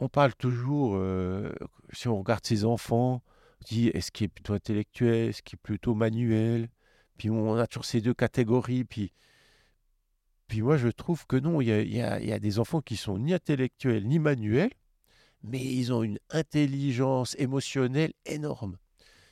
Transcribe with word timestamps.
on 0.00 0.08
parle 0.08 0.34
toujours, 0.34 0.94
euh, 0.96 1.52
si 1.92 2.08
on 2.08 2.18
regarde 2.18 2.44
ses 2.44 2.64
enfants, 2.64 3.22
on 3.60 3.64
dit 3.66 3.88
est-ce 3.88 4.10
qu'il 4.10 4.24
est 4.24 4.28
plutôt 4.28 4.54
intellectuel, 4.54 5.28
est-ce 5.28 5.42
qu'il 5.42 5.56
est 5.56 5.62
plutôt 5.62 5.94
manuel? 5.94 6.68
Puis 7.18 7.28
on 7.28 7.56
a 7.56 7.66
toujours 7.66 7.84
ces 7.84 8.00
deux 8.00 8.14
catégories. 8.14 8.84
Puis, 8.84 9.12
puis 10.48 10.62
moi, 10.62 10.78
je 10.78 10.88
trouve 10.88 11.26
que 11.26 11.36
non, 11.36 11.60
il 11.60 11.68
y 11.68 12.00
a, 12.00 12.20
y 12.20 12.32
a 12.32 12.38
des 12.38 12.58
enfants 12.58 12.80
qui 12.80 12.96
sont 12.96 13.18
ni 13.18 13.34
intellectuels 13.34 14.06
ni 14.06 14.18
manuels, 14.18 14.72
mais 15.42 15.62
ils 15.62 15.92
ont 15.92 16.02
une 16.02 16.18
intelligence 16.30 17.36
émotionnelle 17.38 18.12
énorme. 18.24 18.78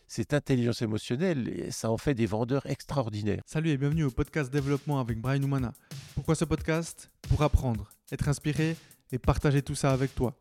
Cette 0.07 0.33
intelligence 0.33 0.81
émotionnelle, 0.81 1.71
ça 1.71 1.91
en 1.91 1.99
fait 1.99 2.15
des 2.15 2.27
vendeurs 2.27 2.65
extraordinaires. 2.67 3.43
Salut 3.47 3.71
et 3.71 3.77
bienvenue 3.77 4.05
au 4.05 4.11
podcast 4.11 4.51
développement 4.51 5.01
avec 5.01 5.21
Brian 5.21 5.43
Oumana. 5.43 5.73
Pourquoi 6.15 6.35
ce 6.35 6.45
podcast? 6.45 7.11
Pour 7.29 7.43
apprendre, 7.43 7.91
être 8.11 8.29
inspiré 8.29 8.77
et 9.13 9.19
partager 9.19 9.63
tout 9.63 9.75
ça 9.75 9.93
avec 9.93 10.15
toi. 10.15 10.35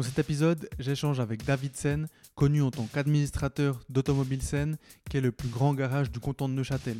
Dans 0.00 0.06
cet 0.06 0.18
épisode, 0.18 0.66
j'échange 0.78 1.20
avec 1.20 1.44
David 1.44 1.76
Sen, 1.76 2.08
connu 2.34 2.62
en 2.62 2.70
tant 2.70 2.86
qu'administrateur 2.86 3.84
d'Automobile 3.90 4.40
Sen, 4.40 4.78
qui 5.10 5.18
est 5.18 5.20
le 5.20 5.30
plus 5.30 5.50
grand 5.50 5.74
garage 5.74 6.10
du 6.10 6.20
canton 6.20 6.48
de 6.48 6.54
Neuchâtel. 6.54 6.96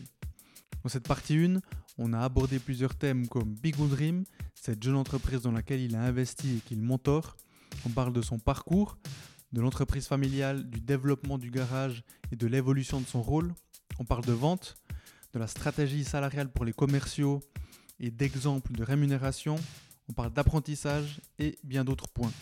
Dans 0.83 0.91
cette 0.91 1.09
partie 1.09 1.39
1, 1.39 1.63
on 1.97 2.13
a 2.13 2.21
abordé 2.21 2.59
plusieurs 2.59 2.95
thèmes 2.95 3.27
comme 3.27 3.55
Big 3.55 3.75
Dream, 3.75 4.25
cette 4.55 4.83
jeune 4.83 4.97
entreprise 4.97 5.41
dans 5.41 5.51
laquelle 5.51 5.81
il 5.81 5.97
a 5.97 6.03
investi 6.03 6.59
et 6.59 6.61
qu'il 6.61 6.83
mentore. 6.83 7.39
On 7.87 7.89
parle 7.89 8.13
de 8.13 8.21
son 8.21 8.39
parcours, 8.39 8.99
de 9.55 9.63
l'entreprise 9.63 10.07
familiale, 10.07 10.69
du 10.69 10.83
développement 10.83 11.39
du 11.39 11.51
garage 11.51 12.05
et 12.31 12.37
de 12.37 12.47
l'évolution 12.47 13.01
de 13.01 13.07
son 13.07 13.23
rôle. 13.23 13.55
On 13.99 14.05
parle 14.05 14.27
de 14.27 14.33
vente, 14.33 14.77
de 15.33 15.39
la 15.39 15.47
stratégie 15.47 16.05
salariale 16.05 16.53
pour 16.53 16.67
les 16.67 16.75
commerciaux 16.75 17.41
et 17.99 18.11
d'exemples 18.11 18.73
de 18.73 18.85
rémunération. 18.85 19.57
On 20.11 20.13
parle 20.13 20.35
d'apprentissage 20.35 21.23
et 21.39 21.59
bien 21.65 21.83
d'autres 21.83 22.09
points. 22.09 22.33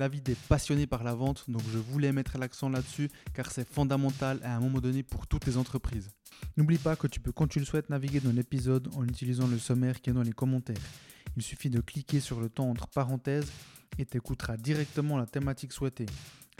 David 0.00 0.30
est 0.30 0.46
passionné 0.48 0.86
par 0.86 1.04
la 1.04 1.12
vente, 1.12 1.44
donc 1.46 1.60
je 1.70 1.76
voulais 1.76 2.10
mettre 2.10 2.38
l'accent 2.38 2.70
là-dessus 2.70 3.10
car 3.34 3.50
c'est 3.50 3.68
fondamental 3.68 4.40
à 4.42 4.56
un 4.56 4.58
moment 4.58 4.80
donné 4.80 5.02
pour 5.02 5.26
toutes 5.26 5.44
les 5.44 5.58
entreprises. 5.58 6.08
N'oublie 6.56 6.78
pas 6.78 6.96
que 6.96 7.06
tu 7.06 7.20
peux, 7.20 7.32
quand 7.32 7.46
tu 7.46 7.58
le 7.58 7.66
souhaites, 7.66 7.90
naviguer 7.90 8.20
dans 8.20 8.32
l'épisode 8.32 8.88
en 8.96 9.04
utilisant 9.04 9.46
le 9.46 9.58
sommaire 9.58 10.00
qui 10.00 10.08
est 10.08 10.14
dans 10.14 10.22
les 10.22 10.32
commentaires. 10.32 10.80
Il 11.36 11.42
suffit 11.42 11.68
de 11.68 11.82
cliquer 11.82 12.20
sur 12.20 12.40
le 12.40 12.48
temps 12.48 12.70
entre 12.70 12.88
parenthèses 12.88 13.52
et 13.98 14.06
t'écouteras 14.06 14.56
directement 14.56 15.18
la 15.18 15.26
thématique 15.26 15.74
souhaitée. 15.74 16.06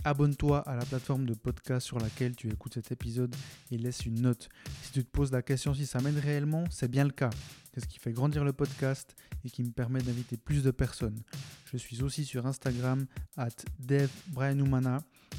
Abonne-toi 0.04 0.58
à 0.68 0.76
la 0.76 0.84
plateforme 0.84 1.24
de 1.24 1.32
podcast 1.32 1.86
sur 1.86 1.98
laquelle 1.98 2.36
tu 2.36 2.50
écoutes 2.50 2.74
cet 2.74 2.92
épisode 2.92 3.34
et 3.70 3.78
laisse 3.78 4.04
une 4.04 4.20
note. 4.20 4.50
Si 4.82 4.92
tu 4.92 5.02
te 5.02 5.10
poses 5.10 5.32
la 5.32 5.40
question 5.40 5.72
si 5.72 5.86
ça 5.86 6.02
m'aide 6.02 6.18
réellement, 6.18 6.64
c'est 6.68 6.90
bien 6.90 7.04
le 7.04 7.10
cas. 7.10 7.30
C'est 7.72 7.80
ce 7.80 7.86
qui 7.86 7.98
fait 7.98 8.12
grandir 8.12 8.44
le 8.44 8.52
podcast 8.52 9.14
et 9.44 9.50
qui 9.50 9.62
me 9.62 9.70
permet 9.70 10.02
d'inviter 10.02 10.36
plus 10.36 10.62
de 10.62 10.70
personnes. 10.70 11.22
Je 11.66 11.76
suis 11.76 12.02
aussi 12.02 12.24
sur 12.24 12.46
Instagram 12.46 13.06
at. 13.36 13.48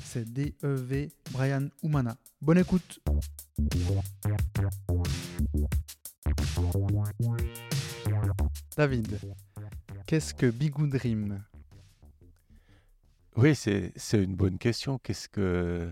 C'est 0.04 0.32
D-E-V 0.32 1.12
Brian 1.32 1.68
Oumana. 1.84 2.18
Bonne 2.42 2.60
écoute 2.60 3.00
David, 8.78 9.20
qu'est-ce 10.06 10.34
que 10.34 10.50
Bigou 10.50 10.88
Dream? 10.88 11.44
Oui, 13.36 13.56
c'est 13.56 13.94
une 14.14 14.36
bonne 14.36 14.58
question. 14.58 14.98
Qu'est-ce 15.00 15.30
que 15.30 15.92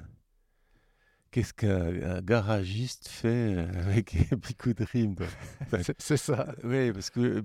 qu'est-ce 1.31 1.53
qu'un 1.53 2.17
un 2.17 2.21
garagiste 2.21 3.07
fait 3.07 3.57
avec 3.75 4.15
Bigou 4.35 4.73
Dream 4.73 5.15
quoi 5.15 5.27
Enfin, 5.61 5.83
C'est- 5.83 5.95
C'est 6.01 6.17
ça. 6.17 6.55
Oui, 6.63 6.91
parce 6.91 7.09
que 7.09 7.43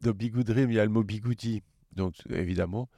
dans 0.00 0.12
Bigou 0.12 0.42
Dream, 0.44 0.70
il 0.70 0.74
y 0.74 0.80
a 0.80 0.84
le 0.84 0.90
mot 0.90 1.04
bigoudi. 1.04 1.62
Donc, 1.92 2.14
évidemment, 2.30 2.88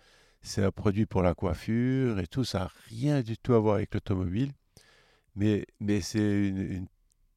c'est 0.42 0.64
un 0.64 0.70
produit 0.72 1.06
pour 1.06 1.22
la 1.22 1.34
coiffure 1.34 2.19
et 2.20 2.27
tout. 2.27 2.45
Ça 2.45 2.61
n'a 2.61 2.70
rien 2.89 3.22
du 3.22 3.36
tout 3.39 3.55
à 3.55 3.58
voir 3.61 3.77
avec 3.77 3.95
l'automobile. 3.95 4.52
Mais, 5.36 5.67
mais 5.80 6.00
c'est 6.00 6.48
une, 6.48 6.58
une 6.58 6.86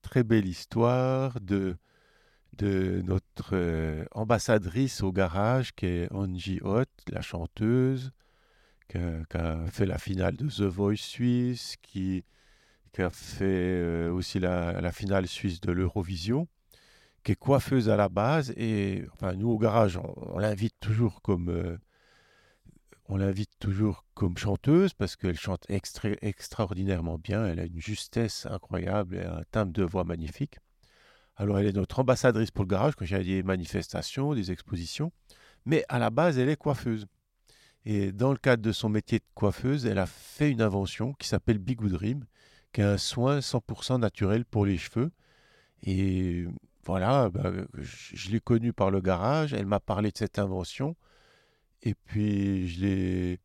très 0.01 0.23
belle 0.23 0.47
histoire 0.47 1.39
de, 1.41 1.77
de 2.57 3.01
notre 3.05 3.51
euh, 3.53 4.05
ambassadrice 4.11 5.01
au 5.03 5.11
garage, 5.11 5.73
qui 5.75 5.85
est 5.87 6.11
Angie 6.13 6.59
Hott, 6.63 6.89
la 7.09 7.21
chanteuse, 7.21 8.11
qui 8.89 8.97
a, 8.97 9.23
qui 9.29 9.37
a 9.37 9.65
fait 9.67 9.85
la 9.85 9.97
finale 9.99 10.35
de 10.37 10.47
The 10.49 10.61
Voice 10.63 10.95
Suisse, 10.97 11.75
qui, 11.81 12.23
qui 12.97 13.03
a 13.03 13.11
fait 13.11 13.45
euh, 13.45 14.11
aussi 14.11 14.39
la, 14.39 14.91
finale 14.91 15.27
suisse 15.27 15.61
de 15.61 15.71
l'Eurovision 15.71 16.47
qui 17.23 17.33
est 17.33 17.35
coiffeuse 17.35 17.89
à 17.89 17.95
la 17.95 18.09
base. 18.09 18.51
Et 18.57 19.05
nous, 19.35 19.49
au 19.51 19.59
garage, 19.59 19.97
on, 19.97 20.39
l'invite 20.39 20.73
toujours 20.79 21.21
comme. 21.21 21.49
euh, 21.49 21.77
on 23.07 23.17
l'invite 23.17 23.51
toujours 23.59 24.03
comme 24.15 24.35
chanteuse 24.35 24.95
parce 24.95 25.15
qu'elle 25.15 25.37
chante 25.37 25.63
extra- 25.69 26.17
extraordinairement 26.23 27.19
bien. 27.19 27.45
Elle 27.45 27.59
a 27.59 27.65
une 27.65 27.79
justesse 27.79 28.47
incroyable 28.47 29.15
et 29.15 29.23
un 29.23 29.43
timbre 29.51 29.73
de 29.73 29.83
voix 29.83 30.03
magnifique. 30.03 30.57
Alors, 31.35 31.59
elle 31.59 31.67
est 31.67 31.73
notre 31.73 31.99
ambassadrice 31.99 32.49
pour 32.49 32.63
le 32.63 32.69
garage 32.69 32.95
quand 32.95 33.05
a 33.11 33.23
des 33.23 33.43
manifestations, 33.43 34.33
des 34.33 34.51
expositions. 34.51 35.11
Mais 35.65 35.85
à 35.87 35.99
la 35.99 36.09
base, 36.09 36.39
elle 36.39 36.49
est 36.49 36.57
coiffeuse. 36.57 37.05
Et 37.85 38.11
dans 38.11 38.31
le 38.31 38.37
cadre 38.37 38.63
de 38.63 38.71
son 38.71 38.89
métier 38.89 39.19
de 39.19 39.25
coiffeuse, 39.35 39.85
elle 39.85 39.99
a 39.99 40.07
fait 40.07 40.49
une 40.49 40.63
invention 40.63 41.13
qui 41.13 41.27
s'appelle 41.27 41.59
Big 41.59 41.79
Dream, 41.79 42.25
un 42.83 42.97
soin 42.97 43.41
100% 43.41 43.99
naturel 43.99 44.45
pour 44.45 44.65
les 44.65 44.77
cheveux. 44.77 45.11
Et 45.83 46.45
voilà, 46.85 47.29
bah, 47.29 47.51
je, 47.75 48.31
l'ai 48.31 48.39
connue 48.39 48.73
par 48.73 48.91
le 48.91 49.01
garage, 49.01 49.53
elle 49.53 49.65
m'a 49.65 49.79
parlé 49.79 50.11
de 50.11 50.17
cette 50.17 50.39
invention, 50.39 50.95
et 51.83 51.93
puis 51.95 52.67
je 52.69 52.81
l'ai 52.85 53.39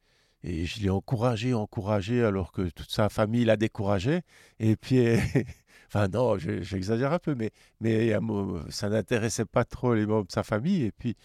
et 0.45 0.67
je 0.67 0.81
l'ai 0.81 0.91
encouragé, 0.91 1.55
encouragé, 1.55 2.25
alors 2.25 2.53
que 2.53 2.63
toute 2.71 2.91
sa 2.91 3.09
famille 3.09 3.45
l'a 3.45 3.57
découragé. 3.57 4.23
Et 4.59 4.77
puis, 4.77 4.99
enfin 5.89 6.09
non, 6.09 6.37
je- 6.39 6.63
j'exagère 6.63 7.13
un 7.13 7.19
peu, 7.21 7.35
mais, 7.37 7.51
mais 7.81 8.13
ça 8.71 8.89
n'intéressait 8.89 9.45
pas 9.45 9.65
trop 9.65 9.95
les 9.95 10.07
membres 10.07 10.27
de 10.27 10.33
sa 10.33 10.43
famille. 10.43 10.83
Et 10.83 10.93
puis, 10.93 11.17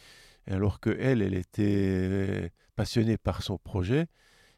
alors 0.50 0.80
que 0.80 0.92
elle, 1.00 1.22
elle 1.22 1.34
était 1.36 2.52
passionnée 2.76 3.18
par 3.18 3.42
son 3.44 3.58
projet, 3.58 4.08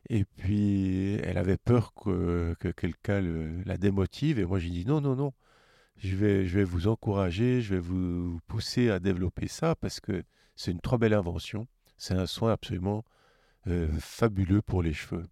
et 0.09 0.23
puis 0.25 1.15
elle 1.23 1.37
avait 1.37 1.57
peur 1.57 1.93
que, 1.93 2.55
que 2.59 2.69
quelqu'un 2.69 3.21
la 3.65 3.77
démotive. 3.77 4.39
Et 4.39 4.45
moi, 4.45 4.59
j'ai 4.59 4.69
dit 4.69 4.85
non, 4.85 5.01
non, 5.01 5.15
non 5.15 5.33
je 5.97 6.15
vais, 6.15 6.45
je 6.47 6.57
vais 6.57 6.63
vous 6.63 6.87
encourager, 6.87 7.61
je 7.61 7.73
vais 7.75 7.79
vous 7.81 8.39
pousser 8.47 8.89
à 8.89 8.99
développer 8.99 9.47
ça 9.49 9.75
parce 9.75 9.99
que 9.99 10.23
c'est 10.55 10.71
une 10.71 10.79
trop 10.79 10.97
belle 10.97 11.13
invention. 11.13 11.67
C'est 11.97 12.13
un 12.13 12.25
soin 12.25 12.53
absolument 12.53 13.03
euh, 13.67 13.89
fabuleux 13.99 14.61
pour 14.61 14.81
les 14.81 14.93
cheveux. 14.93 15.25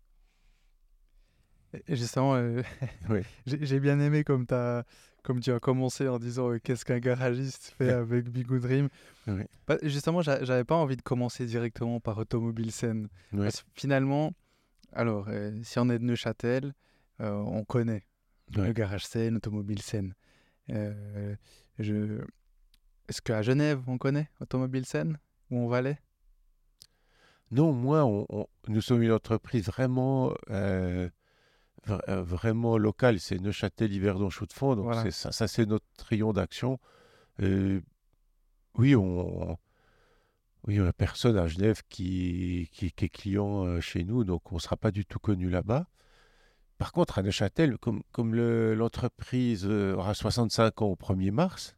Justement, 1.88 2.35
euh, 2.35 2.61
Oui. 3.09 3.19
j'ai 3.45 3.79
bien 3.79 3.99
aimé 3.99 4.23
comme, 4.23 4.45
t'as- 4.45 4.84
comme 5.23 5.39
tu 5.41 5.51
as 5.51 5.59
commencé 5.59 6.07
en 6.07 6.17
disant 6.17 6.51
euh, 6.51 6.59
qu'est-ce 6.59 6.85
qu'un 6.85 6.99
garagiste 6.99 7.73
fait 7.78 7.89
avec 7.91 8.29
Bigou 8.29 8.59
Dream. 8.59 8.89
Oui. 9.28 9.44
Bah, 9.67 9.78
justement, 9.84 10.22
j'a- 10.22 10.44
j'avais 10.44 10.63
pas 10.63 10.75
envie 10.75 10.95
de 10.97 11.01
commencer 11.01 11.45
directement 11.45 11.99
par 11.99 12.17
Automobile 12.17 12.72
Scène. 12.72 13.09
Parce 13.35 13.61
que 13.63 13.67
finalement, 13.73 14.34
alors, 14.97 15.25
euh, 15.30 15.52
si 15.63 15.80
on 15.80 15.90
est 15.90 16.00
de 16.00 16.03
Neuchâtel, 16.03 16.74
euh, 17.22 17.31
on 17.31 17.63
connaît 17.63 18.03
Ouais. 18.56 18.68
le 18.68 18.74
garage 18.74 19.06
Seine, 19.06 19.35
Automobile 19.38 19.81
Seine. 19.81 20.13
Euh, 20.69 21.35
je... 21.80 22.22
Est-ce 23.08 23.22
qu'à 23.22 23.41
Genève, 23.41 23.81
on 23.88 23.97
connaît 23.97 24.30
Automobile 24.41 24.85
Seine 24.85 25.18
Ou 25.52 25.58
on 25.59 25.68
Valais? 25.68 26.00
Non, 27.52 27.72
moi, 27.72 28.03
on- 28.06 28.25
on- 28.30 28.47
nous 28.68 28.81
sommes 28.81 29.03
une 29.03 29.12
entreprise 29.12 29.66
vraiment, 29.68 30.34
vra- 30.50 32.22
vraiment 32.22 32.78
locale. 32.78 33.19
C'est 33.19 33.40
Neuchâtel, 33.40 33.94
Yverdon, 33.94 34.29
Chaux-de-Fonds. 34.29 34.75
Donc, 34.75 34.85
Voilà. 34.85 35.09
ça, 35.12 35.31
ça, 35.31 35.47
c'est 35.47 35.66
notre 35.66 35.85
rayon 36.09 36.34
d'action. 36.34 36.79
Oui, 37.40 38.96
on, 38.96 39.52
on- 39.52 39.58
oui, 40.66 40.79
on 40.81 40.85
a 40.88 40.94
personne 40.94 41.38
à 41.38 41.47
Genève 41.47 41.81
qui, 41.90 42.69
qui, 42.73 42.88
est 42.88 43.09
client 43.09 43.66
euh, 43.66 43.79
chez 43.81 44.03
nous, 44.03 44.23
donc 44.23 44.52
on 44.52 44.55
ne 44.55 44.59
sera 44.61 44.76
pas 44.78 44.91
du 44.91 45.05
tout 45.05 45.20
connu 45.20 45.49
là-bas. 45.49 45.87
Par 46.78 46.91
contre, 46.91 47.17
à 47.20 47.23
Neuchâtel, 47.23 47.78
comme, 47.78 48.03
comme 48.11 48.35
le- 48.35 48.76
l'entreprise 48.76 49.66
euh, 49.66 49.96
aura 49.96 50.14
65 50.14 50.81
ans 50.81 50.87
au 50.87 50.96
1er 50.96 51.31
mars, 51.31 51.76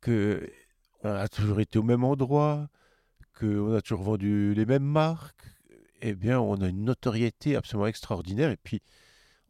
que 0.00 0.50
on 1.04 1.10
a 1.10 1.28
toujours 1.28 1.60
été 1.60 1.78
au 1.78 1.82
même 1.82 2.04
endroit, 2.04 2.68
qu'on 3.38 3.74
a 3.74 3.80
toujours 3.82 4.02
vendu 4.02 4.54
les 4.54 4.66
mêmes 4.66 4.82
marques, 4.84 5.44
eh 6.02 6.14
bien, 6.14 6.40
on 6.40 6.60
a 6.62 6.68
une 6.68 6.84
notoriété 6.84 7.54
absolument 7.56 7.86
extraordinaire. 7.86 8.50
Et 8.50 8.56
puis, 8.56 8.80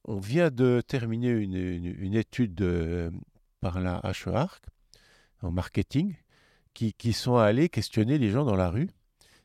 on 0.04 0.19
vient 0.19 0.50
de 0.50 0.82
terminer 0.86 1.30
une, 1.30 1.54
une- 1.54 2.14
étude 2.14 2.54
de- 2.54 3.12
par 3.60 3.80
la 3.80 4.00
HEARC 4.04 4.62
en 5.42 5.50
marketing, 5.50 6.14
qui, 6.76 6.93
qui 6.93 7.14
sont 7.14 7.37
allés 7.37 7.70
questionner 7.70 8.19
les 8.19 8.31
gens 8.31 8.44
dans 8.44 8.55
la 8.55 8.69
rue. 8.69 8.90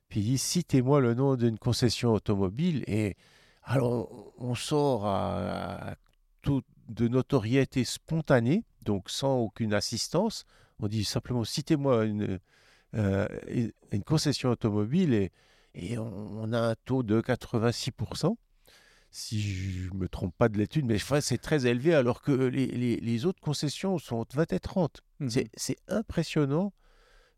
Puis 0.10 0.20
ils 0.20 0.26
disent, 0.26 0.42
citez-moi 0.42 1.00
le 1.00 1.14
nom 1.14 1.38
d'une 1.38 1.58
concession 1.58 2.12
automobile. 2.12 2.84
Et 2.88 3.16
alors, 3.64 4.34
on, 4.38 4.54
sort 4.54 5.06
à, 5.06 5.92
à 5.92 5.96
tout 6.42 6.62
de 6.90 7.08
notoriété 7.08 7.86
spontanée, 7.86 8.66
donc 8.84 9.10
sans 9.10 9.38
aucune 9.38 9.74
assistance. 9.74 10.44
On 10.80 10.90
dit 10.90 11.06
simplement, 11.06 11.46
citez-moi 11.46 12.04
une, 12.04 12.40
euh, 12.96 13.28
une- 13.48 14.04
concession 14.04 14.50
automobile 14.50 15.14
et, 15.14 15.32
et 15.74 15.98
on, 15.98 16.52
a 16.52 16.60
un 16.60 16.76
taux 16.84 17.02
de 17.02 17.22
86%, 17.22 18.36
si 19.10 19.42
je 19.42 19.94
ne 19.94 20.00
me 20.00 20.10
trompe 20.10 20.36
pas 20.38 20.50
de 20.50 20.58
l'étude, 20.58 20.86
mais 20.86 20.98
c'est 21.22 21.38
très 21.38 21.66
élevé 21.66 21.94
alors 21.94 22.22
que 22.22 22.34
les, 22.34 23.26
autres 23.26 23.40
concessions 23.40 23.98
sont 24.00 24.26
20 24.34 24.52
et 24.52 24.60
30. 24.60 25.02
Mmh 25.22 25.30
c'est 25.56 25.78
impressionnant. 25.88 26.74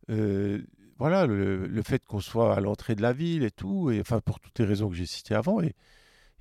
Euh, 0.10 0.62
voilà, 0.98 1.26
le, 1.26 1.82
fait 1.84 2.06
qu'on 2.06 2.20
soit 2.20 2.56
à 2.56 2.60
l'entrée 2.60 2.96
de 2.96 3.02
la 3.02 3.14
ville 3.14 3.44
et 3.44 3.52
tout, 3.52 3.92
et 3.92 4.00
enfin 4.00 4.20
pour 4.22 4.40
toutes 4.40 4.60
les 4.60 4.66
raisons 4.66 4.90
que 4.90 4.96
j'ai 4.96 5.06
citées 5.06 5.36
avant, 5.36 5.62
et, 5.62 5.76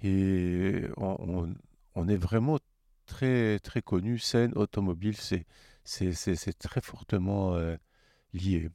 et 0.02 0.84
on, 0.96 1.54
on, 1.94 2.08
est 2.08 2.16
vraiment 2.16 2.58
très 3.06 3.58
très 3.60 3.82
connu, 3.82 4.18
scène 4.18 4.52
automobile, 4.54 5.16
c'est 5.16 5.46
c'est 5.84 6.58
très 6.58 6.80
fortement 6.80 7.54
euh, 7.54 7.76
lié. 8.34 8.70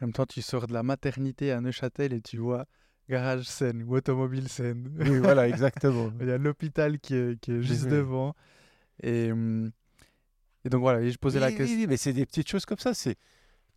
En 0.00 0.06
même 0.06 0.12
temps, 0.12 0.26
tu 0.26 0.42
sors 0.42 0.66
de 0.68 0.72
la 0.72 0.82
maternité 0.82 1.50
à 1.50 1.60
Neuchâtel 1.60 2.12
et 2.12 2.20
tu 2.20 2.36
vois 2.36 2.66
garage 3.08 3.44
scène 3.44 3.82
ou 3.84 3.96
automobile 3.96 4.48
scène. 4.48 4.94
Oui, 5.00 5.18
voilà, 5.18 5.48
exactement. 5.48 6.12
Il 6.20 6.26
y 6.28 6.30
a 6.30 6.38
l'hôpital 6.38 7.00
qui 7.00 7.14
est, 7.14 7.40
qui 7.40 7.52
est 7.52 7.62
juste 7.62 7.88
devant. 7.88 8.34
Et, 9.02 9.32
hum, 9.32 9.70
et 10.64 10.68
donc 10.68 10.80
voilà, 10.80 11.08
je 11.08 11.16
posais 11.16 11.40
la 11.40 11.50
question. 11.52 11.76
Oui, 11.76 11.86
mais 11.88 11.96
c'est 11.96 12.12
des 12.12 12.26
petites 12.26 12.48
choses 12.48 12.66
comme 12.66 12.78
ça. 12.78 12.94
C'est 12.94 13.16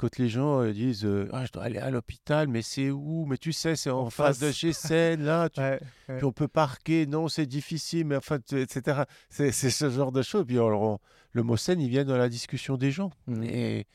quand 0.01 0.17
les 0.17 0.29
gens 0.29 0.63
euh, 0.63 0.73
disent 0.73 1.05
euh, 1.05 1.29
ah, 1.31 1.45
je 1.45 1.51
dois 1.51 1.63
aller 1.63 1.77
à 1.77 1.91
l'hôpital, 1.91 2.47
mais 2.47 2.63
c'est 2.63 2.89
où? 2.89 3.25
Mais 3.27 3.37
tu 3.37 3.53
sais, 3.53 3.75
c'est 3.75 3.91
en, 3.91 4.09
face. 4.09 4.39
de 4.39 4.51
chez 4.51 4.73
Seine, 4.73 5.21
là. 5.23 5.47
Puis 6.07 6.23
on 6.23 6.31
peut 6.31 6.47
parquer, 6.47 7.05
non, 7.05 7.27
c'est 7.27 7.45
difficile, 7.45 8.07
mais 8.07 8.15
enfin, 8.15 8.39
etc. 8.51 9.03
C'est 9.29 9.51
ce 9.51 9.89
genre 9.91 10.11
de 10.11 10.23
choses. 10.23 10.45
Puis 10.47 10.55
le 10.55 11.43
mot 11.43 11.55
Seine, 11.55 11.79
il 11.79 11.89
vient 11.89 12.03
dans 12.03 12.17
la 12.17 12.29
discussion 12.29 12.77
des 12.77 12.89
gens. 12.89 13.11
Mmh. 13.27 13.43
Et, 13.43 13.87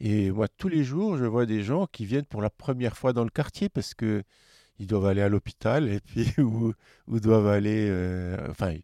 et 0.00 0.30
moi, 0.30 0.46
tous 0.46 0.68
les 0.68 0.84
jours, 0.84 1.16
je 1.16 1.24
vois 1.24 1.46
des 1.46 1.62
gens 1.62 1.86
qui 1.86 2.04
viennent 2.04 2.26
pour 2.26 2.42
la 2.42 2.50
première 2.50 2.94
fois 2.94 3.14
dans 3.14 3.24
le 3.24 3.30
quartier 3.30 3.70
parce 3.70 3.94
que 3.94 4.22
ils 4.78 4.86
doivent 4.86 5.06
aller 5.06 5.22
à 5.22 5.30
l'hôpital 5.30 5.88
et 5.88 6.00
puis 6.00 6.34
ou, 6.38 6.74
doivent 7.08 7.48
aller. 7.48 7.88
Euh, 7.88 8.36
enfin, 8.50 8.74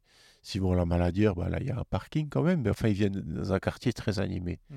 s'ils 0.40 0.62
vont 0.62 0.72
la 0.72 0.86
maladie, 0.86 1.26
bah, 1.36 1.50
là, 1.50 1.58
il 1.60 1.66
y 1.66 1.70
a 1.70 1.78
un 1.78 1.84
parking 1.84 2.30
quand 2.30 2.42
même, 2.42 2.62
mais 2.62 2.70
enfin, 2.70 2.88
ils 2.88 2.94
viennent 2.94 3.20
dans 3.20 3.52
un 3.52 3.58
quartier 3.58 3.92
très 3.92 4.20
animé. 4.20 4.58
Mmh 4.70 4.76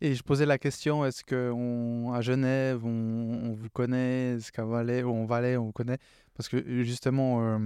et 0.00 0.14
je 0.14 0.22
posais 0.22 0.46
la 0.46 0.58
question, 0.58 1.04
est-ce 1.04 1.24
qu'à 1.24 2.20
Genève, 2.20 2.84
on, 2.84 3.52
vous 3.52 3.68
connaît? 3.70 4.36
Est-ce 4.36 4.52
qu'à 4.52 4.64
Valais, 4.64 5.02
on 5.02 5.26
Valais, 5.26 5.56
on 5.56 5.66
vous 5.66 5.72
connaît? 5.72 5.98
Parce 6.34 6.48
que 6.48 6.84
justement, 6.84 7.42
euh, 7.42 7.58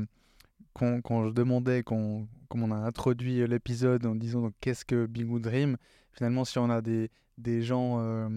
quand, 0.72 1.26
je 1.26 1.32
demandais, 1.32 1.82
quand, 1.82 2.26
comme 2.48 2.62
on 2.62 2.70
a 2.70 2.76
introduit 2.76 3.46
l'épisode 3.46 4.06
en 4.06 4.14
disant 4.14 4.50
qu'est-ce 4.60 4.86
que 4.86 5.04
Big 5.04 5.28
Dream, 5.40 5.76
finalement, 6.12 6.46
si 6.46 6.58
on 6.58 6.70
a 6.70 6.80
des, 6.80 7.10
des 7.36 7.60
gens 7.60 8.00
euh, 8.00 8.28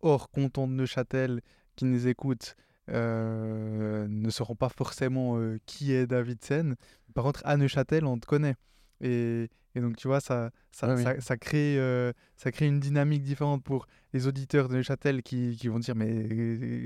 hors 0.00 0.30
canton 0.30 0.68
de 0.68 0.74
Neuchâtel 0.74 1.40
qui 1.74 1.86
nous 1.86 2.06
écoutent, 2.06 2.54
euh, 2.88 4.06
ne 4.08 4.30
sauront 4.30 4.54
pas 4.54 4.68
forcément 4.68 5.40
qui 5.66 5.92
est 5.92 6.06
David 6.06 6.44
Sen. 6.44 6.76
Par 7.14 7.24
contre, 7.24 7.42
à 7.44 7.56
Neuchâtel, 7.56 8.04
on 8.04 8.18
te 8.18 8.26
connaît. 8.26 8.54
Et, 9.00 9.48
et 9.74 9.80
donc, 9.80 9.96
tu 9.96 10.08
vois, 10.08 10.20
ça, 10.20 10.50
ça, 10.72 10.96
ça, 11.20 11.36
crée, 11.36 11.78
euh, 11.78 12.12
ça 12.36 12.50
crée 12.50 12.66
une 12.66 12.80
dynamique 12.80 13.22
différente 13.22 13.62
pour 13.62 13.86
les 14.12 14.26
auditeurs 14.26 14.68
de 14.68 14.74
Neuchâtel 14.74 15.22
qui, 15.22 15.56
qui 15.56 15.68
vont 15.68 15.78
dire 15.78 15.94
Mais 15.94 16.24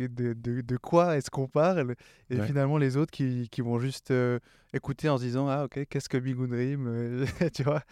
de, 0.09 0.35
de, 0.35 0.61
de 0.61 0.77
quoi 0.77 1.17
est-ce 1.17 1.31
qu'on 1.31 1.49
parle? 1.49 1.95
Et 2.31 2.41
finalement, 2.41 2.77
les 2.79 2.97
autres 2.97 3.11
qui, 3.11 3.49
qui 3.51 3.63
vont 3.63 3.79
juste 3.79 4.11
euh, 4.11 4.39
écouter 4.73 5.09
en 5.09 5.17
se 5.17 5.25
disant 5.25 5.49
Ah, 5.49 5.65
ok, 5.65 5.87
qu'est-ce 5.89 6.09
que 6.09 6.19
Big 6.19 6.37
Dream 6.37 7.25
Tu 7.55 7.63
vois? 7.63 7.83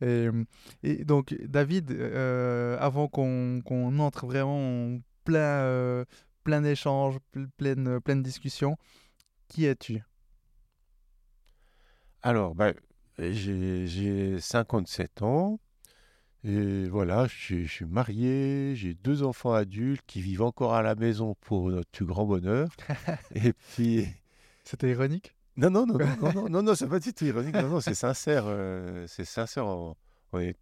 Et, 0.00 0.28
et, 0.82 1.04
donc, 1.04 1.34
David, 1.42 1.90
euh, 1.90 2.78
avant 2.80 3.08
qu'on 3.08 3.98
entre 3.98 4.26
vraiment 4.26 4.58
en 4.58 5.00
plein, 5.24 6.04
plein 6.44 6.62
d'échanges, 6.62 7.18
pleine, 7.58 8.00
pleine 8.00 8.22
discussion, 8.22 8.76
qui 9.48 9.66
es-tu? 9.66 10.00
Alors, 12.22 12.54
bah, 12.54 12.72
j'ai 13.20 14.40
57 14.40 15.22
ans. 15.22 15.60
Et 16.42 16.88
voilà, 16.88 17.26
je, 17.26 17.66
suis 17.66 17.84
marié, 17.84 18.74
j'ai 18.74 18.94
deux 18.94 19.22
enfants 19.22 19.52
adultes 19.52 20.02
qui 20.06 20.22
vivent 20.22 20.42
encore 20.42 20.74
à 20.74 20.82
la 20.82 20.94
maison 20.94 21.36
pour 21.42 21.70
notre 21.70 21.90
plus 21.90 22.06
grand 22.06 22.24
bonheur. 22.24 22.68
et 23.34 23.52
puis. 23.52 24.06
C'était 24.64 24.90
ironique? 24.90 25.34
Non, 25.56 25.68
non, 25.68 25.84
non, 25.84 25.98
non, 25.98 26.32
non, 26.32 26.48
non, 26.48 26.62
non, 26.62 26.74
c'est 26.74 26.88
pas 26.88 27.00
du 27.00 27.12
tout 27.12 27.26
ironique. 27.26 27.54
Non, 27.54 27.68
non, 27.68 27.80
c'est 27.80 27.94
sincère. 27.94 28.44
Euh, 28.46 29.04
c'est 29.06 29.26
sincère. 29.26 29.66
On, 29.66 29.94
est, 30.38 30.56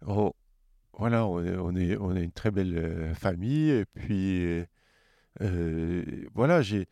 voilà, 0.00 1.26
on 1.26 1.44
est, 1.44 1.56
on 1.56 1.76
est, 1.76 1.96
on 1.98 2.16
est 2.16 2.24
une 2.24 2.32
très 2.32 2.50
belle 2.50 2.78
euh, 2.78 3.14
famille. 3.14 3.70
Et 3.70 3.84
puis, 3.84 4.64
euh, 5.42 6.26
voilà, 6.34 6.62
j'ai 6.62 6.88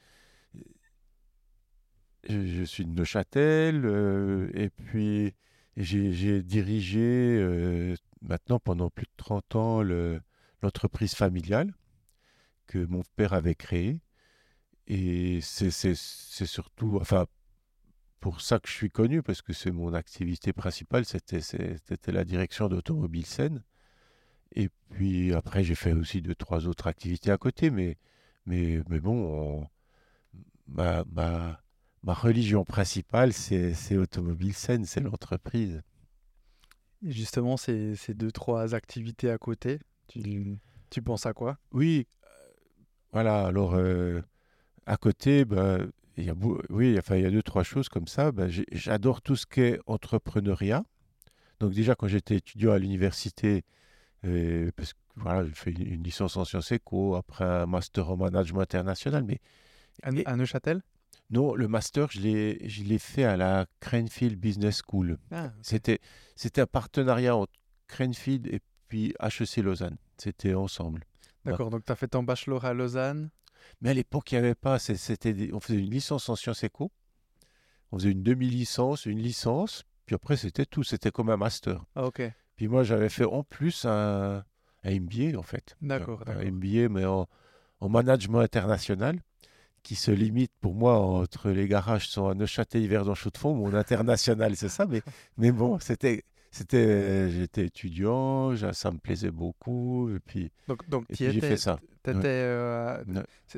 je, 2.29 2.63
suis 2.65 2.85
de 2.85 2.91
Neuchâtel 2.91 3.85
euh, 3.85 4.51
et 4.55 4.71
puis 4.71 5.35
j'ai 5.77 6.43
dirigé 6.43 7.01
euh, 7.01 7.95
maintenant 8.21 8.59
pendant 8.59 8.91
plus 8.91 9.07
de 9.07 9.13
30 9.17 9.57
ans 9.57 9.83
l'entreprise 10.63 11.15
familiale 11.15 11.75
que 12.67 12.79
mon 12.79 13.03
père 13.17 13.33
avait 13.33 13.55
créée. 13.55 14.01
Et 14.87 15.41
c'est 15.41 15.95
surtout, 15.95 16.99
enfin, 17.01 17.27
pour 18.21 18.41
ça 18.41 18.59
que 18.61 18.69
je 18.69 18.75
suis 18.75 18.91
connu, 18.91 19.23
parce 19.23 19.43
que 19.43 19.53
c'est 19.53 19.71
mon 19.71 19.95
activité 19.95 20.53
principale, 20.53 21.05
c'était 21.05 22.13
la 22.13 22.25
direction 22.25 22.69
d'Automobile 22.69 23.27
Seine. 23.27 23.63
Et 24.55 24.69
puis 24.91 25.33
après, 25.35 25.65
j'ai 25.65 25.75
fait 25.75 25.93
aussi 25.93 26.23
deux, 26.23 26.35
trois 26.35 26.67
autres 26.67 26.87
activités 26.87 27.31
à 27.31 27.39
côté, 27.39 27.71
mais, 27.71 27.97
mais, 28.47 28.83
mais 28.89 29.01
bon, 29.01 29.67
ma, 30.69 31.05
ma 31.11 31.63
religion 32.07 32.65
principale, 32.65 33.33
c'est 33.33 33.97
Automobile 33.97 34.55
Scène, 34.55 34.85
c'est 34.85 35.01
l'entreprise. 35.01 35.83
Justement, 37.03 37.57
ces, 37.57 37.97
ces, 37.97 38.15
deux, 38.15 38.31
trois 38.31 38.75
activités 38.75 39.31
à 39.31 39.39
côté, 39.39 39.81
tu, 40.09 40.59
tu 40.91 41.03
penses 41.03 41.27
à 41.27 41.33
quoi? 41.33 41.59
Oui, 41.73 42.07
euh, 42.25 42.29
voilà, 43.13 43.47
alors 43.47 43.75
euh, 43.75 44.21
à 44.87 44.97
côté, 44.97 45.45
bah, 45.45 45.79
il 46.17 46.25
y 46.25 46.31
a, 46.31 46.35
oui, 46.71 46.97
enfin, 46.99 47.17
il 47.17 47.23
y 47.23 47.27
a 47.27 47.31
deux, 47.31 47.43
trois 47.43 47.63
choses 47.63 47.89
comme 47.89 48.07
ça. 48.07 48.33
Bah, 48.33 48.47
J'adore 48.49 49.23
tout 49.23 49.37
ce 49.37 49.47
qui 49.47 49.61
est 49.63 49.81
entrepreneuriat. 49.87 50.85
Donc 51.61 51.73
déjà, 51.73 51.95
quand 51.95 52.09
j'étais 52.09 52.37
étudiant 52.37 52.73
à 52.73 52.79
l'université, 52.79 53.65
euh, 54.25 54.71
parce 54.77 54.93
que 54.93 54.99
voilà, 55.17 55.45
j'ai 55.45 55.55
fait 55.55 55.71
une, 55.71 56.03
licence 56.03 56.37
en 56.37 56.45
sciences 56.45 56.73
éco, 56.73 57.15
après 57.15 57.45
un 57.45 57.67
master 57.67 58.11
en 58.11 58.17
management 58.17 58.63
international, 58.63 59.25
mais... 59.25 59.41
à 60.03 60.37
Neuchâtel? 60.37 60.83
Non, 61.33 61.55
le 61.55 61.67
master, 61.67 62.09
je 62.11 62.21
l'ai 62.21 62.99
fait 62.99 63.25
à 63.25 63.39
la 63.39 63.67
Cranfield 63.81 64.39
Business 64.39 64.83
School. 64.87 65.19
Ah, 65.31 65.51
c'était 65.63 65.99
un 66.59 66.67
partenariat 66.67 67.35
entre 67.35 67.55
Cranfield 67.89 68.47
et 68.49 68.61
puis 68.89 69.15
HEC 69.19 69.57
Lausanne. 69.65 69.97
C'était 70.19 70.53
ensemble. 70.53 71.05
D'accord, 71.47 71.71
donc 71.71 71.87
tu 71.87 71.91
as 71.91 71.97
fait 71.97 72.09
ton 72.09 72.23
bachelor 72.23 72.67
à 72.67 72.75
Lausanne 72.75 73.31
Mais 73.81 73.91
à 73.91 73.95
l'époque, 73.95 74.31
il 74.31 74.35
n'y 74.35 74.45
avait 74.45 74.55
pas. 74.55 74.79
C'était 74.79 75.51
on 75.55 75.61
faisait 75.61 75.79
une 75.79 75.91
licence 75.91 76.29
en 76.29 76.37
sciences 76.37 76.65
éco. 76.65 76.93
On 77.91 77.99
faisait 77.99 78.11
une 78.11 78.23
demi-licence, 78.23 79.07
une 79.07 79.19
licence. 79.19 79.85
Puis 80.05 80.15
après, 80.15 80.37
c'était 80.37 80.67
tout. 80.67 80.83
C'était 80.83 81.11
comme 81.11 81.31
un 81.31 81.39
master. 81.39 81.83
Ah, 81.95 82.05
ok. 82.05 82.23
Puis 82.57 82.69
moi, 82.69 82.85
j'avais 82.85 83.09
fait 83.09 83.25
en 83.25 83.43
plus 83.43 83.87
un, 83.87 84.45
un 84.85 85.01
MBA, 85.01 85.39
en 85.39 85.43
fait. 85.43 85.77
D'accord. 85.81 86.23
Un 86.27 86.51
MBA, 86.51 86.91
mais 86.91 87.07
en, 87.07 87.27
en 87.81 87.89
management 87.89 88.41
international 88.41 89.19
qui 89.83 89.95
se 89.97 90.11
limite 90.11 90.53
pour 90.61 90.75
moi 90.75 90.99
entre 90.99 91.51
les 91.51 91.69
garages 91.69 92.09
sont 92.09 92.29
à 92.29 92.35
Neuchâtel, 92.35 92.83
Yverdon, 92.83 93.15
Chaux 93.15 93.31
de 93.31 93.39
Fonds, 93.39 93.55
mon 93.55 93.75
international, 93.75 94.57
c'est 94.57 94.69
ça. 94.69 94.87
Mais, 94.87 95.03
mais 95.37 95.51
bon, 95.51 95.79
c'était, 95.81 96.25
c'était, 96.51 97.31
j'étais 97.31 97.67
étudiant, 97.67 98.55
ça 98.73 98.91
me 98.91 98.99
plaisait 98.99 99.31
beaucoup. 99.31 100.11
Et 100.15 100.21
puis, 100.21 100.51
donc, 100.69 100.89
donc 100.89 101.05
j'ai 101.11 101.41
fait 101.41 101.57
ça. 101.57 101.79
Euh, 102.09 103.05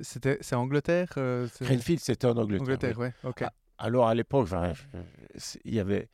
c'était, 0.03 0.39
c'est 0.43 0.55
Angleterre 0.55 1.09
euh, 1.17 1.49
c'était 1.49 2.27
en 2.27 2.37
Angleterre. 2.37 2.63
Angleterre, 2.63 2.99
ouais. 2.99 3.15
ok. 3.25 3.45
Alors 3.79 4.07
à 4.07 4.15
l'époque, 4.15 4.49
il 5.65 5.75
y 5.75 5.81
avait 5.81 6.09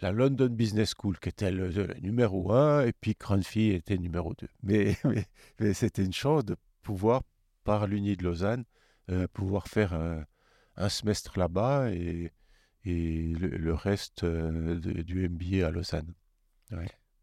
la 0.00 0.12
London 0.12 0.48
Business 0.48 0.94
School 0.96 1.18
qui 1.18 1.28
était 1.28 1.50
le, 1.50 1.70
numéro 2.00 2.52
un, 2.52 2.86
et 2.86 2.92
puis 2.92 3.14
Cranfield 3.14 3.76
était 3.76 3.98
numéro 3.98 4.34
2. 4.34 4.48
Mais, 4.62 4.96
mais, 5.04 5.26
mais 5.60 5.74
c'était 5.74 6.04
une 6.04 6.12
chance 6.12 6.44
de 6.44 6.56
pouvoir, 6.82 7.22
par 7.64 7.86
l'Uni 7.86 8.16
de 8.16 8.24
Lausanne, 8.24 8.64
euh, 9.10 9.26
pouvoir 9.32 9.68
faire 9.68 9.92
un, 9.94 10.88
semestre 10.88 11.38
là-bas 11.38 11.90
et, 11.90 12.32
et 12.84 13.32
le, 13.34 13.74
reste 13.74 14.24
euh, 14.24 14.78
du 14.78 15.28
MBA 15.28 15.66
à 15.66 15.70
Lausanne. 15.70 16.14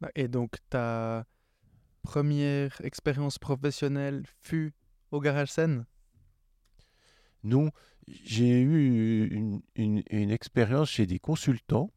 Bah, 0.01 0.09
et 0.15 0.27
donc, 0.27 0.57
ta 0.69 1.25
première 2.03 2.79
expérience 2.83 3.39
professionnelle 3.39 4.23
fut 4.41 4.73
au 5.11 5.19
Garage 5.19 5.51
Seine? 5.51 5.85
Non, 7.43 7.71
j'ai 8.07 8.61
eu 8.61 9.27
une, 9.27 9.61
une, 9.75 10.03
une, 10.09 10.31
expérience 10.31 10.89
chez 10.89 11.05
des 11.05 11.19
consultants 11.19 11.91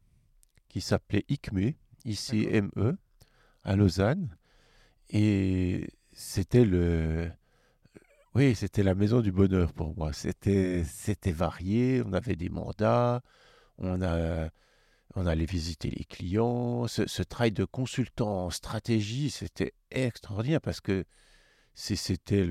qui 0.69 0.81
s'appelaient 0.81 1.25
ICME, 1.27 1.73
ICME, 2.05 2.97
à 3.63 3.75
Lausanne. 3.75 4.35
Et 5.09 5.87
c'était 6.13 6.65
le, 6.65 7.31
Oui, 8.35 8.55
c'était 8.55 8.81
la 8.81 8.95
maison 8.95 9.21
du 9.21 9.31
bonheur 9.31 9.73
pour 9.73 9.95
moi. 9.95 10.11
C'était, 10.11 10.83
c'était 10.85 11.31
varié. 11.31 12.01
On 12.03 12.13
avait 12.13 12.35
des 12.35 12.49
mandats. 12.49 13.21
On 13.77 14.01
a, 14.01 14.49
on 15.15 15.27
allait 15.27 15.45
visiter 15.45 15.91
les 15.91 16.03
clients. 16.05 16.87
Ce, 16.87 17.23
travail 17.23 17.51
de 17.51 17.65
consultant 17.65 18.45
en 18.45 18.49
stratégie, 18.49 19.29
c'était 19.29 19.73
extraordinaire 19.91 20.61
parce 20.61 20.81
que 20.81 21.05
c'était 21.75 22.45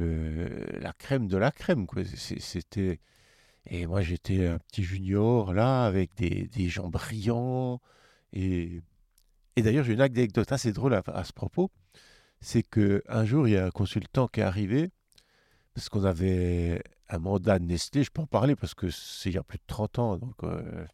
la 0.81 0.93
crème 0.93 1.29
de 1.29 1.37
la 1.37 1.51
crème. 1.51 1.87
C'était, 2.17 3.01
et 3.67 3.87
moi, 3.87 4.03
j'étais 4.03 4.47
un 4.47 4.59
petit 4.59 4.85
junior 4.85 5.53
là, 5.53 5.85
avec 5.85 6.15
des, 6.17 6.49
des 6.49 6.69
gens 6.69 6.89
brillants. 6.91 7.81
Et, 8.33 8.83
et 9.57 9.63
d'ailleurs, 9.63 9.85
j'ai 9.85 9.95
une 9.95 10.01
anecdote 10.01 10.53
assez 10.53 10.73
drôle 10.73 10.95
à, 10.95 11.03
à 11.07 11.25
ce 11.25 11.33
propos. 11.33 11.71
C'est 12.41 12.63
que 12.63 13.03
un 13.09 13.25
jour, 13.25 13.49
il 13.49 13.53
y 13.53 13.57
a 13.57 13.67
un 13.67 13.71
consultant 13.71 14.29
qui 14.29 14.41
est 14.41 14.45
arrivé 14.45 14.91
parce 15.75 15.89
qu'on 15.89 16.05
avait 16.05 16.83
un 17.09 17.19
mandat 17.19 17.59
de 17.59 17.65
Nestlé. 17.65 18.05
Je 18.05 18.11
peux 18.11 18.23
en 18.23 18.27
parler 18.27 18.57
parce 18.57 18.75
que 18.75 18.91
c'est 18.91 19.31
il 19.31 19.35
y 19.35 19.39
a 19.39 19.43
plus 19.43 19.59
de 19.59 19.65
30 19.67 19.99
ans. 19.99 20.17
Donc, 20.17 20.35
euh, 20.45 20.85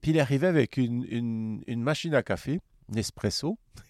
Puis 0.00 0.12
il 0.12 0.20
arrivé 0.20 0.46
avec 0.46 0.76
une, 0.76 1.04
une- 1.66 1.82
machine 1.82 2.14
à 2.14 2.22
café, 2.22 2.60
Nespresso. 2.88 3.58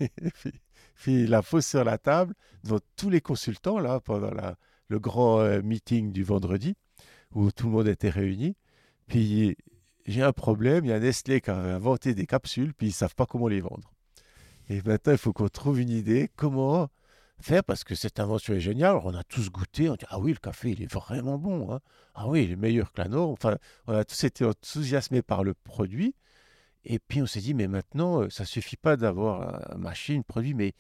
puis, 0.95 1.23
il 1.25 1.31
la 1.31 1.43
pose 1.43 1.65
sur 1.67 1.85
la 1.85 1.99
table 1.99 2.35
devant 2.65 2.79
tous 2.97 3.11
les 3.11 3.21
consultants 3.21 3.79
là 3.79 4.01
pendant 4.01 4.31
le 4.89 4.99
grand 4.99 5.41
euh, 5.41 5.63
meeting 5.63 6.13
du 6.13 6.23
vendredi 6.23 6.75
où 7.35 7.51
tout 7.51 7.67
le 7.67 7.73
monde 7.73 7.89
était 7.89 8.11
réuni. 8.11 8.57
Puis 9.07 9.57
j'ai 10.07 10.23
un 10.23 10.33
problème, 10.33 10.85
il 10.85 10.89
y 10.89 10.93
a 10.93 11.01
Nestlé 11.01 11.41
qui 11.41 11.51
a 11.51 11.57
inventé 11.57 12.15
des 12.15 12.27
capsules, 12.27 12.75
puis 12.75 12.89
ils 12.89 12.91
ne 12.91 12.95
savent 12.95 13.15
pas 13.15 13.27
comment 13.27 13.49
les 13.49 13.61
vendre. 13.61 13.93
Et 14.69 14.81
maintenant, 14.83 15.13
il 15.13 15.19
faut 15.19 15.33
qu'on 15.33 15.49
trouve 15.49 15.81
une 15.81 15.91
idée 15.91 16.31
comment 16.37 16.89
faire, 17.43 17.65
parce 17.65 17.85
que 17.85 17.95
cette 17.95 18.21
invention 18.21 18.55
est 18.55 18.61
géniale. 18.61 18.99
On 19.05 19.15
a 19.15 19.25
tous 19.25 19.51
goûté, 19.51 19.89
on 19.91 19.95
dit 19.95 20.05
Ah 20.09 20.19
oui, 20.19 20.33
le 20.33 20.39
café, 20.39 20.71
il 20.71 20.83
est 20.83 20.93
vraiment 20.93 21.39
bon. 21.39 21.73
hein. 21.73 21.81
Ah 22.15 22.29
oui, 22.29 22.45
il 22.45 22.53
est 22.53 22.57
meilleur 22.57 22.93
que 22.93 23.03
la. 23.03 23.19
Enfin, 23.19 23.57
on 23.87 23.95
a 23.95 24.05
tous 24.05 24.25
été 24.25 24.45
enthousiasmés 24.45 25.23
par 25.23 25.45
le 25.45 25.55
produit. 25.55 26.15
Et 26.85 26.99
puis 26.99 27.23
on 27.23 27.27
s'est 27.27 27.41
dit, 27.41 27.55
mais 27.55 27.69
maintenant, 27.69 28.23
euh, 28.23 28.31
ça 28.31 28.45
suffit 28.45 28.77
pas 28.77 28.97
d'avoir 28.97 29.73
une 29.73 29.83
machine, 29.83 30.25
produit, 30.25 30.55
mais 30.55 30.75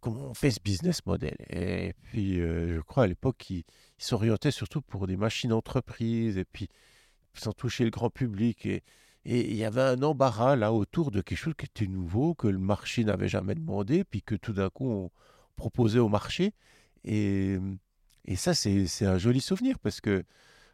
comment 0.00 0.30
on 0.30 0.34
fait 0.34 0.50
ce 0.50 0.60
business 0.60 1.04
model? 1.06 1.36
Et 1.48 1.94
puis, 2.02 2.40
euh, 2.40 2.76
je 2.76 2.80
crois 2.80 3.04
à 3.04 3.06
l'époque, 3.06 3.48
ils 3.50 3.64
s'orientaient 3.98 4.50
surtout 4.50 4.82
pour 4.82 5.06
des 5.06 5.16
machines 5.16 5.52
entreprises, 5.52 6.36
et 6.36 6.44
puis 6.44 6.68
sans 7.34 7.52
toucher 7.52 7.84
le 7.84 7.90
grand 7.90 8.10
public. 8.10 8.66
Et 8.66 8.82
et 9.28 9.50
il 9.50 9.56
y 9.56 9.64
avait 9.64 9.82
un 9.82 10.02
embarras 10.02 10.54
là 10.54 10.72
autour 10.72 11.10
de 11.10 11.20
quelque 11.20 11.36
chose 11.36 11.54
qui 11.58 11.66
était 11.66 11.88
nouveau, 11.88 12.34
que 12.34 12.46
le 12.46 12.60
marché 12.60 13.02
n'avait 13.02 13.26
jamais 13.28 13.56
demandé, 13.56 14.04
puis 14.04 14.22
que 14.22 14.36
tout 14.36 14.52
d'un 14.52 14.70
coup, 14.70 14.88
on 14.88 15.10
proposait 15.56 15.98
au 15.98 16.08
marché. 16.08 16.54
Et, 17.04 17.58
et 18.24 18.36
ça, 18.36 18.54
c'est 18.54 18.86
un 19.04 19.18
joli 19.18 19.40
souvenir, 19.40 19.80
parce 19.80 20.00
que 20.00 20.24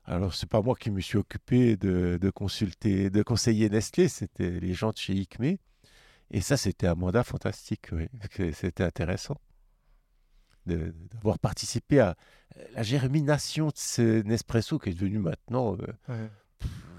alors, 0.04 0.34
c'est 0.34 0.48
pas 0.48 0.60
moi 0.60 0.74
qui 0.74 0.90
me 0.90 1.00
suis 1.00 1.16
occupé 1.16 1.78
de, 1.78 2.18
de 2.20 2.30
consulter, 2.30 3.08
de 3.08 3.22
conseiller 3.22 3.70
Nestlé, 3.70 4.08
c'était 4.08 4.50
les 4.50 4.74
gens 4.74 4.90
de 4.90 4.98
chez 4.98 5.14
ICME. 5.14 5.56
Et 6.30 6.40
ça, 6.42 6.58
c'était 6.58 6.88
un 6.88 6.94
mandat 6.94 7.24
fantastique, 7.24 7.86
oui. 7.92 8.08
C'était 8.52 8.84
intéressant 8.84 9.36
d'avoir 10.66 11.38
participé 11.38 12.00
à 12.00 12.16
la 12.74 12.82
germination 12.82 13.68
de 13.68 13.72
ce 13.76 14.22
Nespresso 14.22 14.78
qui 14.78 14.90
est 14.90 14.94
devenu 14.94 15.18
maintenant 15.18 15.76
euh, 15.76 15.86
Ouais, 16.08 16.30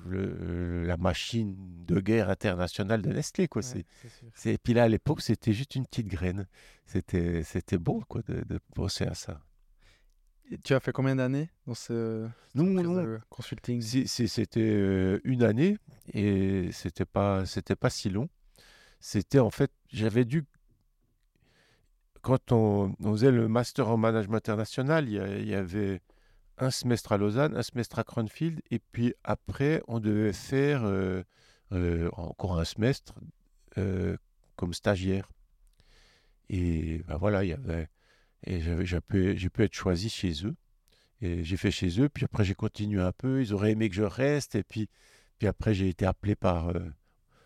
le- 0.06 0.86
la 0.86 0.98
machine 0.98 1.56
de 1.86 2.00
guerre 2.00 2.30
internationale 2.30 3.02
de 3.02 3.10
Nestlé, 3.12 3.48
quoi. 3.48 3.62
ouais, 3.62 3.86
C'est, 4.34 4.54
et 4.54 4.58
puis 4.58 4.74
là, 4.74 4.84
à 4.84 4.88
l'époque, 4.88 5.22
c'était 5.22 5.54
juste 5.54 5.76
une 5.76 5.86
petite 5.86 6.08
graine. 6.08 6.48
C'était, 6.86 7.44
c'était 7.44 7.78
beau, 7.78 8.04
quoi, 8.08 8.22
de, 8.28 8.44
de 8.44 8.60
penser 8.76 9.06
à 9.06 9.14
ça. 9.14 9.42
Et 10.52 10.58
tu 10.58 10.74
as 10.74 10.80
fait 10.80 10.92
combien 10.92 11.16
d'années 11.16 11.50
dans 11.66 11.74
ce 11.74 12.28
Non, 12.54 12.66
non, 12.66 13.20
consulting? 13.30 13.82
C'était 13.82 14.60
euh, 14.60 15.20
une 15.24 15.42
année 15.44 15.78
et 16.14 16.70
c'était 16.74 17.06
pas 17.06 17.46
c'était 17.46 17.78
pas 17.78 17.90
si 17.90 18.10
long. 18.10 18.28
C'était 19.00 19.40
en 19.40 19.50
fait 19.50 19.72
j'avais 19.88 20.26
dû 20.26 20.44
quand 22.22 22.52
on, 22.52 22.96
on 23.02 23.12
faisait 23.14 23.32
le 23.32 23.48
master 23.48 23.90
en 23.90 23.98
management 23.98 24.38
international, 24.38 25.10
il 25.10 25.48
y 25.48 25.54
avait 25.56 26.00
un 26.58 26.72
semestre 26.72 27.12
à 27.12 27.18
Lausanne, 27.18 27.56
un 27.56 27.64
semestre 27.64 28.00
à 28.00 28.04
Cronfield 28.04 28.62
et 28.72 28.80
puis 28.80 29.14
après 29.24 29.82
on 29.88 30.00
devait 30.00 30.34
faire 30.34 30.84
euh, 30.84 31.24
euh, 31.72 32.10
encore 32.14 32.60
un 32.60 32.66
semestre 32.66 33.16
euh, 33.78 34.18
comme 34.56 34.74
stagiaire. 34.74 35.30
Et 36.50 37.00
ben 37.08 37.18
voilà, 37.18 37.44
il 37.44 37.50
y 37.50 37.54
avait 37.54 37.90
et 38.46 38.60
j'ai 38.60 39.00
pu, 39.00 39.40
être 39.60 39.74
choisi 39.74 40.10
chez 40.10 40.46
eux. 40.46 40.56
Et 41.22 41.46
j'ai 41.46 41.56
fait 41.56 41.72
chez 41.72 42.02
eux, 42.02 42.10
puis 42.10 42.26
après 42.26 42.44
j'ai 42.44 42.56
continué 42.56 43.02
un 43.02 43.14
peu. 43.14 43.42
Ils 43.42 43.54
auraient 43.54 43.72
aimé 43.72 43.88
que 43.88 43.96
je 43.96 44.04
reste, 44.04 44.56
et 44.56 44.64
puis, 44.64 44.90
puis 45.40 45.48
après 45.48 45.74
j'ai 45.74 45.88
été 45.88 46.06
appelé 46.06 46.36
par, 46.36 46.74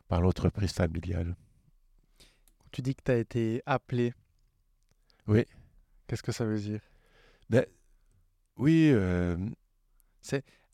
par 0.08 0.22
l'entreprise 0.22 0.74
familiale. 0.74 1.36
Tu 2.72 2.82
dis 2.82 2.96
que 2.96 3.04
tu 3.06 3.12
as 3.12 3.18
été 3.18 3.62
appelé. 3.68 4.14
Oui. 5.28 5.46
Qu'est-ce 6.08 6.24
que 6.24 6.32
ça 6.32 6.46
veut 6.46 6.60
dire? 6.60 6.82
Oui, 8.58 8.90
euh, 8.94 9.38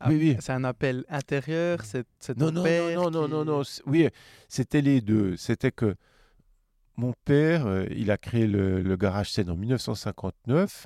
oui, 0.07 0.15
oui. 0.17 0.37
C'est 0.39 0.51
un 0.53 0.63
appel 0.63 1.05
intérieur 1.09 1.83
C'est 1.85 2.05
Non, 2.29 2.33
ton 2.33 2.45
non, 2.45 2.51
non, 2.51 2.63
père 2.63 3.01
non, 3.01 3.11
non, 3.11 3.25
qui- 3.25 3.31
non, 3.31 3.45
non. 3.45 3.63
c- 3.63 3.81
Oui, 3.85 4.07
c'était 4.47 4.81
les 4.81 5.01
deux. 5.01 5.37
C'était 5.37 5.71
que 5.71 5.95
mon 6.97 7.13
père, 7.25 7.65
euh, 7.67 7.85
il 7.91 8.11
a 8.11 8.17
créé 8.17 8.47
le, 8.47 8.81
le 8.81 8.95
garage 8.97 9.31
Seine 9.31 9.49
en 9.49 9.55
1959, 9.55 10.85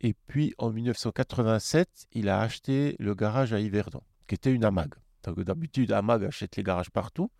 et 0.00 0.14
puis 0.26 0.54
en 0.58 0.70
1987, 0.70 1.88
il 2.12 2.28
a 2.28 2.40
acheté 2.40 2.96
le 2.98 3.14
garage 3.14 3.52
à 3.52 3.60
Yverdon, 3.60 4.02
qui 4.26 4.34
était 4.34 4.52
une 4.52 4.64
AMAG. 4.64 4.94
D'habitude, 5.36 5.90
AMAG 5.92 6.24
achète 6.24 6.56
les 6.56 6.62
garages 6.62 6.90
partout, 6.90 7.30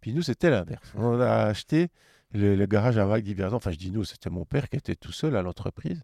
puis 0.00 0.12
nous, 0.12 0.22
c'était 0.22 0.50
l'inverse. 0.50 0.92
On 0.96 1.20
a 1.20 1.44
acheté 1.44 1.88
le, 2.32 2.56
le 2.56 2.66
garage 2.66 2.98
AMAG 2.98 3.22
d'Yverdon. 3.22 3.56
Enfin, 3.56 3.70
je 3.70 3.76
dis 3.78 3.90
nous, 3.92 4.04
c'était 4.04 4.30
mon 4.30 4.44
père 4.44 4.68
qui 4.68 4.76
était 4.76 4.96
tout 4.96 5.12
seul 5.12 5.36
à 5.36 5.42
l'entreprise. 5.42 6.02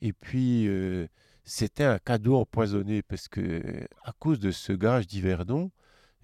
Et 0.00 0.12
puis, 0.12 0.66
euh, 0.68 1.06
c'était 1.44 1.84
un 1.84 1.98
cadeau 1.98 2.36
empoisonné 2.36 3.02
parce 3.02 3.28
que, 3.28 3.86
à 4.04 4.12
cause 4.12 4.38
de 4.38 4.50
ce 4.50 4.72
garage 4.72 5.06
d'Yverdon, 5.06 5.70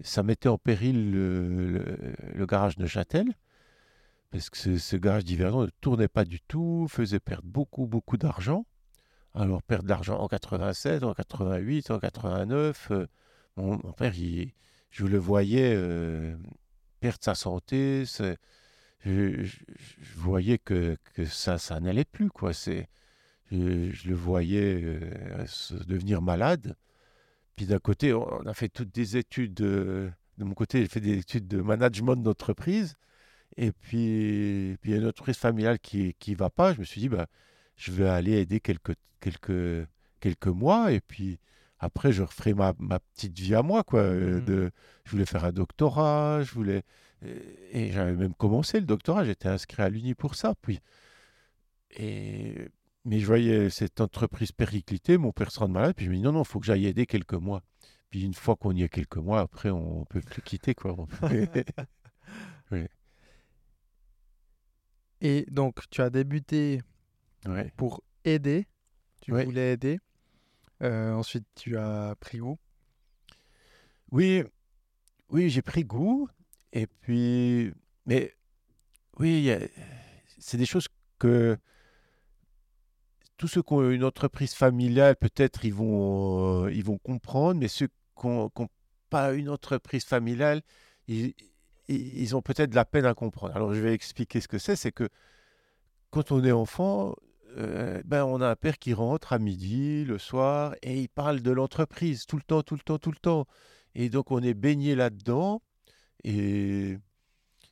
ça 0.01 0.23
mettait 0.23 0.49
en 0.49 0.57
péril 0.57 1.11
le, 1.11 2.45
garage 2.45 2.77
de 2.77 2.87
Châtel, 2.87 3.33
parce 4.31 4.49
que 4.49 4.77
ce, 4.77 4.95
garage 4.95 5.25
d'Yverdon 5.25 5.63
ne 5.63 5.69
tournait 5.81 6.07
pas 6.07 6.25
du 6.25 6.39
tout, 6.41 6.87
faisait 6.89 7.19
perdre 7.19 7.47
beaucoup, 7.47 7.85
beaucoup 7.85 8.17
d'argent. 8.17 8.65
Alors, 9.33 9.61
perdre 9.61 9.83
de 9.83 9.89
l'argent 9.89 10.19
en 10.19 10.27
87, 10.27 11.03
en 11.03 11.13
88, 11.13 11.91
en 11.91 11.99
89, 11.99 12.91
euh, 12.91 13.07
mon, 13.57 13.79
mon 13.83 13.93
père, 13.93 14.13
je 14.13 15.05
le 15.05 15.17
voyais 15.17 15.73
euh, 15.75 16.35
perdre 16.99 17.19
sa 17.21 17.35
santé, 17.35 18.05
je 19.05 19.45
voyais 20.15 20.57
que, 20.57 20.97
que 21.13 21.25
ça, 21.25 21.57
ça 21.57 21.79
n'allait 21.79 22.05
plus, 22.05 22.29
quoi. 22.29 22.53
C'est, 22.53 22.89
je, 23.51 23.91
je 23.91 24.09
le 24.09 24.15
voyais 24.15 24.81
euh, 24.83 25.45
se 25.47 25.73
devenir 25.75 26.21
malade. 26.21 26.75
Puis 27.55 27.65
d'un 27.65 27.79
côté, 27.79 28.13
on 28.13 28.45
a 28.45 28.53
fait 28.53 28.69
toutes 28.69 28.93
des 28.93 29.17
études. 29.17 29.61
euh, 29.61 30.09
de 30.37 30.43
mon 30.45 30.53
côté, 30.53 30.81
j'ai 30.81 30.87
fait 30.87 31.01
des 31.01 31.17
études 31.17 31.47
de 31.47 31.61
management 31.61 32.15
d'entreprise. 32.17 32.95
Et 33.57 33.71
puis, 33.71 34.77
puis 34.81 34.91
il 34.91 34.93
y 34.93 34.97
a 34.97 35.01
une 35.01 35.07
entreprise 35.07 35.37
familiale 35.37 35.79
qui 35.79 36.15
qui 36.19 36.35
va 36.35 36.49
pas. 36.49 36.73
Je 36.73 36.79
me 36.79 36.85
suis 36.85 37.01
dit, 37.01 37.09
bah, 37.09 37.27
je 37.75 37.91
vais 37.91 38.07
aller 38.07 38.33
aider 38.39 38.59
quelques, 38.59 38.95
quelques, 39.19 39.87
quelques 40.19 40.47
mois. 40.47 40.91
Et 40.93 41.01
puis 41.01 41.39
après, 41.79 42.11
je 42.13 42.23
referai 42.23 42.53
ma, 42.53 42.73
ma 42.79 42.99
petite 42.99 43.37
vie 43.39 43.55
à 43.55 43.63
moi. 43.63 43.83
Quoi, 43.83 44.01
euh, 44.01 44.41
de, 44.41 44.71
je 45.05 45.11
voulais 45.11 45.25
faire 45.25 45.45
un 45.45 45.51
doctorat. 45.51 46.43
Je 46.43 46.53
voulais, 46.53 46.83
et 47.71 47.91
j'avais 47.91 48.15
même 48.15 48.33
commencé 48.33 48.79
le 48.79 48.85
doctorat. 48.85 49.25
J'étais 49.25 49.49
inscrit 49.49 49.83
à 49.83 49.89
l'Uni 49.89 50.15
pour 50.15 50.35
ça. 50.35 50.55
Puis, 50.61 50.79
et, 51.91 52.69
mais 53.05 53.19
je 53.19 53.25
voyais 53.25 53.69
cette 53.69 54.01
entreprise 54.01 54.51
péricliter, 54.51 55.17
mon 55.17 55.31
père 55.31 55.51
se 55.51 55.59
rendre 55.59 55.73
malade, 55.73 55.93
puis 55.95 56.05
je 56.05 56.11
me 56.11 56.15
dis 56.15 56.21
non, 56.21 56.31
non, 56.31 56.41
il 56.43 56.47
faut 56.47 56.59
que 56.59 56.65
j'aille 56.65 56.85
aider 56.85 57.05
quelques 57.05 57.33
mois. 57.33 57.63
Puis 58.09 58.23
une 58.23 58.33
fois 58.33 58.55
qu'on 58.55 58.71
y 58.75 58.83
est 58.83 58.89
quelques 58.89 59.17
mois, 59.17 59.39
après, 59.41 59.69
on 59.69 60.05
peut 60.05 60.21
plus 60.21 60.41
quitter, 60.41 60.73
quoi. 60.75 60.95
Peut- 60.95 61.47
Et 65.21 65.45
donc, 65.51 65.81
tu 65.89 66.01
as 66.01 66.09
débuté 66.09 66.81
Ouais. 67.45 67.71
pour 67.77 68.03
aider. 68.25 68.67
Tu 69.21 69.31
Ouais. 69.33 69.45
voulais 69.45 69.73
aider. 69.73 69.99
Euh, 70.81 71.13
ensuite, 71.13 71.45
tu 71.55 71.77
as 71.77 72.15
pris 72.19 72.37
goût. 72.39 72.57
Oui, 74.11 74.43
oui, 75.29 75.49
j'ai 75.49 75.61
pris 75.61 75.83
goût. 75.83 76.27
Et 76.73 76.87
puis, 76.87 77.71
mais 78.05 78.33
oui, 79.19 79.51
a- 79.51 79.59
c'est 80.37 80.57
des 80.57 80.65
choses 80.65 80.87
que 81.19 81.57
tous 83.39 83.47
ceux 83.47 83.63
qui 83.63 83.73
ont 83.73 83.89
une 83.89 84.03
entreprise 84.03 84.53
familiale, 84.53 85.15
peut-être 85.15 85.63
ils 85.63 85.73
vont, 85.73 86.65
euh, 86.65 86.73
ils 86.73 86.83
vont 86.83 86.97
comprendre, 86.97 87.59
mais 87.59 87.69
ceux 87.69 87.87
qui 87.87 88.27
n'ont 88.27 88.51
pas 89.09 89.33
une 89.33 89.49
entreprise 89.49 90.03
familiale, 90.03 90.61
ils, 91.07 92.35
ont 92.35 92.41
peut-être 92.41 92.69
de 92.69 92.75
la 92.75 92.85
peine 92.85 93.05
à 93.05 93.13
comprendre. 93.13 93.55
Alors, 93.55 93.73
je 93.73 93.79
vais 93.79 93.93
expliquer 93.93 94.41
ce 94.41 94.49
que 94.49 94.59
c'est. 94.59 94.75
C'est 94.75 94.91
que 94.91 95.07
quand 96.11 96.33
on 96.33 96.43
est 96.43 96.51
enfant, 96.51 97.15
euh, 97.57 98.01
ben, 98.05 98.25
on 98.25 98.41
a 98.41 98.49
un 98.49 98.55
père 98.57 98.77
qui 98.77 98.93
rentre 98.93 99.31
à 99.31 99.39
midi, 99.39 100.03
le 100.03 100.17
soir, 100.19 100.75
et 100.83 100.99
il 100.99 101.09
parle 101.09 101.41
de 101.41 101.51
l'entreprise 101.51 102.25
tout 102.25 102.35
le 102.35 102.43
temps, 102.43 102.61
tout 102.61 102.75
le 102.75 102.81
temps, 102.81 102.99
tout 102.99 103.11
le 103.11 103.17
temps. 103.17 103.47
Et 103.95 104.09
donc, 104.09 104.31
on 104.31 104.43
est 104.43 104.53
baigné 104.53 104.95
là-dedans. 104.95 105.61
Et 106.25 106.97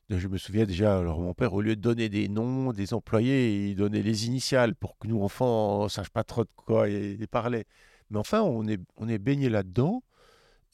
je 0.09 0.27
me 0.27 0.37
souviens 0.37 0.65
déjà, 0.65 0.97
alors 0.99 1.19
mon 1.19 1.33
père, 1.33 1.53
au 1.53 1.61
lieu 1.61 1.75
de 1.75 1.81
donner 1.81 2.09
des 2.09 2.29
noms 2.29 2.73
des 2.73 2.93
employés, 2.93 3.69
il 3.69 3.75
donnait 3.75 4.01
les 4.01 4.27
initiales 4.27 4.75
pour 4.75 4.97
que 4.97 5.07
nous, 5.07 5.21
enfants, 5.21 5.85
ne 5.85 5.89
sache 5.89 6.09
pas 6.09 6.23
trop 6.23 6.43
de 6.43 6.49
quoi 6.55 6.89
il, 6.89 7.27
parlait. 7.27 7.65
Mais 8.09 8.17
enfin, 8.19 8.41
on 8.41 8.67
est, 8.67 8.79
on 8.97 9.07
est 9.09 9.17
baigné 9.19 9.49
là-dedans. 9.49 10.03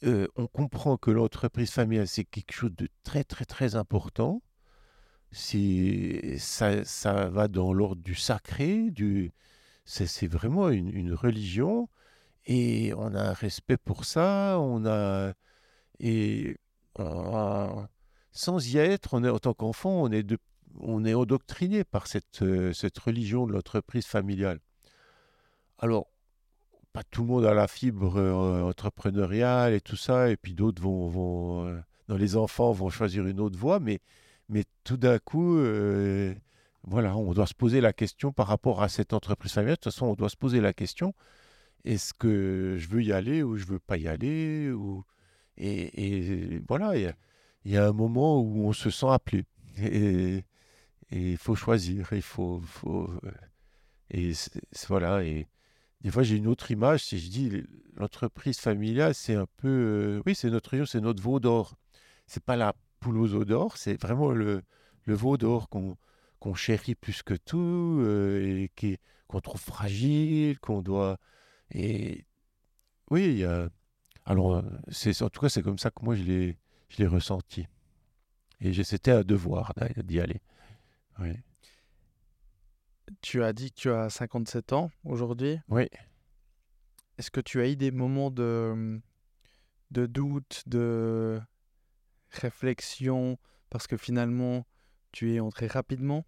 Euh, 0.04 0.28
on 0.36 0.48
comprend 0.48 0.98
que 0.98 1.12
l'entreprise 1.12 1.72
familiale, 1.72 2.08
c'est 2.08 2.25
quelque 2.25 2.54
chose 2.54 2.75
de 2.75 2.90
très, 3.04 3.24
très, 3.24 3.46
très 3.46 3.75
important 3.75 4.42
ça, 5.34 6.86
ça 6.86 7.30
va 7.30 7.48
dans 7.48 7.74
l'ordre 7.74 8.02
du 8.02 8.16
sacré, 8.16 8.92
du, 8.92 9.32
c'est 9.86 10.28
vraiment 10.28 10.70
une, 10.70 11.13
religion 11.13 11.90
et 12.46 12.94
on 12.96 13.13
a 13.16 13.30
un 13.30 13.34
respect 13.34 13.78
pour 13.78 14.06
ça, 14.06 14.58
on 14.60 14.86
a 14.86 15.34
et 16.00 16.58
sans 18.34 18.74
y 18.74 18.78
être, 18.78 19.13
en 19.13 19.40
tant 19.40 19.54
qu'enfant, 19.54 20.04
on 20.04 20.12
est 20.12 20.36
on 20.80 21.06
est 21.06 21.13
endoctriné 21.13 21.84
par 21.84 22.08
cette, 22.08 22.42
euh, 22.42 22.74
cette 22.74 22.98
religion 22.98 23.46
de 23.46 23.54
l'entreprise 23.54 24.06
familiale. 24.06 24.60
Alors, 25.78 26.08
pas 26.94 27.04
tout 27.04 27.22
le 27.22 27.28
monde 27.28 27.46
a 27.46 27.54
la 27.54 27.68
fibre 27.68 28.18
euh, 28.18 28.63
entrepreneuriale 28.63 29.74
et 29.74 29.82
tout 29.82 29.96
ça, 29.96 30.30
et 30.30 30.38
puis 30.38 30.54
d'autres 30.54 30.82
vont, 30.82 31.08
vont 31.08 31.68
euh, 31.68 31.80
dans 32.08 32.18
les 32.18 32.36
enfants 32.36 32.72
vont 32.72 32.90
choisir 32.90 33.28
une 33.28 33.40
autre 33.40 33.58
voie, 33.58 33.80
mais 33.80 34.00
mais 34.50 34.66
tout 34.84 34.98
d'un 34.98 35.20
coup, 35.20 35.58
voilà, 36.84 37.16
on 37.16 37.34
doit 37.34 37.48
se 37.48 37.54
poser 37.54 37.80
la 37.82 37.94
question 37.94 38.34
par 38.34 38.48
rapport 38.48 38.84
à 38.84 38.90
cette 38.90 39.13
entreprise 39.13 39.54
familiale. 39.54 39.75
De 39.75 39.82
toute 39.82 39.94
façon, 39.94 40.08
on 40.08 40.16
doit 40.16 40.30
se 40.30 40.36
poser 40.36 40.60
la 40.60 40.74
question 40.74 41.13
est-ce 41.86 42.13
que 42.13 42.75
je 42.78 42.88
veux 42.90 43.04
y 43.04 43.13
aller 43.13 43.42
ou 43.42 43.58
je 43.58 43.66
veux 43.66 43.80
pas 43.80 43.98
y 43.98 44.08
aller 44.08 44.72
et, 45.58 46.62
voilà, 46.68 46.94
il 47.65 47.72
y, 47.72 47.77
a 47.77 47.88
un 47.88 47.93
moment 47.93 48.41
où 48.41 48.67
on 48.67 48.74
se 48.74 48.89
sent 48.89 49.08
appelé. 49.10 49.46
Et 49.77 51.32
il 51.32 51.38
faut 51.38 51.55
choisir. 51.55 52.12
Il 52.12 52.22
faut, 52.22 52.62
faut 52.62 53.10
euh, 53.24 53.32
et 54.10 54.34
voilà. 54.88 55.24
Et 55.24 55.48
des 56.01 56.12
fois, 56.12 56.24
j'ai 56.24 56.38
une 56.38 56.48
autre 56.48 56.72
image. 56.72 57.03
Si 57.05 57.20
je 57.20 57.29
dis 57.29 57.63
l'entreprise 57.96 58.60
familiale, 58.60 59.13
c'est 59.15 59.36
un 59.36 59.48
peu, 59.58 59.67
euh, 59.67 60.22
oui, 60.25 60.36
c'est 60.36 60.50
notre 60.50 60.72
région, 60.72 60.86
c'est 60.86 61.01
notre 61.01 61.22
veau 61.22 61.39
d'or. 61.39 61.75
C'est 62.27 62.43
pas 62.43 62.55
la 62.55 62.74
poule 63.00 63.17
aux 63.17 63.34
os 63.36 63.46
d'or, 63.46 63.77
c'est 63.77 64.01
vraiment 64.01 64.32
le, 64.32 64.63
le 65.05 65.13
veau 65.15 65.38
d'or 65.38 65.70
qu'on 65.70 65.98
qu'on 66.39 66.55
chérit 66.55 66.96
plus 66.96 67.24
que 67.24 67.36
tout 67.36 68.00
euh, 68.01 68.67
et 68.77 69.00
qu'on 69.27 69.39
trouve 69.39 69.62
fragile, 69.62 70.60
qu'on 70.60 70.82
doit. 70.82 71.17
Et 71.72 72.25
oui, 73.12 73.25
il 73.25 73.38
y 73.39 73.46
a. 73.46 73.70
Alors, 74.25 74.63
c'est 74.89 75.22
en 75.22 75.29
tout 75.29 75.41
cas, 75.41 75.50
c'est 75.50 75.62
comme 75.63 75.79
ça 75.79 75.91
que 75.91 76.03
moi 76.03 76.15
je 76.15 76.24
l'ai, 76.24 76.58
je 76.90 76.98
l'ai 76.98 77.08
ressenti. 77.08 77.68
Et 78.62 78.84
c'était 78.84 79.12
un 79.12 79.24
devoir 79.24 79.74
d'y 80.04 80.20
aller. 80.20 80.42
Oui. 81.20 81.34
Tu 83.22 83.44
as 83.44 83.52
dit 83.54 83.72
que 83.72 83.75
tu 83.75 83.92
as 83.92 84.10
57 84.10 84.74
ans 84.74 84.92
aujourd'hui. 85.04 85.60
Oui. 85.68 85.88
Est-ce 87.18 87.30
que 87.30 87.42
tu 87.42 87.62
as 87.62 87.68
eu 87.68 87.75
des 87.75 87.92
moments 87.92 88.32
de, 88.32 89.02
de 89.92 90.06
doute, 90.06 90.63
de, 90.66 91.42
réflexion, 92.34 93.38
parce 93.70 93.88
que 93.88 93.98
finalement, 93.98 94.66
tu 95.12 95.34
es 95.34 95.40
entré 95.40 95.68
rapidement 95.68 96.25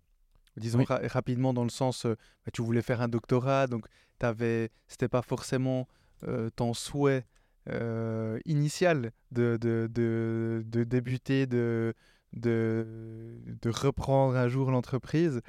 Disons 0.57 0.85
rapidement 0.87 1.53
dans 1.53 1.65
le 1.65 1.69
sens, 1.69 2.05
euh, 2.05 2.15
bah, 2.45 2.51
tu 2.53 2.61
voulais 2.61 2.81
faire 2.81 3.01
un 3.01 3.09
doctorat, 3.09 3.67
donc 3.67 3.87
ce 4.21 4.69
n'était 4.89 5.09
pas 5.09 5.21
forcément 5.21 5.85
euh, 6.23 6.49
ton 6.49 6.73
souhait 6.73 7.25
euh, 7.69 8.39
initial 8.45 9.11
de, 9.31 9.57
de, 9.57 9.89
de, 9.91 10.63
de 10.65 10.83
débuter, 10.83 11.47
de, 11.47 11.93
de, 12.33 13.37
de, 13.61 13.69
reprendre 13.69 14.35
un 14.35 14.47
jour 14.47 14.71
l'entreprise. 14.71 15.41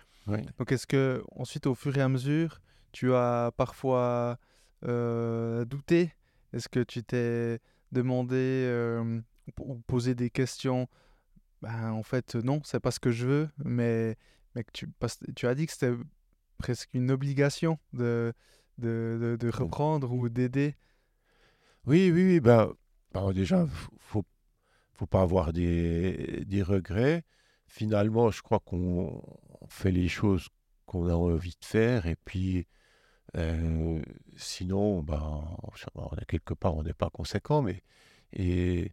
Donc 0.59 0.73
est-ce 0.73 0.87
que 0.87 1.23
ensuite, 1.33 1.67
au 1.67 1.75
fur 1.75 1.97
et 1.97 2.01
à 2.01 2.09
mesure, 2.09 2.61
tu 2.93 3.15
as 3.15 3.53
parfois 3.57 4.39
douté? 4.83 6.13
Est-ce 6.53 6.69
que 6.69 6.81
tu 6.81 7.05
t'es 7.05 7.61
demandé 7.93 8.67
ou 9.61 9.77
poser 9.87 10.15
des 10.15 10.31
questions, 10.31 10.89
ben, 11.63 11.93
en 11.93 12.03
fait, 12.03 12.35
non, 12.35 12.61
c'est 12.65 12.81
pas 12.81 12.91
ce 12.91 13.01
que 13.01 13.11
je 13.11 13.27
veux, 13.27 13.49
mais, 13.65 14.17
mais 14.55 14.65
tu, 14.73 14.89
tu 15.35 15.47
as 15.47 15.55
dit 15.55 15.67
que 15.67 15.73
c'était 15.73 15.95
presque 16.59 16.91
une 16.95 17.11
obligation 17.11 17.79
de, 17.93 18.33
de, 18.79 19.37
de, 19.39 19.51
reprendre 19.51 20.13
ou 20.13 20.29
d'aider. 20.29 20.75
Oui, 21.87 22.11
oui, 22.13 22.25
oui. 22.25 22.41
Ben, 22.41 22.73
ben 23.13 23.33
déjà, 23.33 23.67
faut, 23.99 24.25
faut 24.95 25.07
pas 25.07 25.23
avoir 25.23 25.53
des, 25.53 26.45
des 26.47 26.63
regrets. 26.63 27.25
Finalement, 27.69 28.31
je 28.31 28.43
crois 28.43 28.61
qu'on 28.61 29.23
fait 29.69 29.93
les 29.93 30.09
choses 30.09 30.49
qu'on 30.87 31.09
a 31.09 31.15
envie 31.15 31.57
de 31.61 31.65
faire 31.65 32.07
et 32.07 32.17
puis 32.25 32.67
euh, 33.37 34.03
sinon, 34.37 35.03
ben, 35.03 35.45
on 35.95 36.09
quelque 36.27 36.55
part, 36.55 36.77
on 36.77 36.83
n'est 36.83 36.95
pas 36.95 37.11
conséquent, 37.11 37.63
mais 37.63 37.83
et 38.33 38.93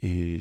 et, 0.00 0.38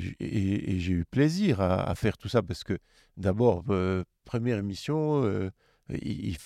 j'ai 0.79 0.93
eu 0.93 1.05
plaisir 1.05 1.61
à, 1.61 1.93
faire 1.95 2.17
tout 2.17 2.27
ça 2.27 2.41
parce 2.41 2.63
que 2.63 2.77
d'abord, 3.17 3.63
euh, 3.69 4.03
première 4.25 4.57
émission, 4.57 5.23
euh, 5.23 5.51
il, 5.89 6.37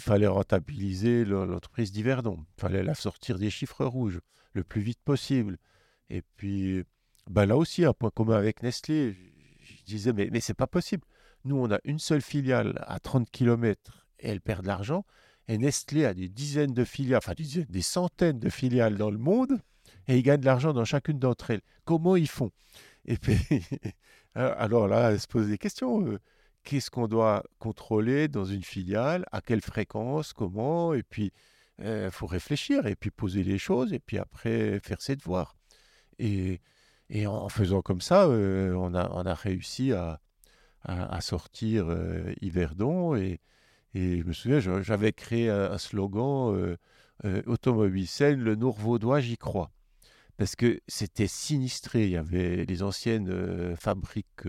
fallait 0.00 0.26
rentabiliser 0.26 1.24
l'entreprise 1.24 1.92
d'Hiverdon. 1.92 2.38
Il 2.56 2.60
fallait 2.60 2.82
la 2.82 2.94
sortir 2.94 3.38
des 3.38 3.50
chiffres 3.50 3.84
rouges 3.84 4.20
le 4.54 4.64
plus 4.64 4.80
vite 4.80 5.00
possible. 5.04 5.58
Et 6.10 6.22
puis, 6.36 6.82
ben 7.30 7.46
là 7.46 7.56
aussi, 7.56 7.84
un 7.84 7.92
point 7.92 8.10
commun 8.10 8.36
avec 8.36 8.62
Nestlé, 8.62 9.14
je, 9.60 9.84
disais, 9.84 10.12
mais, 10.12 10.28
mais 10.32 10.40
c'est 10.40 10.54
pas 10.54 10.66
possible. 10.66 11.04
Nous, 11.44 11.56
on 11.56 11.70
a 11.70 11.78
une 11.84 11.98
seule 11.98 12.22
filiale 12.22 12.82
à 12.86 12.98
30 12.98 13.30
km 13.30 14.06
et 14.20 14.28
elle 14.28 14.40
perd 14.40 14.62
de 14.62 14.68
l'argent. 14.68 15.04
Et 15.48 15.58
Nestlé 15.58 16.04
a 16.04 16.14
des 16.14 16.28
dizaines 16.28 16.74
de 16.74 16.84
filiales, 16.84 17.18
enfin 17.18 17.34
des 17.36 17.82
centaines 17.82 18.38
de 18.38 18.50
filiales 18.50 18.96
dans 18.96 19.10
le 19.10 19.18
monde 19.18 19.60
et 20.06 20.16
ils 20.18 20.22
gagnent 20.22 20.40
de 20.40 20.46
l'argent 20.46 20.72
dans 20.72 20.84
chacune 20.84 21.18
d'entre 21.18 21.50
elles. 21.50 21.60
Comment 21.84 22.16
ils 22.16 22.28
font? 22.28 22.50
Et 23.04 23.16
puis, 23.16 23.36
alors 24.34 24.88
là, 24.88 25.12
elle 25.12 25.20
se 25.20 25.26
pose 25.26 25.48
des 25.48 25.58
questions. 25.58 26.18
Qu'est-ce 26.68 26.90
qu'on 26.90 27.08
doit 27.08 27.44
contrôler 27.58 28.28
dans 28.28 28.44
une 28.44 28.62
filiale 28.62 29.24
À 29.32 29.40
quelle 29.40 29.62
fréquence 29.62 30.34
Comment 30.34 30.92
Et 30.92 31.02
puis, 31.02 31.32
il 31.82 32.10
faut 32.10 32.26
réfléchir 32.26 32.86
et 32.86 32.94
puis 32.94 33.10
poser 33.10 33.42
les 33.42 33.56
choses 33.56 33.94
et 33.94 33.98
puis 33.98 34.18
après 34.18 34.78
faire 34.80 35.00
ses 35.00 35.16
devoirs. 35.16 35.56
Et, 36.18 36.60
en 37.26 37.48
faisant 37.48 37.80
comme 37.80 38.02
ça, 38.02 38.28
on, 38.28 38.92
a, 38.92 39.34
réussi 39.34 39.92
à, 39.92 40.20
sortir 41.22 41.86
Yverdon. 42.42 43.16
Et, 43.16 43.40
je 43.94 44.22
me 44.24 44.34
souviens, 44.34 44.60
j'avais 44.60 45.14
créé 45.14 45.48
un, 45.48 45.78
slogan 45.78 46.76
Automobile 47.46 48.08
Seine, 48.08 48.40
le 48.40 48.56
Nour 48.56 48.76
Vaudois, 48.78 49.20
j'y 49.20 49.38
crois 49.38 49.70
parce 50.36 50.54
que 50.54 50.82
c'était 50.86 51.28
sinistré. 51.28 52.04
Il 52.04 52.10
y 52.10 52.16
avait 52.18 52.66
les 52.66 52.82
anciennes 52.82 53.74
fabriques 53.76 54.44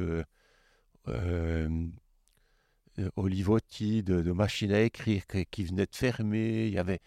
Olivotti 3.16 4.04
de, 4.04 4.32
machines 4.32 4.72
à 4.72 4.82
écrire 4.82 5.24
qui, 5.52 5.64
venaient 5.64 5.86
de 5.86 5.96
fermer. 5.96 6.68
Il 6.68 6.74
y 6.74 6.80
avait, 6.80 7.00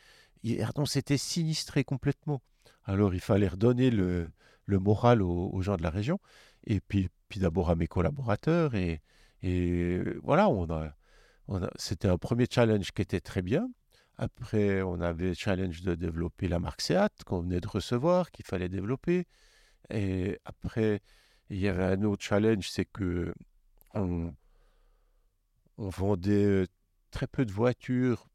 c'était 0.87 1.18
sinistré 1.18 1.85
complètement. 1.85 2.42
Alors 2.85 3.14
il 3.14 3.20
fallait 3.20 3.48
redonner 3.48 3.90
le, 3.90 4.31
moral 4.68 5.22
aux, 5.22 5.61
gens 5.62 5.76
de 5.76 5.83
la 5.83 5.90
région, 5.90 6.18
et 6.66 6.81
puis, 6.81 7.11
d'abord 7.37 7.70
à 7.70 7.74
mes 7.74 7.87
collaborateurs. 7.87 8.74
Et, 8.74 9.00
voilà, 10.22 10.48
c'était 11.76 12.09
un 12.09 12.18
premier 12.18 12.46
challenge 12.50 12.92
qui 12.92 13.02
était 13.02 13.20
très 13.20 13.42
bien. 13.42 13.68
Après, 14.18 14.83
on 14.83 15.00
avait 15.00 15.28
le 15.28 15.35
challenge 15.35 15.83
de 15.83 15.94
développer 15.94 16.46
la 16.46 16.59
marque 16.59 16.83
Seat 16.83 17.24
qu'on 17.24 17.40
venait 17.40 17.61
de 17.61 17.68
recevoir, 17.68 18.31
qu'il 18.31 18.44
fallait 18.44 18.68
développer. 18.68 19.26
Et 19.90 20.38
après, 20.44 21.00
il 21.50 21.59
y 21.59 21.68
avait 21.68 21.85
un 21.85 22.02
autre 22.02 22.22
challenge, 22.22 22.68
c'est 22.70 22.85
que 22.85 23.35
vendait 25.88 26.45
euh, 26.45 26.66
très 27.11 27.27
peu 27.27 27.45
de 27.45 27.53
voitures. 27.53 28.29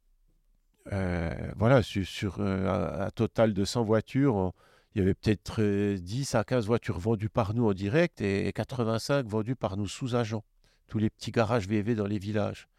Euh, 0.94 1.52
voilà, 1.56 1.84
sur, 1.84 2.38
euh, 2.40 3.06
un, 3.06 3.10
total 3.12 3.54
de 3.54 3.66
100 3.66 3.84
voitures, 3.84 4.54
il 4.94 5.00
y 5.00 5.02
avait 5.02 5.14
peut-être 5.14 5.96
10 5.96 6.36
à 6.36 6.44
15 6.44 6.66
voitures 6.66 7.00
vendues 7.00 7.30
par 7.30 7.54
nous 7.54 7.68
en 7.68 7.74
direct 7.74 8.22
et, 8.22 8.48
et 8.48 8.54
85 8.54 9.28
vendues 9.28 9.56
par 9.56 9.78
nous 9.78 9.88
sous-agents. 9.88 10.44
Tous 10.88 10.98
les 10.98 11.10
petits 11.10 11.32
garages 11.32 11.68
VV 11.68 11.96
dans 11.96 12.08
les 12.08 12.20
villages. 12.20 12.70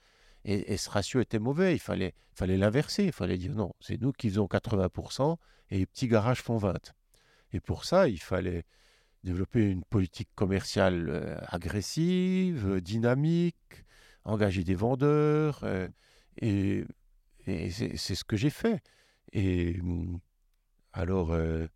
Et, 0.45 0.79
ce 0.79 0.89
ratio 0.89 1.21
était 1.21 1.39
mauvais. 1.39 1.75
Il 1.75 1.81
fallait 1.81 2.15
fallait 2.33 2.57
l'inverser. 2.57 3.05
Il 3.05 3.13
fallait 3.13 3.37
dire 3.37 3.55
non, 3.55 3.75
c'est 3.81 4.01
nous 4.01 4.13
qui 4.13 4.31
faisons 4.31 4.47
80% 4.47 5.37
et 5.71 5.79
les 5.79 5.87
petits 5.87 6.09
garages 6.09 6.41
font 6.41 6.57
20%. 6.57 6.77
Et 7.53 7.61
pour 7.61 7.85
ça, 7.85 8.09
il 8.09 8.21
fallait 8.21 8.65
développer 9.25 9.69
une 9.69 9.85
politique 9.85 10.29
commerciale 10.35 11.45
agressive, 11.49 12.81
dynamique, 12.81 13.85
engager 14.29 14.65
des 14.65 14.75
vendeurs. 14.75 15.61
Euh, 15.65 15.89
et, 16.41 16.85
c'est 17.71 18.15
ce 18.15 18.25
que 18.25 18.37
j'ai 18.37 18.51
fait. 18.51 18.83
Et 19.33 19.81
hum, 19.81 20.21
alors, 20.93 21.33
euh, 21.33 21.67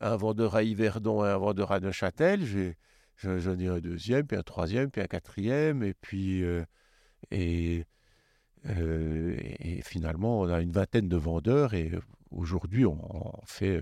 un 0.00 0.16
vendeur 0.16 0.56
à 0.56 0.62
Yverdon 0.62 1.24
et 1.24 1.28
un 1.28 1.38
vendeur 1.38 1.72
à 1.72 1.80
Neuchâtel, 1.80 2.74
j'en 3.16 3.58
ai 3.58 3.68
un 3.68 3.78
deuxième, 3.78 4.26
puis 4.26 4.36
un 4.36 4.42
troisième, 4.42 4.90
puis 4.90 5.00
un 5.00 5.06
quatrième, 5.06 5.82
et 5.82 5.94
puis 5.94 6.42
euh, 6.42 6.64
et, 7.30 7.84
euh, 8.66 9.36
et 9.38 9.80
finalement 9.82 10.40
on 10.40 10.48
a 10.48 10.60
une 10.60 10.72
vingtaine 10.72 11.08
de 11.08 11.16
vendeurs 11.16 11.74
et 11.74 11.92
aujourd'hui 12.30 12.84
on, 12.84 12.98
fait 13.46 13.80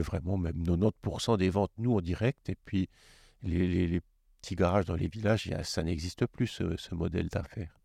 vraiment 0.00 0.36
même 0.38 0.62
90% 0.62 1.38
des 1.38 1.50
ventes 1.50 1.72
nous 1.78 1.94
en 1.96 2.00
direct 2.00 2.48
et 2.48 2.56
puis 2.64 2.88
les 3.42 4.00
petits 4.42 4.56
garages 4.56 4.84
dans 4.84 4.96
les 4.96 5.08
villages, 5.08 5.50
ça 5.62 5.82
n'existe 5.82 6.26
plus 6.26 6.48
ce, 6.48 6.94
modèle 6.94 7.28
d'affaires. 7.28 7.78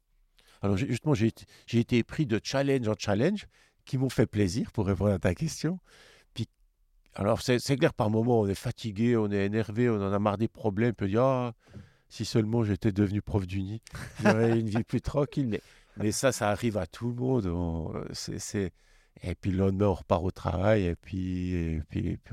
Alors 0.61 0.75
justement 0.75 1.13
j'ai 1.13 1.31
été, 1.71 2.03
pris 2.03 2.25
de 2.25 2.41
challenge 2.43 2.87
en 2.87 2.95
challenge 2.97 3.47
qui 3.85 3.97
m'ont 3.97 4.09
fait 4.09 4.25
plaisir 4.25 4.71
pour 4.71 4.87
répondre 4.87 5.11
à 5.11 5.19
ta 5.19 5.35
question. 5.35 5.79
Puis 6.33 6.49
alors, 7.13 7.41
c'est 7.41 7.77
clair, 7.77 7.93
par 7.93 8.09
moments, 8.09 8.41
on 8.41 8.47
est 8.47 8.55
fatigué, 8.55 9.15
on 9.15 9.31
est 9.31 9.45
énervé, 9.45 9.89
on 9.89 9.95
en 9.95 10.11
a 10.11 10.19
marre 10.19 10.37
des 10.37 10.47
problèmes. 10.47 10.91
On 10.91 10.93
peut 10.93 11.07
dire, 11.07 11.23
ah, 11.23 11.53
si 12.09 12.25
seulement 12.25 12.63
j'étais 12.63 12.91
devenu 12.91 13.21
prof 13.21 13.47
d'uni, 13.47 13.81
j'aurais 14.19 14.59
une 14.59 14.67
vie 14.67 14.83
plus 14.83 15.01
tranquille. 15.01 15.59
Mais, 15.97 16.11
ça, 16.11 16.31
ça 16.31 16.49
arrive 16.49 16.77
à 16.77 16.85
tout 16.85 17.09
le 17.09 17.15
monde. 17.15 17.45
Et 19.23 19.35
puis 19.35 19.51
le 19.51 19.57
lendemain, 19.57 19.87
on 19.87 19.93
repart 19.93 20.23
au 20.23 20.31
travail 20.31 20.85
et 20.85 20.95
puis 20.95 21.81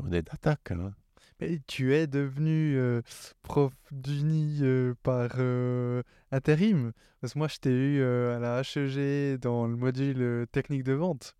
on 0.02 0.12
est 0.12 0.22
d'attaque. 0.22 0.72
hein. 0.72 0.92
Mais 1.40 1.60
tu 1.66 1.94
es 1.94 2.06
devenu 2.06 2.76
euh, 2.76 3.02
prof 3.42 3.72
d'uni 3.90 4.58
euh, 4.62 4.94
par 5.02 5.30
euh, 5.38 6.02
intérim. 6.30 6.92
Parce 7.20 7.32
que 7.34 7.38
moi, 7.38 7.48
je 7.48 7.56
t'ai 7.58 7.70
eu 7.70 8.02
à 8.02 8.38
la 8.38 8.60
HEG 8.62 9.38
dans 9.40 9.66
le 9.66 9.76
module 9.76 10.46
technique 10.52 10.84
de 10.84 10.92
vente. 10.92 11.36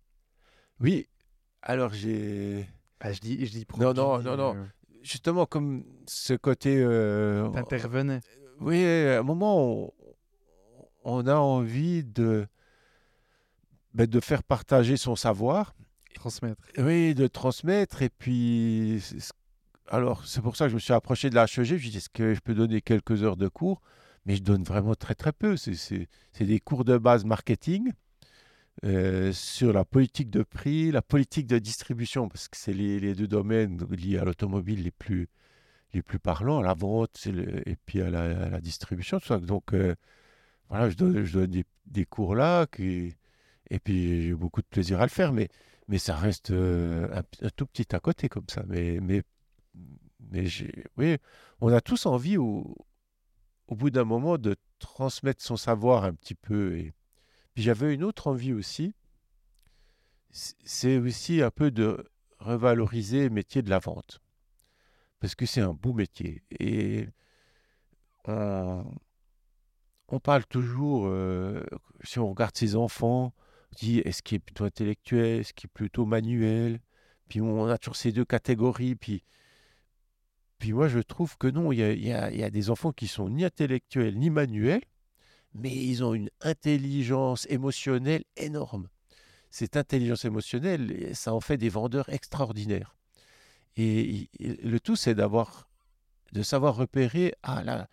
Oui, 0.79 1.07
alors 1.61 1.93
j'ai. 1.93 2.67
Bah, 2.99 3.13
je 3.13 3.19
dis, 3.21 3.45
je 3.45 3.51
dis 3.51 3.65
prof 3.65 3.79
Non, 3.81 3.93
non, 3.93 4.21
non, 4.21 4.35
non. 4.37 4.55
euh, 4.57 4.65
Justement, 5.01 5.45
comme 5.45 5.85
ce 6.07 6.33
côté. 6.33 6.81
T'intervenais. 7.53 8.19
Oui, 8.59 8.83
à 8.85 9.19
un 9.19 9.23
moment, 9.23 9.63
on, 9.83 9.93
on 11.03 11.27
a 11.27 11.35
envie 11.35 12.03
de, 12.03 12.47
ben, 13.93 14.07
de 14.07 14.19
faire 14.19 14.43
partager 14.43 14.97
son 14.97 15.15
savoir, 15.15 15.75
Transmettre. 16.15 16.61
oui, 16.79 17.13
de 17.13 17.27
transmettre. 17.27 18.01
Et 18.01 18.09
puis, 18.09 19.03
alors, 19.89 20.25
c'est 20.25 20.41
pour 20.41 20.55
ça 20.55 20.65
que 20.65 20.69
je 20.69 20.75
me 20.75 20.79
suis 20.79 20.93
approché 20.93 21.29
de 21.29 21.35
la 21.35 21.43
HEG. 21.43 21.77
Je 21.77 21.89
dit, 21.89 21.97
est-ce 21.97 22.09
que 22.09 22.33
je 22.33 22.39
peux 22.39 22.55
donner 22.55 22.81
quelques 22.81 23.23
heures 23.23 23.37
de 23.37 23.47
cours? 23.47 23.81
Mais 24.25 24.35
je 24.35 24.41
donne 24.41 24.63
vraiment 24.63 24.95
très, 24.95 25.15
très 25.15 25.31
peu. 25.31 25.57
C'est- 25.57 26.07
des 26.39 26.59
cours 26.59 26.85
de 26.85 26.97
base 26.97 27.25
marketing 27.25 27.91
euh, 28.83 29.31
sur 29.33 29.73
la 29.73 29.85
politique 29.85 30.29
de 30.29 30.43
prix, 30.43 30.91
la 30.91 31.01
politique 31.01 31.47
de 31.47 31.59
distribution, 31.59 32.27
parce 32.29 32.47
que 32.47 32.57
c'est 32.57 32.73
les, 32.73 33.15
deux 33.15 33.27
domaines 33.27 33.79
liés 33.91 34.17
à 34.17 34.25
l'automobile 34.25 34.83
les 34.83 34.91
plus, 34.91 35.29
les 35.93 36.01
plus 36.01 36.19
parlants, 36.19 36.59
à 36.59 36.63
la 36.63 36.73
vente 36.73 37.27
et 37.27 37.75
puis 37.85 38.01
à 38.01 38.09
la, 38.09 38.59
distribution. 38.61 39.19
Donc, 39.41 39.73
euh, 39.73 39.95
voilà, 40.69 40.89
je 40.89 40.95
donne, 40.95 41.23
je 41.23 41.33
donne 41.39 41.63
des, 41.85 42.05
cours 42.05 42.35
là, 42.35 42.65
qui, 42.67 43.15
et 43.69 43.79
puis 43.79 44.23
j'ai 44.23 44.33
beaucoup 44.33 44.61
de 44.61 44.67
plaisir 44.67 44.99
à 44.99 45.03
le 45.03 45.09
faire, 45.09 45.33
mais, 45.33 45.49
mais 45.87 45.97
ça 45.97 46.15
reste 46.15 46.51
euh, 46.51 47.07
un, 47.41 47.49
tout 47.55 47.65
petit 47.67 47.95
à 47.95 47.99
côté 47.99 48.29
comme 48.29 48.45
ça. 48.49 48.63
Mais, 48.67 48.99
mais 50.31 50.45
oui, 50.97 51.17
on 51.61 51.71
a 51.71 51.81
tous 51.81 52.05
envie 52.05 52.37
au, 52.37 52.75
au 53.67 53.75
bout 53.75 53.89
d'un 53.89 54.03
moment 54.03 54.37
de 54.37 54.55
transmettre 54.79 55.43
son 55.43 55.57
savoir 55.57 56.03
un 56.03 56.13
petit 56.13 56.35
peu. 56.35 56.77
Et 56.77 56.93
puis 57.53 57.63
j'avais 57.63 57.93
une 57.93 58.03
autre 58.03 58.27
envie 58.27 58.53
aussi, 58.53 58.93
c'est 60.31 60.97
aussi 60.97 61.41
un 61.41 61.51
peu 61.51 61.71
de 61.71 62.05
revaloriser 62.39 63.23
le 63.23 63.29
métier 63.29 63.61
de 63.61 63.69
la 63.69 63.79
vente. 63.79 64.21
Parce 65.19 65.35
que 65.35 65.45
c'est 65.45 65.61
un 65.61 65.73
beau 65.73 65.93
métier. 65.93 66.43
Et 66.59 67.07
on, 68.25 68.83
on 70.09 70.19
parle 70.19 70.45
toujours, 70.45 71.07
euh, 71.07 71.63
si 72.03 72.19
on 72.19 72.29
regarde 72.29 72.55
ses 72.55 72.75
enfants, 72.75 73.33
on 73.71 73.75
dit 73.77 73.99
est-ce 73.99 74.21
qu'il 74.21 74.35
est 74.35 74.39
plutôt 74.39 74.65
intellectuel, 74.65 75.39
est-ce 75.39 75.53
qu'il 75.53 75.67
est 75.67 75.73
plutôt 75.73 76.05
manuel? 76.05 76.79
Puis 77.29 77.41
on 77.41 77.67
a 77.67 77.77
toujours 77.77 77.95
ces 77.95 78.11
deux 78.11 78.25
catégories. 78.25 78.95
Puis, 78.95 79.23
puis 80.65 80.73
moi, 80.73 80.87
je 80.87 80.97
trouve 80.97 81.37
que 81.37 81.45
non, 81.45 81.71
il 81.71 81.77
y 81.77 82.11
a, 82.11 82.49
des 82.49 82.71
enfants 82.71 82.91
qui 82.91 83.05
sont 83.05 83.29
ni 83.29 83.45
intellectuels 83.45 84.17
ni 84.17 84.31
manuels, 84.31 84.81
mais 85.53 85.71
ils 85.71 86.03
ont 86.03 86.15
une 86.15 86.31
intelligence 86.41 87.45
émotionnelle 87.51 88.23
énorme. 88.35 88.87
Cette 89.51 89.77
intelligence 89.77 90.25
émotionnelle, 90.25 91.15
ça 91.15 91.35
en 91.35 91.39
fait 91.39 91.57
des 91.57 91.69
vendeurs 91.69 92.09
extraordinaires. 92.09 92.95
Et 93.77 94.27
il- 94.39 94.57
le 94.63 94.79
tout, 94.79 94.95
c'est 94.95 95.13
d'avoir, 95.13 95.69
de 96.31 96.41
savoir 96.41 96.75
repérer, 96.75 97.35
ah 97.43 97.63
là, 97.63 97.87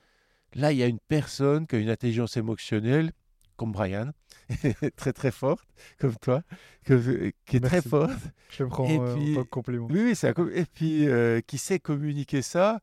là, 0.55 0.73
il 0.73 0.79
y 0.79 0.83
a 0.83 0.87
une 0.87 0.99
personne 1.09 1.67
qui 1.67 1.77
a 1.77 1.79
une 1.79 1.91
intelligence 1.91 2.39
émotionnelle, 2.39 3.13
comme 3.62 3.72
Brian, 3.72 4.11
très 4.96 5.12
très 5.12 5.31
forte, 5.31 5.64
comme 5.98 6.16
toi, 6.16 6.42
que- 6.85 7.33
qui 7.46 7.57
est 7.57 7.61
très 7.61 7.81
forte. 7.83 8.12
Je 8.51 8.64
le 8.64 8.68
prends 8.68 8.85
Et 8.87 8.98
euh, 8.98 9.14
puis- 9.14 9.33
en 9.33 9.35
tant 9.37 9.44
que 9.44 9.48
compliment. 9.51 9.87
Oui, 9.90 10.01
oui, 10.05 10.14
c'est 10.16 10.37
un 10.38 10.48
et 10.48 10.64
puis 10.64 11.07
euh, 11.09 11.40
qui 11.46 11.59
sait 11.59 11.79
communiquer 11.79 12.42
ça. 12.42 12.81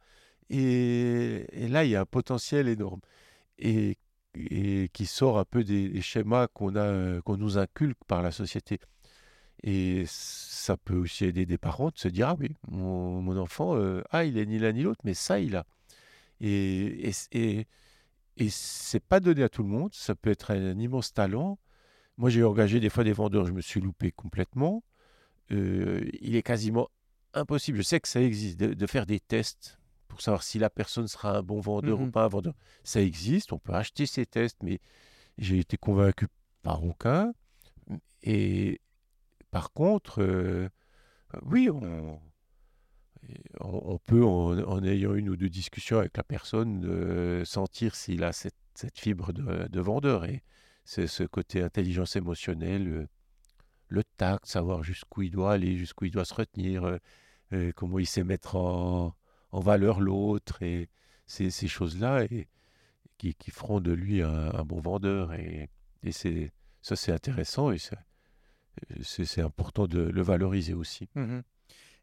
Et, 0.50 1.46
et 1.52 1.68
là, 1.68 1.84
il 1.86 1.92
y 1.92 1.96
a 1.96 2.02
un 2.02 2.06
potentiel 2.06 2.68
énorme. 2.68 3.02
Et, 3.60 3.98
et 4.36 4.90
qui 4.94 5.06
sort 5.06 5.38
un 5.38 5.46
peu 5.46 5.64
des, 5.64 5.90
des 5.90 6.02
schémas 6.02 6.48
qu'on 6.48 6.76
a, 6.76 6.80
euh, 6.84 7.22
qu'on 7.22 7.36
nous 7.38 7.58
inculque 7.58 7.98
par 8.08 8.22
la 8.24 8.32
société. 8.32 8.80
Et 9.64 10.06
ça 10.08 10.78
peut 10.78 10.96
aussi 10.96 11.26
aider 11.26 11.46
des 11.46 11.58
parents 11.58 11.90
de 11.90 11.98
se 11.98 12.08
dire, 12.08 12.30
ah 12.30 12.36
oui, 12.40 12.56
mon, 12.70 13.22
mon 13.22 13.38
enfant, 13.38 13.76
euh, 13.76 14.02
ah, 14.12 14.24
il 14.24 14.38
est 14.38 14.46
ni 14.46 14.58
l'un 14.60 14.72
ni 14.72 14.84
l'autre, 14.84 15.02
mais 15.04 15.14
ça, 15.14 15.40
il 15.42 15.56
a. 15.58 15.66
Et, 16.40 17.12
et, 18.40 18.50
c'est 18.50 19.00
pas 19.00 19.20
donné 19.20 19.44
à 19.44 19.50
tout 19.50 19.64
le 19.64 19.70
monde, 19.70 19.94
ça 19.94 20.16
peut 20.16 20.30
être 20.32 20.52
un 20.52 20.78
immense 20.80 21.14
talent. 21.14 21.60
Moi, 22.18 22.30
j'ai 22.30 22.44
engagé 22.44 22.80
des 22.80 22.90
fois 22.90 23.04
des 23.04 23.14
vendeurs, 23.14 23.46
je 23.46 23.52
me 23.52 23.62
suis 23.62 23.80
loupé 23.82 24.12
complètement. 24.12 24.84
Euh, 25.52 26.08
il 26.22 26.36
est 26.36 26.44
quasiment 26.44 26.90
impossible, 27.34 27.78
je 27.78 27.84
sais 27.84 28.00
que 28.00 28.08
ça 28.08 28.22
existe, 28.22 28.60
de, 28.60 28.74
de 28.74 28.88
faire 28.88 29.06
des 29.06 29.20
tests 29.20 29.80
pour 30.08 30.22
savoir 30.22 30.44
si 30.44 30.60
la 30.60 30.70
personne 30.70 31.08
sera 31.08 31.38
un 31.38 31.44
bon 31.44 31.60
vendeur 31.60 32.00
ou 32.00 32.06
Mhm. 32.06 32.12
pas 32.12 32.26
un 32.26 32.28
vendeur. 32.28 32.54
Ça 32.84 33.02
existe, 33.02 33.54
on 33.54 33.60
peut 33.60 33.74
acheter 33.74 34.06
ces 34.06 34.26
tests, 34.26 34.58
mais 34.64 34.80
j'ai 35.38 35.60
été 35.60 35.78
convaincu 35.78 36.28
par 36.64 36.84
aucun. 36.84 37.34
Et 38.24 38.82
par 39.52 39.72
contre, 39.72 40.22
euh, 40.22 40.68
oui, 41.44 41.70
on, 41.70 42.20
on- 43.60 43.98
peut, 44.00 44.24
en, 44.24 44.84
ayant 44.84 45.14
une 45.14 45.30
ou 45.30 45.38
deux 45.38 45.50
discussions 45.50 46.00
avec 46.00 46.16
la 46.18 46.24
personne, 46.24 46.84
euh, 46.86 47.46
sentir 47.46 47.96
s'il 47.96 48.24
a 48.24 48.32
cette, 48.32 48.56
fibre 48.96 49.34
de, 49.34 49.68
de 49.68 49.80
vendeur. 49.82 50.26
Et 50.26 50.42
c'est 50.86 51.08
ce 51.08 51.24
côté 51.24 51.62
intelligence 51.62 52.16
émotionnelle, 52.16 52.88
euh, 52.88 53.08
le 53.90 54.04
tact, 54.18 54.46
savoir 54.46 54.84
jusqu'où 54.84 55.24
il 55.24 55.32
doit 55.32 55.54
aller, 55.54 55.78
jusqu'où 55.78 56.06
il 56.06 56.12
doit 56.12 56.26
se 56.26 56.34
retenir, 56.34 56.98
euh, 57.54 57.72
comment 57.76 58.00
il 58.00 58.06
sait 58.06 58.24
mettre 58.24 58.56
en, 58.56 59.16
valeur 59.52 60.00
l'autre, 60.00 60.62
et 60.62 60.90
ces, 61.26 61.50
choses-là, 61.68 62.24
et 62.26 62.48
qui, 63.18 63.36
feront 63.52 63.82
de 63.82 63.92
lui 63.92 64.22
un, 64.22 64.64
bon 64.64 64.80
vendeur. 64.80 65.34
Et, 65.34 65.70
c'est, 66.12 66.52
ça, 66.82 66.96
c'est 66.96 67.12
intéressant, 67.12 67.72
et 67.72 67.78
c'est 69.02 69.42
important 69.42 69.88
de 69.88 70.00
le 70.00 70.22
valoriser 70.22 70.74
aussi. 70.74 71.10
Mhm. 71.16 71.44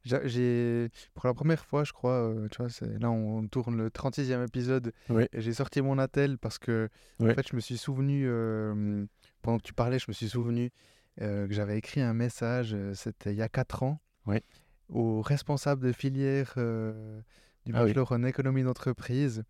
J'a- 0.06 0.26
J'ai, 0.26 0.88
pour 1.14 1.26
la 1.26 1.34
première 1.34 1.64
fois, 1.66 1.82
je 1.84 1.92
crois, 1.92 2.12
euh, 2.30 2.46
tu 2.48 2.62
vois, 2.62 2.68
là 3.00 3.10
on 3.10 3.46
tourne 3.48 3.76
le 3.76 3.90
36e 3.90 4.42
épisode 4.44 4.92
Oui. 5.10 5.24
et 5.32 5.40
j'ai 5.40 5.52
sorti 5.52 5.82
mon 5.82 5.98
attel 5.98 6.38
parce 6.38 6.58
que, 6.58 6.88
en 7.20 7.26
fait, 7.34 7.48
je 7.50 7.56
me 7.56 7.60
suis 7.60 7.76
souvenu, 7.76 8.24
euh, 8.26 9.04
pendant 9.42 9.58
que 9.58 9.64
tu 9.64 9.74
parlais, 9.74 9.98
je 9.98 10.04
me 10.08 10.12
suis 10.12 10.28
souvenu 10.28 10.70
euh, 11.20 11.48
que 11.48 11.52
j'avais 11.54 11.76
écrit 11.76 12.00
un 12.02 12.14
message, 12.14 12.76
c'était 12.94 13.32
il 13.32 13.36
y 13.36 13.42
a 13.42 13.48
4 13.48 13.82
ans, 13.82 13.98
Ouais. 14.26 14.42
au 14.88 15.22
responsable 15.22 15.84
de 15.84 15.92
filière 15.92 16.52
du 16.56 17.72
Ah 17.74 17.82
oui. 17.82 17.88
bachelor 17.88 18.12
en 18.12 18.22
économie 18.22 18.62
d'entreprise. 18.62 19.42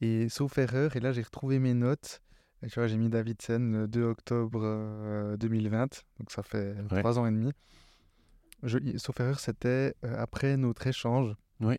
Et 0.00 0.28
sauf 0.28 0.56
erreur, 0.58 0.96
et 0.96 1.00
là 1.00 1.12
j'ai 1.12 1.22
retrouvé 1.22 1.58
mes 1.58 1.74
notes. 1.74 2.20
Et 2.62 2.68
tu 2.68 2.78
vois, 2.78 2.86
j'ai 2.88 2.96
mis 2.96 3.10
Davidson 3.10 3.58
le 3.72 3.86
2 3.88 4.02
octobre 4.04 4.60
euh, 4.64 5.36
2020, 5.36 6.02
donc 6.18 6.30
ça 6.30 6.42
fait 6.42 6.74
Ouais. 6.90 7.00
3 7.00 7.18
ans 7.18 7.26
et 7.26 7.30
demi. 7.30 7.52
Je, 8.64 8.78
sauf 8.96 9.20
erreur, 9.20 9.40
c'était 9.40 9.94
euh, 10.04 10.16
après 10.18 10.56
notre 10.56 10.86
échange. 10.86 11.34
Oui. 11.60 11.74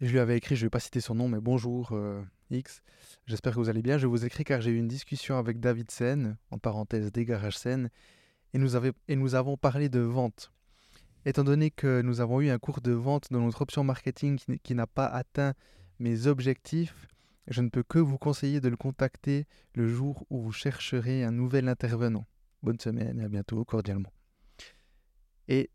Et 0.00 0.06
je 0.06 0.12
lui 0.12 0.18
avais 0.20 0.36
écrit, 0.36 0.54
je 0.56 0.60
ne 0.62 0.66
vais 0.66 0.70
pas 0.70 0.78
citer 0.80 1.00
son 1.00 1.14
nom, 1.14 1.28
mais 1.28 1.40
bonjour 1.40 1.90
euh, 1.92 2.22
X, 2.50 2.82
j'espère 3.26 3.54
que 3.54 3.58
vous 3.58 3.68
allez 3.68 3.82
bien. 3.82 3.98
Je 3.98 4.06
vous 4.06 4.24
écris 4.24 4.44
car 4.44 4.60
j'ai 4.60 4.70
eu 4.70 4.76
une 4.78 4.86
discussion 4.88 5.38
avec 5.38 5.58
David 5.58 5.90
Sen, 5.90 6.36
en 6.50 6.58
parenthèse 6.58 7.10
des 7.10 7.24
garages 7.24 7.58
Sen, 7.58 7.90
et 8.54 8.58
nous, 8.58 8.76
avait- 8.76 8.92
et 9.08 9.16
nous 9.16 9.34
avons 9.34 9.56
parlé 9.56 9.88
de 9.88 10.00
vente. 10.00 10.52
Étant 11.24 11.42
donné 11.44 11.70
que 11.70 12.00
nous 12.02 12.20
avons 12.20 12.40
eu 12.40 12.48
un 12.50 12.58
cours 12.58 12.80
de 12.80 12.92
vente 12.92 13.32
dans 13.32 13.40
notre 13.40 13.62
option 13.62 13.82
marketing 13.82 14.38
qui 14.62 14.74
n'a 14.74 14.86
pas 14.86 15.06
atteint 15.06 15.54
mes 15.98 16.26
objectifs, 16.26 17.06
Je 17.50 17.62
ne 17.62 17.70
peux 17.70 17.82
que 17.82 17.98
vous 17.98 18.18
conseiller 18.18 18.60
de 18.60 18.68
le 18.68 18.76
contacter 18.76 19.46
le 19.74 19.88
jour 19.88 20.26
où 20.28 20.38
vous 20.42 20.52
chercherez 20.52 21.24
un 21.24 21.30
nouvel 21.32 21.66
intervenant. 21.68 22.26
Bonne 22.62 22.78
semaine 22.78 23.18
et 23.20 23.24
à 23.24 23.28
bientôt, 23.28 23.64
cordialement. 23.64 24.12
Et 25.48 25.70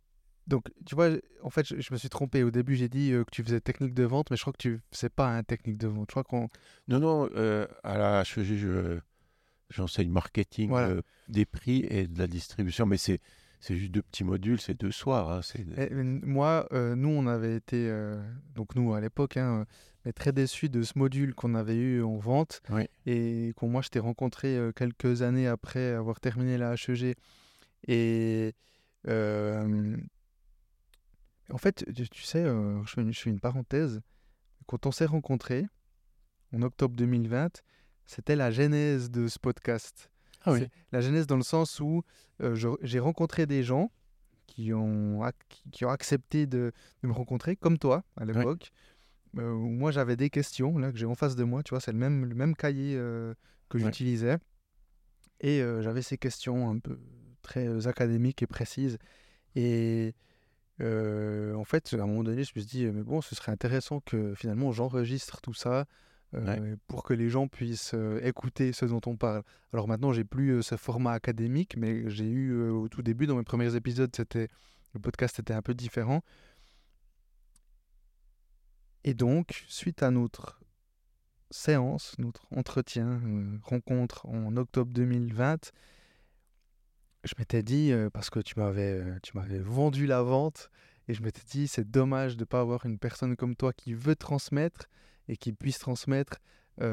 donc, 0.47 0.65
tu 0.85 0.95
vois, 0.95 1.09
en 1.41 1.49
fait, 1.49 1.65
je, 1.65 1.79
je 1.79 1.93
me 1.93 1.97
suis 1.97 2.09
trompé. 2.09 2.43
Au 2.43 2.51
début, 2.51 2.75
j'ai 2.75 2.89
dit 2.89 3.11
euh, 3.13 3.23
que 3.23 3.31
tu 3.31 3.43
faisais 3.43 3.61
technique 3.61 3.93
de 3.93 4.03
vente, 4.03 4.29
mais 4.29 4.37
je 4.37 4.41
crois 4.41 4.53
que 4.53 4.57
tu 4.61 4.81
faisais 4.91 5.09
pas 5.09 5.29
un 5.35 5.43
technique 5.43 5.77
de 5.77 5.87
vente. 5.87 6.07
Je 6.09 6.13
crois 6.13 6.23
qu'on. 6.23 6.49
Non, 6.87 6.99
non, 6.99 7.29
euh, 7.35 7.65
à 7.83 7.97
la 7.97 8.21
HEG, 8.21 8.43
je, 8.57 8.99
j'enseigne 9.69 10.09
marketing 10.09 10.69
Voilà. 10.69 10.89
euh, 10.89 11.01
des 11.29 11.45
prix 11.45 11.85
et 11.89 12.07
de 12.07 12.19
la 12.19 12.27
distribution, 12.27 12.85
mais 12.85 12.97
c'est, 12.97 13.19
c'est 13.61 13.77
juste 13.77 13.91
deux 13.91 14.01
petits 14.01 14.25
modules, 14.25 14.59
c'est 14.59 14.73
deux 14.77 14.91
soirs. 14.91 15.31
hein, 15.31 15.41
c'est... 15.41 15.65
Eh, 15.77 15.93
moi, 15.93 16.67
nous, 16.73 17.09
on 17.09 17.25
avait 17.25 17.55
été, 17.55 17.89
donc 18.53 18.75
nous 18.75 18.93
à 18.93 18.99
l'époque, 18.99 19.37
hein, 19.37 19.65
mais 20.03 20.11
très 20.11 20.33
déçus 20.33 20.67
de 20.67 20.83
ce 20.83 20.99
module 20.99 21.33
qu'on 21.33 21.55
avait 21.55 21.77
eu 21.77 22.03
en 22.03 22.17
vente 22.17 22.61
Oui. 22.69 22.83
et 23.05 23.53
qu'on 23.55 23.69
moi 23.69 23.81
je 23.81 23.87
t'ai 23.87 23.99
rencontré 23.99 24.59
quelques 24.75 25.21
années 25.21 25.47
après 25.47 25.93
avoir 25.93 26.19
terminé 26.19 26.57
la 26.57 26.73
HEG. 26.73 27.15
Et 27.87 28.53
en 31.53 31.57
fait, 31.57 31.85
tu, 32.11 32.23
sais, 32.23 32.43
euh, 32.43 32.83
je, 32.85 33.13
fais 33.13 33.29
une, 33.29 33.39
parenthèse. 33.39 34.01
Quand 34.65 34.85
on 34.85 34.91
s'est 34.91 35.05
rencontrés 35.05 35.65
en 36.53 36.61
octobre 36.61 36.95
2020, 36.95 37.61
c'était 38.05 38.35
la 38.35 38.51
genèse 38.51 39.11
de 39.11 39.27
ce 39.27 39.39
podcast. 39.39 40.09
Ah 40.45 40.55
La 40.91 41.01
genèse 41.01 41.27
dans 41.27 41.37
le 41.37 41.43
sens 41.43 41.79
où 41.79 42.03
euh, 42.41 42.75
j'ai 42.81 42.99
rencontré 42.99 43.45
des 43.45 43.63
gens 43.63 43.91
qui 44.47 44.73
ont, 44.73 45.21
qui, 45.71 45.85
ont 45.85 45.89
accepté 45.89 46.47
de, 46.47 46.71
de 47.01 47.07
me 47.07 47.13
rencontrer, 47.13 47.55
comme 47.55 47.77
toi 47.77 48.03
à 48.17 48.25
l'époque. 48.25 48.71
euh, 49.37 49.51
où 49.51 49.69
moi 49.69 49.91
j'avais 49.91 50.15
des 50.15 50.29
questions 50.29 50.77
là 50.77 50.91
que 50.91 50.97
j'ai 50.97 51.05
en 51.05 51.15
face 51.15 51.35
de 51.35 51.43
moi, 51.43 51.63
tu 51.63 51.69
vois, 51.71 51.79
c'est 51.79 51.93
le 51.93 51.97
même, 51.97 52.25
le 52.25 52.35
même 52.35 52.55
cahier 52.55 52.95
euh, 52.97 53.33
que 53.69 53.77
j'utilisais. 53.77 54.37
Et 55.39 55.61
j'avais 55.81 56.01
ces 56.01 56.17
questions 56.17 56.69
un 56.69 56.79
peu 56.79 56.97
très 57.43 57.67
euh, 57.67 57.87
académiques 57.87 58.41
et 58.41 58.47
précises. 58.47 58.97
Et 59.55 60.15
euh, 60.81 61.53
en 61.55 61.63
fait, 61.63 61.93
à 61.93 62.03
un 62.03 62.07
moment 62.07 62.23
donné, 62.23 62.43
je 62.43 62.51
me 62.55 62.61
suis 62.61 62.65
dit, 62.65 62.85
mais 62.87 63.03
bon, 63.03 63.21
ce 63.21 63.35
serait 63.35 63.51
intéressant 63.51 63.99
que 64.01 64.33
finalement 64.35 64.71
j'enregistre 64.71 65.41
tout 65.41 65.53
ça 65.53 65.85
euh, 66.33 66.75
pour 66.87 67.03
que 67.03 67.13
les 67.13 67.29
gens 67.29 67.47
puissent 67.47 67.93
euh, 67.93 68.19
écouter 68.23 68.73
ce 68.73 68.85
dont 68.85 69.01
on 69.05 69.15
parle. 69.15 69.43
Alors 69.71 69.87
maintenant, 69.87 70.11
j'ai 70.13 70.23
plus 70.23 70.63
ce 70.63 70.75
format 70.75 71.13
académique, 71.13 71.77
mais 71.77 72.09
j'ai 72.09 72.25
eu 72.25 72.69
au 72.69 72.87
tout 72.89 73.03
début, 73.03 73.27
dans 73.27 73.35
mes 73.35 73.43
premiers 73.43 73.75
épisodes, 73.75 74.11
c'était 74.15 74.47
le 74.93 74.99
podcast 74.99 75.39
était 75.39 75.53
un 75.53 75.61
peu 75.61 75.73
différent. 75.73 76.21
Et 79.03 79.13
donc, 79.13 79.63
suite 79.67 80.01
à 80.01 80.11
notre 80.11 80.59
séance, 81.51 82.15
notre 82.19 82.47
entretien, 82.51 83.19
rencontre 83.63 84.25
en 84.27 84.55
octobre 84.55 84.91
2020, 84.93 85.71
je 87.23 87.33
m'étais 87.37 87.63
dit, 87.63 87.91
parce 88.13 88.29
que 88.29 88.39
tu 88.39 88.59
m'avais, 88.59 89.01
tu 89.21 89.37
m'avais 89.37 89.59
vendu 89.59 90.05
la 90.05 90.21
vente, 90.21 90.69
et 91.07 91.13
je 91.13 91.21
m'étais 91.21 91.43
dit, 91.49 91.67
c'est 91.67 91.89
dommage 91.89 92.35
de 92.37 92.41
ne 92.41 92.45
pas 92.45 92.59
avoir 92.61 92.85
une 92.85 92.97
personne 92.97 93.35
comme 93.35 93.55
toi 93.55 93.73
qui 93.73 93.93
veut 93.93 94.15
transmettre 94.15 94.87
et 95.27 95.37
qui 95.37 95.53
puisse 95.53 95.79
transmettre 95.79 96.37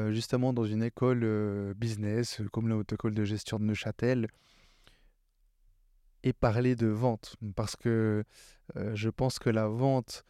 justement 0.09 0.53
dans 0.53 0.65
une 0.65 0.83
école 0.83 1.73
business, 1.75 2.41
comme 2.51 2.67
la 2.67 2.77
haute 2.77 2.93
école 2.93 3.13
de 3.13 3.23
gestion 3.23 3.59
de 3.59 3.65
Neuchâtel, 3.65 4.27
et 6.23 6.33
parler 6.33 6.75
de 6.75 6.87
vente. 6.87 7.35
Parce 7.55 7.75
que 7.75 8.23
je 8.75 9.09
pense 9.09 9.39
que 9.39 9.49
la 9.49 9.67
vente, 9.67 10.23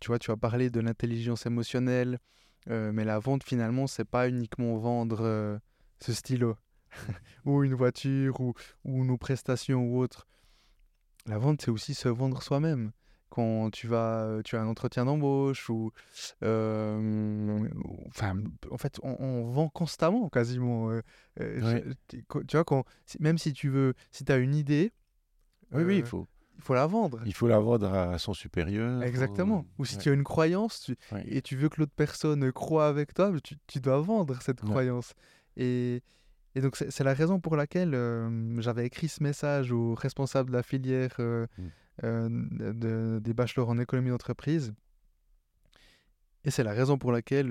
tu 0.00 0.06
vois, 0.06 0.18
tu 0.18 0.30
as 0.30 0.36
parlé 0.36 0.70
de 0.70 0.80
l'intelligence 0.80 1.44
émotionnelle, 1.44 2.18
mais 2.66 3.04
la 3.04 3.18
vente 3.18 3.42
finalement, 3.44 3.86
c'est 3.86 4.04
pas 4.04 4.28
uniquement 4.28 4.76
vendre 4.76 5.60
ce 6.00 6.12
stylo 6.12 6.56
ou 7.44 7.64
une 7.64 7.74
voiture 7.74 8.40
ou, 8.40 8.54
ou 8.84 9.04
nos 9.04 9.16
prestations 9.18 9.82
ou 9.84 9.98
autre. 9.98 10.26
La 11.26 11.38
vente, 11.38 11.60
c'est 11.62 11.70
aussi 11.70 11.94
se 11.94 12.08
vendre 12.08 12.42
soi-même. 12.42 12.92
Quand 13.30 13.70
tu 13.70 13.86
vas, 13.86 14.22
euh, 14.24 14.42
tu 14.42 14.56
as 14.56 14.62
un 14.62 14.66
entretien 14.66 15.04
d'embauche 15.04 15.68
ou, 15.68 15.92
euh, 16.42 17.68
ou- 17.84 18.04
enfin, 18.08 18.34
en 18.70 18.78
fait, 18.78 18.98
on, 19.02 19.16
on 19.20 19.44
vend 19.50 19.68
constamment, 19.68 20.28
quasiment. 20.28 20.90
euh, 20.90 21.02
Ouais. 21.38 21.84
tu 22.08 22.24
tu 22.46 22.56
vois, 22.56 22.64
quand, 22.64 22.84
même 23.20 23.38
si 23.38 23.52
tu 23.52 23.68
veux, 23.68 23.94
si 24.10 24.24
tu 24.24 24.32
as 24.32 24.38
une 24.38 24.54
idée, 24.54 24.92
Oui, 25.72 25.82
oui, 25.84 25.98
il 25.98 26.04
faut, 26.04 26.26
il 26.56 26.62
faut 26.62 26.74
la 26.74 26.86
vendre. 26.86 27.20
il 27.26 27.34
faut 27.34 27.46
la 27.48 27.58
vendre 27.58 27.92
à 27.92 28.18
son 28.18 28.32
supérieur. 28.32 29.02
Exactement. 29.02 29.66
Ou 29.78 29.84
si 29.84 29.96
ouais, 29.96 30.02
tu 30.02 30.08
as 30.08 30.14
une 30.14 30.24
croyance 30.24 30.80
tu- 30.80 30.96
ouais. 31.12 31.24
et 31.28 31.42
tu 31.42 31.54
veux 31.56 31.68
que 31.68 31.80
l'autre 31.80 31.92
personne 31.94 32.50
croit 32.52 32.88
avec 32.88 33.12
toi, 33.14 33.30
tu, 33.44 33.56
tu 33.66 33.78
dois 33.80 34.00
vendre 34.00 34.40
cette 34.40 34.62
croyance. 34.62 35.12
Et, 35.58 36.02
et 36.58 36.60
donc, 36.60 36.76
c'est 36.76 37.04
la 37.04 37.14
raison 37.14 37.38
pour 37.40 37.56
laquelle 37.56 37.94
euh, 37.94 38.60
j'avais 38.60 38.84
écrit 38.86 39.08
ce 39.08 39.22
message 39.22 39.70
aux 39.72 39.94
responsables 39.94 40.50
de 40.50 40.56
la 40.56 40.62
filière 40.62 41.14
euh, 41.20 41.46
Mm. 41.56 41.62
euh, 42.04 42.28
de- 42.30 42.72
de- 42.72 43.18
des 43.22 43.34
bachelors 43.34 43.68
en 43.68 43.78
économie 43.78 44.10
d'entreprise. 44.10 44.72
Et 46.44 46.50
c'est 46.50 46.62
la 46.62 46.72
raison 46.72 46.98
pour 46.98 47.12
laquelle 47.12 47.50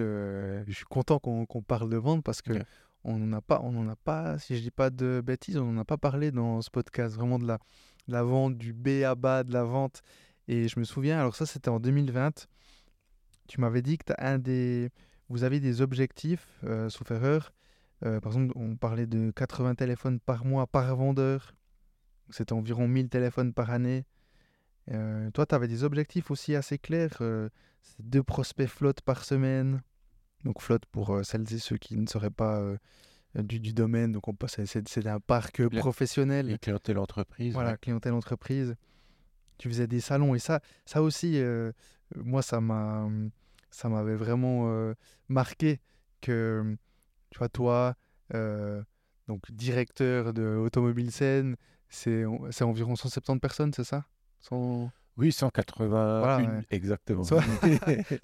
je 0.68 0.72
suis 0.74 0.86
content 0.86 1.20
qu'on 1.20 1.46
parle 1.62 1.90
de 1.90 1.98
vente 1.98 2.24
parce 2.24 2.42
que 2.42 2.54
on 3.04 3.18
n'en 3.20 3.38
a 3.38 3.42
pas, 3.42 3.62
on 3.64 3.78
en 3.78 3.88
a 3.90 3.96
pas, 3.96 4.40
si 4.40 4.58
je 4.58 4.62
dis 4.62 4.72
pas 4.72 4.90
de 4.90 5.22
bêtises, 5.24 5.58
on 5.58 5.72
n'en 5.72 5.82
a 5.82 5.86
pas 5.86 5.98
parlé 5.98 6.32
dans 6.32 6.62
ce 6.62 6.70
podcast, 6.70 7.16
vraiment 7.16 7.38
de 7.40 7.46
la, 7.48 7.58
de 8.08 8.14
la 8.14 8.24
vente, 8.24 8.58
du 8.58 8.74
B 8.74 9.04
à 9.06 9.16
bas 9.16 9.44
de 9.44 9.54
la 9.54 9.64
vente. 9.64 10.02
Et 10.48 10.68
je 10.68 10.80
me 10.80 10.84
souviens, 10.86 11.20
alors 11.20 11.36
ça 11.36 11.46
c'était 11.46 11.70
en 11.70 11.80
2020, 11.80 12.48
tu 13.48 13.62
m'avais 13.62 13.82
dit 13.82 13.98
que 13.98 14.06
t'as 14.06 14.16
un 14.18 14.40
des, 14.40 14.90
vous 15.30 15.44
avez 15.44 15.60
des 15.60 15.82
objectifs, 15.82 16.48
sauf 16.90 17.12
erreur. 17.12 17.54
Euh, 18.06 18.20
par 18.20 18.34
exemple, 18.34 18.54
on 18.56 18.76
parlait 18.76 19.08
de 19.08 19.32
80 19.32 19.76
téléphones 19.76 20.20
par 20.20 20.46
mois 20.46 20.68
par 20.68 20.96
vendeur. 20.96 21.54
C'était 22.30 22.54
environ 22.54 22.88
1000 22.88 23.10
téléphones 23.10 23.54
par 23.54 23.72
année. 23.72 24.06
Euh, 24.92 25.30
toi, 25.32 25.46
tu 25.46 25.56
avais 25.56 25.68
des 25.68 25.84
objectifs 25.84 26.30
aussi 26.32 26.56
assez 26.56 26.78
clairs. 26.78 27.18
euh, 27.22 27.50
deux 28.00 28.24
prospects 28.24 28.68
flotte 28.68 29.02
par 29.02 29.24
semaine. 29.24 29.82
Donc 30.44 30.62
flotte 30.62 30.86
pour 30.88 31.20
celles 31.24 31.52
et 31.54 31.58
ceux 31.60 31.78
qui 31.78 31.98
ne 31.98 32.06
seraient 32.06 32.30
pas 32.30 32.62
du, 33.36 33.60
du 33.60 33.74
domaine. 33.74 34.12
Donc 34.12 34.28
on 34.28 34.36
c'est- 34.48 35.08
un 35.08 35.20
parc 35.20 35.60
La- 35.60 35.70
professionnel. 35.80 36.48
Les 36.48 36.58
clientèles 36.60 36.98
entreprises. 37.00 37.54
Voilà, 37.54 37.72
ouais. 37.72 37.78
clientèle 37.82 38.14
entreprise. 38.14 38.76
Tu 39.58 39.68
faisais 39.70 39.88
des 39.88 40.02
salons 40.02 40.36
et 40.36 40.40
ça, 40.40 40.62
ça 40.86 41.02
aussi, 41.02 41.42
moi, 42.16 42.42
ça 42.44 42.62
m'a, 42.62 43.08
ça 43.72 43.90
m'avait 43.90 44.16
vraiment 44.16 44.70
marqué 45.30 45.80
que, 46.22 46.78
tu 47.38 47.40
vois, 47.40 47.50
toi, 47.50 47.96
euh, 48.34 48.82
donc 49.28 49.52
directeur 49.52 50.34
de 50.34 50.44
Automobile 50.56 51.12
Seine, 51.12 51.56
c'est, 51.90 52.24
c'est 52.52 52.64
environ 52.64 52.96
170 52.96 53.40
personnes, 53.40 53.74
c'est 53.74 53.84
ça? 53.84 54.06
100 54.42 54.90
Oui, 55.18 55.32
181 55.32 55.88
Voilà, 56.20 56.38
ouais. 56.38 56.66
exactement. 56.72 57.24
Soit- 57.24 57.44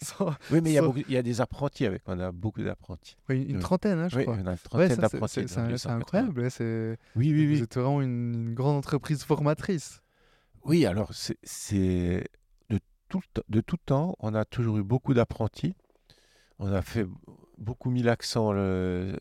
100 0.01 0.25
oui, 0.51 0.61
mais 0.61 0.71
il 0.71 0.73
y, 0.73 0.77
a 0.77 0.81
Soit- 0.81 0.87
beaucoup- 0.87 1.05
il 1.07 1.13
y 1.13 1.17
a 1.17 1.21
des 1.23 1.41
apprentis 1.41 1.85
avec. 1.85 2.01
On 2.07 2.19
a 2.19 2.31
beaucoup 2.31 2.61
d'apprentis. 2.63 3.17
oui, 3.29 3.43
une 3.43 3.57
Oui. 3.57 3.61
trentaine, 3.61 3.99
hein, 3.99 4.09
je 4.09 4.17
Oui, 4.17 4.23
crois. 4.23 4.35
on 4.35 4.37
a 4.37 4.41
une 4.41 4.47
Ouais, 4.49 4.57
trentaine 4.63 4.97
d'apprentis. 4.97 5.33
c'est, 5.33 5.47
c'est 5.47 5.55
dans 5.55 5.61
un- 5.61 5.67
les 5.69 5.77
c'est 5.77 5.87
180. 5.89 5.97
incroyable. 6.27 6.51
c'est, 6.51 6.97
Oui, 7.15 7.31
oui, 7.33 7.45
Vous 7.47 7.53
oui. 7.57 7.61
êtes 7.63 7.75
vraiment 7.75 8.01
une, 8.01 8.33
une 8.33 8.53
grande 8.53 8.77
entreprise 8.77 9.23
formatrice. 9.23 10.01
Oui, 10.65 10.85
alors 10.85 11.13
c'est- 11.13 11.37
c'est 11.43 12.25
de 12.69 12.79
tout, 13.09 13.21
de 13.49 13.61
tout 13.61 13.77
temps, 13.77 14.15
on 14.19 14.33
a 14.33 14.45
toujours 14.45 14.77
eu 14.77 14.83
beaucoup 14.83 15.13
d'apprentis. 15.13 15.75
On 16.59 16.71
a 16.71 16.81
fait 16.81 17.05
beaucoup 17.57 17.89
mis 17.89 18.03
l'accent 18.03 18.51
le- 18.51 19.17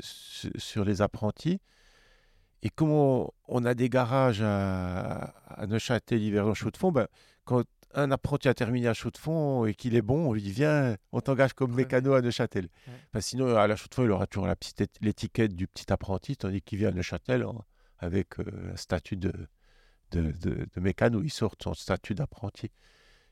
sur 0.00 0.84
les 0.84 1.02
apprentis. 1.02 1.60
Et 2.62 2.70
comme 2.70 2.90
on, 2.90 3.30
on 3.48 3.64
a 3.64 3.74
des 3.74 3.88
garages 3.88 4.42
à, 4.42 5.34
à 5.48 5.66
Neuchâtel, 5.66 6.22
Yverdon, 6.22 6.54
Chaux-de-Fonds, 6.54 6.90
ben, 6.92 7.06
quand 7.44 7.64
un 7.94 8.10
apprenti 8.10 8.48
a 8.48 8.54
terminé 8.54 8.88
à 8.88 8.94
Chaux-de-Fonds 8.94 9.66
et 9.66 9.74
qu'il 9.74 9.94
est 9.94 10.02
bon, 10.02 10.28
on 10.28 10.32
lui 10.32 10.42
dit 10.42 10.50
Viens, 10.52 10.96
on 11.12 11.20
t'engage 11.20 11.52
comme 11.52 11.70
Ouais. 11.70 11.82
mécano 11.82 12.14
à 12.14 12.22
Neuchâtel. 12.22 12.68
Ouais. 12.88 12.92
Que 13.12 13.20
sinon, 13.20 13.56
à 13.56 13.66
la 13.66 13.76
Chaux-de-Fonds, 13.76 14.04
il 14.04 14.10
aura 14.10 14.26
toujours 14.26 14.46
la 14.46 14.56
petite 14.56 14.80
éti- 14.80 14.98
l'étiquette 15.00 15.54
du 15.54 15.66
petit 15.68 15.92
apprenti, 15.92 16.36
tandis 16.36 16.60
qu'il 16.62 16.78
vient 16.78 16.88
à 16.88 16.92
Neuchâtel 16.92 17.44
en- 17.44 17.64
avec 17.98 18.38
euh, 18.40 18.72
un 18.72 18.76
statut 18.76 19.16
de, 19.16 19.32
de, 20.10 20.32
de, 20.32 20.66
de 20.74 20.80
mécano, 20.80 21.22
il 21.22 21.30
sort 21.30 21.54
son 21.62 21.74
statut 21.74 22.14
d'apprenti. 22.14 22.70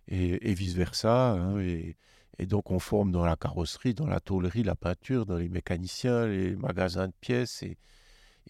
Et, 0.07 0.51
et 0.51 0.55
vice-versa. 0.55 1.31
hein, 1.33 1.59
et, 1.61 1.97
et 2.39 2.47
donc, 2.47 2.71
on 2.71 2.79
forme 2.79 3.13
dans 3.13 3.25
la 3.25 3.37
carrosserie, 3.37 3.95
dans 3.95 4.07
la 4.07 4.21
tôlerie, 4.21 4.63
la 4.63 4.75
peinture, 4.75 5.27
dans 5.27 5.37
les 5.37 5.49
mécaniciens, 5.49 6.27
les 6.27 6.57
magasins 6.57 7.07
de 7.09 7.13
pièces. 7.21 7.65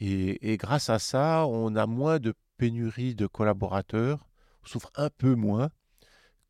Et, 0.01 0.57
grâce 0.57 0.90
à 0.90 0.99
ça, 0.99 1.47
on 1.47 1.77
a 1.77 1.87
moins 1.87 2.18
de 2.18 2.35
pénurie 2.57 3.14
de 3.14 3.27
collaborateurs. 3.27 4.27
On 4.62 4.66
souffre 4.66 4.90
un 4.97 5.11
peu 5.11 5.35
moins 5.35 5.70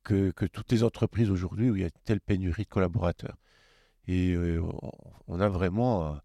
que, 0.04 0.32
toutes 0.52 0.70
les 0.70 0.84
entreprises 0.84 1.30
aujourd'hui 1.30 1.70
où 1.70 1.76
il 1.76 1.80
y 1.80 1.84
a 1.84 1.88
une 1.88 2.02
telle 2.04 2.20
pénurie 2.20 2.64
de 2.64 2.68
collaborateurs. 2.68 3.36
Et 4.06 4.32
euh, 4.34 4.62
on- 5.28 5.40
a 5.40 5.48
vraiment, 5.48 6.14
euh, 6.14 6.16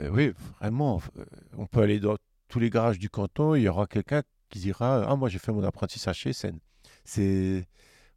euh, 0.00 0.10
oui, 0.10 0.32
vraiment, 0.60 1.00
on 1.56 1.66
peut 1.66 1.80
aller 1.80 1.98
dans 1.98 2.16
tous 2.48 2.60
les 2.60 2.70
garages 2.70 2.98
du 2.98 3.08
canton, 3.08 3.54
il 3.54 3.62
y 3.62 3.68
aura 3.68 3.86
quelqu'un 3.86 4.22
qui 4.50 4.58
dira 4.60 5.04
Ah, 5.08 5.16
moi 5.16 5.28
j'ai 5.28 5.38
fait 5.38 5.52
mon 5.52 5.64
apprentissage 5.64 6.18
chez 6.18 6.32
Seine. 6.32 6.60
C'est, 7.04 7.66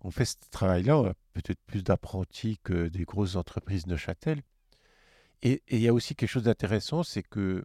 on 0.02 0.12
fait 0.12 0.26
ce 0.26 0.36
travail-là, 0.52 1.14
peut-être 1.34 1.60
plus 1.66 1.84
d'apprentis 1.84 2.60
que 2.64 2.88
des 2.88 3.04
grosses 3.04 3.36
entreprises 3.36 3.88
Neuchâtel. 3.88 4.42
Et 5.42 5.64
et 5.68 5.78
il 5.78 5.82
y 5.82 5.88
a 5.88 5.94
aussi 5.94 6.16
quelque 6.16 6.30
chose 6.30 6.44
d'intéressant, 6.44 7.04
c'est 7.04 7.24
que 7.24 7.64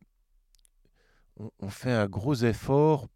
on, 1.61 1.68
fait 1.68 1.92
un 1.92 2.07
gros 2.09 2.35
effort, 2.35 3.09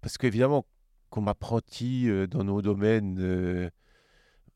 parce 0.00 0.18
qu'évidemment, 0.18 0.66
comme 1.10 1.28
apprenti 1.28 2.08
euh, 2.08 2.26
dans 2.26 2.44
nos 2.44 2.62
domaines 2.62 3.18
euh, 3.20 3.70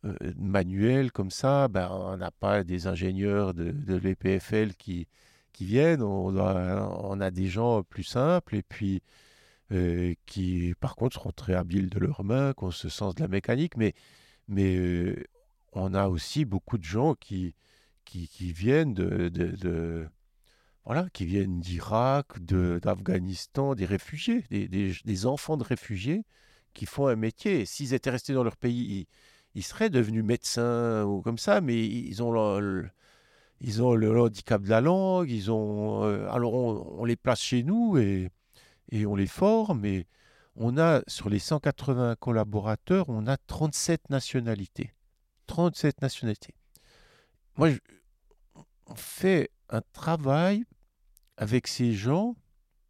euh, 0.04 0.14
manuels 0.36 1.12
comme 1.12 1.30
ça, 1.30 1.68
ben, 1.68 1.88
on 1.90 2.16
n'a 2.16 2.30
pas 2.30 2.64
des 2.64 2.86
ingénieurs 2.86 3.54
de, 3.54 3.72
de 3.72 3.96
l'EPFL 3.96 4.74
qui, 4.74 5.08
qui 5.52 5.64
viennent, 5.64 6.02
on, 6.02 6.36
on 6.36 7.20
a 7.20 7.30
des 7.30 7.48
gens 7.48 7.82
plus 7.82 8.04
simples, 8.04 8.56
et 8.56 8.62
puis 8.62 9.02
euh, 9.72 10.14
qui, 10.26 10.74
par 10.80 10.96
contre, 10.96 11.16
seront 11.16 11.32
très 11.32 11.54
habiles 11.54 11.88
de 11.90 11.98
leurs 11.98 12.24
mains, 12.24 12.52
qui 12.54 12.64
ont 12.64 12.70
ce 12.70 12.88
sens 12.88 13.14
de 13.14 13.22
la 13.22 13.28
mécanique, 13.28 13.76
mais, 13.76 13.94
mais 14.48 14.76
euh, 14.76 15.24
on 15.72 15.94
a 15.94 16.08
aussi 16.08 16.44
beaucoup 16.44 16.78
de 16.78 16.84
gens 16.84 17.14
qui, 17.14 17.54
qui, 18.04 18.28
viennent 18.52 18.94
de, 18.94 20.08
voilà, 20.84 21.08
qui 21.12 21.26
viennent 21.26 21.60
d'Irak, 21.60 22.38
d'Afghanistan, 22.40 23.74
des 23.74 23.86
réfugiés, 23.86 24.44
des, 24.50 24.68
des- 24.68 25.26
enfants 25.26 25.56
de 25.56 25.64
réfugiés 25.64 26.24
qui 26.74 26.86
font 26.86 27.08
un 27.08 27.16
métier. 27.16 27.66
S'ils 27.66 27.94
étaient 27.94 28.10
restés 28.10 28.34
dans 28.34 28.44
leur 28.44 28.56
pays, 28.56 29.08
ils, 29.54 29.62
seraient 29.64 29.90
devenus 29.90 30.24
médecins 30.24 31.04
ou 31.04 31.22
comme 31.22 31.38
ça, 31.38 31.60
mais 31.60 31.84
ils 31.86 32.22
ont 32.22 32.32
ils 33.60 33.82
ont 33.82 33.94
le 33.94 34.20
handicap 34.20 34.62
de 34.62 34.68
la 34.70 34.80
langue, 34.80 35.30
ils 35.30 35.50
ont, 35.50 36.04
euh, 36.04 36.28
alors 36.30 36.54
on, 36.54 37.00
on 37.00 37.04
les 37.04 37.16
place 37.16 37.40
chez 37.40 37.62
nous 37.62 37.96
et, 37.98 38.30
et 38.90 39.06
on 39.06 39.16
les 39.16 39.26
forme. 39.26 39.84
Et 39.84 40.06
on 40.54 40.78
a, 40.78 41.02
sur 41.06 41.28
les 41.28 41.38
180 41.38 42.16
collaborateurs, 42.16 43.08
on 43.08 43.26
a 43.26 43.36
37 43.36 44.10
nationalités. 44.10 44.92
37 45.46 46.02
nationalités. 46.02 46.54
Moi, 47.56 47.70
on 48.86 48.94
fait 48.94 49.50
un 49.68 49.82
travail 49.92 50.64
avec 51.36 51.66
ces 51.66 51.92
gens 51.92 52.36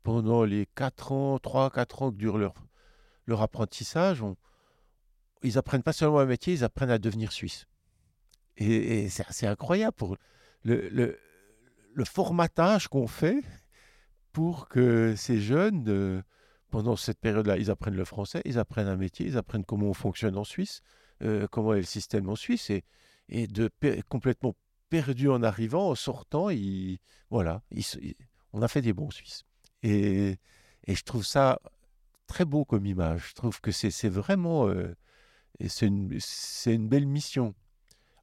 pendant 0.02 0.44
les 0.44 0.66
4 0.74 1.12
ans, 1.12 1.36
3-4 1.36 2.04
ans 2.04 2.10
que 2.10 2.16
dure 2.16 2.38
leur, 2.38 2.54
leur 3.26 3.42
apprentissage. 3.42 4.22
ils 5.42 5.58
apprennent 5.58 5.82
pas 5.82 5.92
seulement 5.92 6.20
un 6.20 6.26
métier, 6.26 6.54
ils 6.54 6.64
apprennent 6.64 6.90
à 6.90 6.98
devenir 6.98 7.32
suisses. 7.32 7.66
Et, 8.56 9.08
c'est 9.08 9.46
incroyable 9.46 9.94
pour 9.94 10.16
le 10.62 11.18
formatage 12.04 12.88
qu'on 12.88 13.06
fait 13.06 13.42
pour 14.36 14.68
que 14.68 15.14
ces 15.16 15.40
jeunes, 15.40 15.86
euh, 15.88 16.20
pendant 16.68 16.94
cette 16.94 17.18
période-là, 17.18 17.56
ils 17.56 17.70
apprennent 17.70 17.96
le 17.96 18.04
français, 18.04 18.42
ils 18.44 18.58
apprennent 18.58 18.86
un 18.86 18.98
métier, 18.98 19.24
ils 19.24 19.38
apprennent 19.38 19.64
comment 19.64 19.86
on 19.86 19.94
fonctionne 19.94 20.36
en 20.36 20.44
Suisse, 20.44 20.82
euh, 21.22 21.46
comment 21.50 21.72
est 21.72 21.78
le 21.78 21.84
système 21.84 22.28
en 22.28 22.36
Suisse, 22.36 22.70
et, 23.30 23.46
de 23.46 23.70
complètement 24.10 24.54
perdus 24.90 25.30
en 25.30 25.42
arrivant, 25.42 25.88
en 25.88 25.94
sortant, 25.94 26.48
voilà, 27.30 27.62
on 28.52 28.60
a 28.60 28.68
fait 28.68 28.82
des 28.82 28.92
bons 28.92 29.10
Suisses. 29.10 29.46
Et, 29.82 30.36
je 30.86 31.02
trouve 31.02 31.24
ça 31.24 31.58
très 32.26 32.44
beau 32.44 32.66
comme 32.66 32.84
image. 32.84 33.30
Je 33.30 33.34
trouve 33.36 33.62
que 33.62 33.70
c'est 33.70 34.10
vraiment, 34.10 34.68
euh, 34.68 34.94
c'est 35.66 35.86
une, 35.86 36.18
une 36.66 36.88
belle 36.88 37.06
mission. 37.06 37.54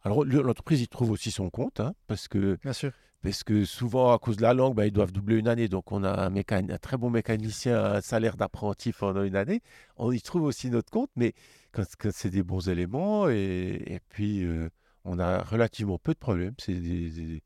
Alors 0.04 0.24
le- 0.26 0.44
l'entreprise 0.44 0.80
y 0.80 0.88
trouve 0.88 1.10
aussi 1.10 1.32
son 1.32 1.50
compte, 1.50 1.80
hein, 1.80 1.96
parce 2.06 2.28
que 2.28 2.60
Bien 2.62 2.74
sûr. 2.74 2.92
Parce 3.24 3.44
que 3.46 3.64
souvent, 3.64 4.14
à 4.14 4.20
cause 4.20 4.36
de 4.38 4.42
la 4.42 4.54
langue, 4.54 4.76
ben, 4.76 4.84
ils 4.86 4.92
doivent 4.92 5.14
doubler 5.14 5.38
une 5.38 5.48
année. 5.48 5.70
Donc, 5.70 5.94
on 5.94 6.04
a 6.04 6.30
un, 6.30 6.78
très 6.78 6.98
bon 6.98 7.10
mécanicien, 7.10 7.82
un 7.82 8.02
salaire 8.02 8.36
d'apprenti 8.36 8.92
pendant 8.92 9.24
une 9.24 9.38
année. 9.38 9.62
On 9.98 10.12
y 10.12 10.22
trouve 10.22 10.44
aussi 10.44 10.70
notre 10.70 10.92
compte, 10.92 11.10
mais 11.16 11.34
quand, 11.72 11.86
c'est 12.12 12.30
des 12.30 12.44
bons 12.44 12.68
éléments, 12.70 13.30
et, 13.30 14.02
puis 14.10 14.44
euh, 14.44 14.70
on 15.06 15.20
a 15.20 15.42
relativement 15.42 15.98
peu 15.98 16.14
de 16.14 16.20
problèmes. 16.20 16.54
C'est 16.60 16.74
des, 16.74 17.42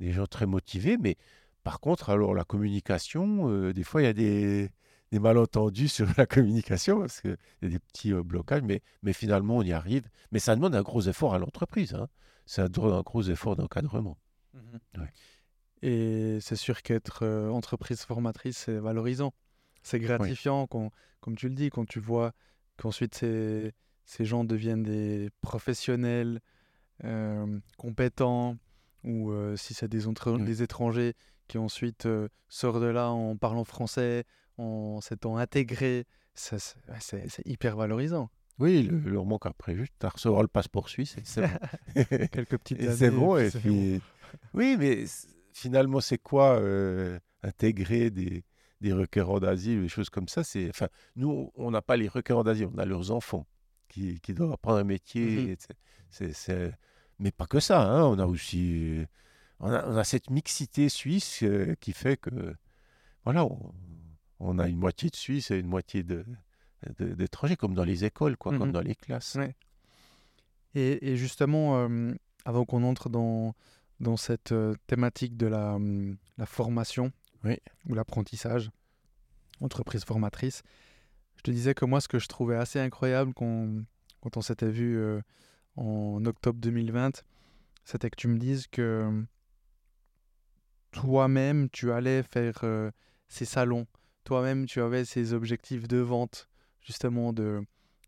gens 0.00 0.26
très 0.26 0.46
motivés, 0.46 0.96
mais 0.98 1.16
par 1.64 1.80
contre, 1.80 2.08
alors 2.10 2.34
la 2.34 2.44
communication, 2.44 3.50
euh, 3.50 3.74
des 3.74 3.84
fois, 3.84 4.02
il 4.02 4.04
y 4.06 4.08
a 4.08 4.12
des, 4.14 4.70
malentendus 5.12 5.88
sur 5.96 6.06
la 6.16 6.26
communication, 6.26 7.00
parce 7.00 7.20
qu'il 7.20 7.36
y 7.62 7.66
a 7.66 7.68
des 7.68 7.78
petits 7.78 8.14
euh, 8.14 8.22
blocages, 8.22 8.62
mais, 8.62 9.12
finalement, 9.12 9.58
on 9.58 9.62
y 9.62 9.72
arrive. 9.72 10.08
Mais 10.32 10.38
ça 10.38 10.56
demande 10.56 10.74
un 10.74 10.82
gros 10.82 11.02
effort 11.02 11.34
à 11.34 11.38
l'entreprise. 11.38 11.94
Hein. 11.94 12.08
C'est 12.46 12.62
un 12.62 13.02
gros 13.02 13.22
effort 13.24 13.56
d'encadrement. 13.56 14.16
Ouais. 14.54 15.10
Et 15.82 16.38
c'est 16.40 16.56
sûr 16.56 16.82
qu'être 16.82 17.24
euh, 17.24 17.48
entreprise 17.50 18.02
formatrice, 18.02 18.58
c'est 18.58 18.78
valorisant. 18.78 19.32
C'est 19.82 19.98
gratifiant, 19.98 20.66
quand, 20.66 20.90
comme 21.20 21.36
tu 21.36 21.48
le 21.48 21.54
dis, 21.54 21.70
quand 21.70 21.86
tu 21.86 22.00
vois 22.00 22.32
qu'ensuite 22.76 23.14
ces, 23.14 23.72
ces 24.04 24.24
gens 24.26 24.44
deviennent 24.44 24.82
des 24.82 25.30
professionnels 25.40 26.40
euh, 27.04 27.58
compétents, 27.78 28.56
ou 29.04 29.30
euh, 29.30 29.56
si 29.56 29.72
c'est 29.72 29.88
des, 29.88 30.06
entre- 30.06 30.32
Oui. 30.32 30.42
des 30.44 30.62
étrangers 30.62 31.14
qui 31.48 31.56
ensuite 31.56 32.06
sortent 32.48 32.80
de 32.82 32.86
là 32.86 33.10
en 33.10 33.36
parlant 33.36 33.64
français, 33.64 34.24
en 34.58 35.00
s'étant 35.00 35.38
intégrés, 35.38 36.04
ça, 36.34 36.56
c'est 36.98 37.46
hyper 37.46 37.76
valorisant. 37.76 38.30
Oui, 38.58 38.82
le, 38.82 38.98
leur 39.10 39.24
manque 39.24 39.46
après 39.46 39.74
juste 39.74 40.04
à 40.04 40.10
recevoir 40.10 40.42
le 40.42 40.48
passeport 40.48 40.90
suisse 40.90 41.16
c'est 41.24 41.40
bon. 41.40 41.48
Quelques 42.30 42.58
petites 42.58 42.90
c'est 42.92 43.10
bon. 43.10 43.38
Et 43.38 43.50
puis, 43.50 44.02
oui, 44.54 44.76
mais 44.78 45.04
finalement, 45.52 46.00
c'est 46.00 46.18
quoi 46.18 46.58
euh, 46.60 47.18
intégrer 47.42 48.10
des, 48.10 48.44
des 48.80 48.92
requérants 48.92 49.40
d'asile, 49.40 49.82
des 49.82 49.88
choses 49.88 50.10
comme 50.10 50.28
ça? 50.28 50.44
C'est, 50.44 50.68
enfin, 50.70 50.88
Nous, 51.16 51.50
on 51.54 51.70
n'a 51.70 51.82
pas 51.82 51.96
les 51.96 52.08
requérants 52.08 52.44
d'asile, 52.44 52.68
on 52.74 52.78
a 52.78 52.84
leurs 52.84 53.10
enfants 53.10 53.46
qui, 53.88 54.20
qui 54.20 54.32
doivent 54.34 54.52
apprendre 54.52 54.78
un 54.78 54.84
métier. 54.84 55.50
Et 55.52 55.56
c'est- 55.58 55.76
c'est- 56.10 56.32
c'est- 56.32 56.72
Mais 57.18 57.30
pas 57.32 57.46
que 57.46 57.60
ça, 57.60 57.82
hein, 57.82 58.04
on 58.04 58.18
a 58.18 58.26
aussi 58.26 58.98
euh, 59.00 59.06
on 59.60 59.70
a, 59.70 59.86
on 59.86 59.96
a 59.96 60.04
cette 60.04 60.30
mixité 60.30 60.88
suisse 60.88 61.42
euh, 61.42 61.74
qui 61.80 61.92
fait 61.92 62.16
que, 62.16 62.54
voilà, 63.24 63.44
on, 63.44 63.74
on 64.38 64.58
a 64.58 64.68
une 64.68 64.78
moitié 64.78 65.10
de 65.10 65.16
Suisse 65.16 65.50
et 65.50 65.58
une 65.58 65.66
moitié 65.66 66.02
de, 66.02 66.24
d'étrangers, 66.98 67.56
comme 67.56 67.74
dans 67.74 67.84
les 67.84 68.06
écoles, 68.06 68.38
quoi, 68.38 68.52
Mhm. 68.52 68.58
comme 68.58 68.72
dans 68.72 68.80
les 68.80 68.94
classes. 68.94 69.34
Ouais. 69.34 69.54
Et, 70.74 71.10
et 71.12 71.16
justement, 71.18 71.76
euh, 71.86 72.14
avant 72.46 72.64
qu'on 72.64 72.82
entre 72.84 73.10
dans, 73.10 73.54
dans 74.00 74.16
cette 74.16 74.52
euh, 74.52 74.74
thématique 74.86 75.36
de 75.36 75.46
la, 75.46 75.74
hum, 75.74 76.16
la 76.38 76.46
formation 76.46 77.12
Oui. 77.44 77.58
ou 77.86 77.94
l'apprentissage, 77.94 78.70
entreprise 79.60 80.04
formatrice, 80.04 80.62
je 81.36 81.42
te 81.42 81.50
disais 81.50 81.74
que 81.74 81.84
moi, 81.84 82.00
ce 82.00 82.08
que 82.08 82.18
je 82.18 82.26
trouvais 82.28 82.56
assez 82.56 82.80
incroyable 82.80 83.32
quand, 83.34 83.82
quand 84.20 84.36
on 84.36 84.40
s'était 84.40 84.70
vu 84.70 84.98
euh, 84.98 85.20
en 85.76 86.24
octobre 86.24 86.58
2020, 86.60 87.24
c'était 87.84 88.10
que 88.10 88.16
tu 88.16 88.28
me 88.28 88.38
dises 88.38 88.66
que 88.66 89.04
hum, 89.06 89.26
toi-même, 90.92 91.68
tu 91.70 91.92
allais 91.92 92.22
faire 92.22 92.60
euh, 92.64 92.90
ces 93.28 93.44
salons, 93.44 93.86
toi-même, 94.24 94.66
tu 94.66 94.80
avais 94.80 95.04
ces 95.04 95.34
objectifs 95.34 95.86
de 95.86 95.98
vente, 95.98 96.48
justement, 96.82 97.32
de, 97.32 97.62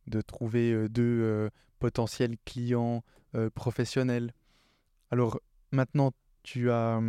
de 0.08 0.20
trouver 0.20 0.88
deux 0.88 1.20
euh, 1.22 1.50
potentiels 1.78 2.36
clients 2.44 3.02
professionnels. 3.54 4.34
Alors 5.10 5.40
maintenant, 5.72 6.12
tu 6.42 6.70
as 6.70 7.00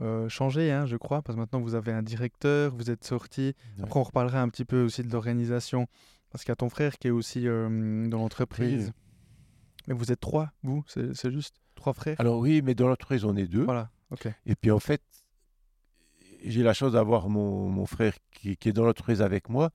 euh, 0.00 0.28
changé, 0.28 0.72
hein, 0.72 0.86
je 0.86 0.96
crois, 0.96 1.22
parce 1.22 1.36
que 1.36 1.40
maintenant 1.40 1.60
vous 1.60 1.74
avez 1.74 1.92
un 1.92 2.02
directeur, 2.02 2.74
vous 2.74 2.90
êtes 2.90 3.04
sorti. 3.04 3.54
Ouais. 3.78 3.84
Après, 3.84 4.00
on 4.00 4.02
reparlera 4.02 4.40
un 4.40 4.48
petit 4.48 4.64
peu 4.64 4.82
aussi 4.82 5.02
de 5.02 5.12
l'organisation, 5.12 5.86
parce 6.30 6.44
qu'il 6.44 6.50
y 6.50 6.52
a 6.52 6.56
ton 6.56 6.68
frère 6.68 6.98
qui 6.98 7.08
est 7.08 7.10
aussi 7.12 7.46
euh, 7.46 8.08
dans 8.08 8.18
l'entreprise. 8.18 8.86
Oui. 8.86 8.92
Mais 9.88 9.94
vous 9.94 10.12
êtes 10.12 10.20
trois, 10.20 10.52
vous, 10.62 10.84
c'est 10.86 11.14
c'est 11.14 11.32
juste 11.32 11.56
trois 11.74 11.94
frères? 11.94 12.16
Alors 12.20 12.38
oui, 12.38 12.62
mais 12.62 12.74
dans 12.74 12.88
l'entreprise, 12.88 13.24
on 13.24 13.36
est 13.36 13.46
deux. 13.46 13.64
Voilà, 13.64 13.90
ok. 14.10 14.28
Et 14.46 14.54
puis 14.54 14.70
en 14.70 14.78
fait, 14.78 15.02
j'ai 16.44 16.62
la 16.62 16.74
chance 16.74 16.92
d'avoir 16.92 17.28
mon, 17.28 17.68
mon 17.68 17.86
frère 17.86 18.14
qui, 18.30 18.56
qui 18.56 18.68
est 18.68 18.72
dans 18.72 18.84
l'entreprise 18.84 19.22
avec 19.22 19.48
moi, 19.48 19.70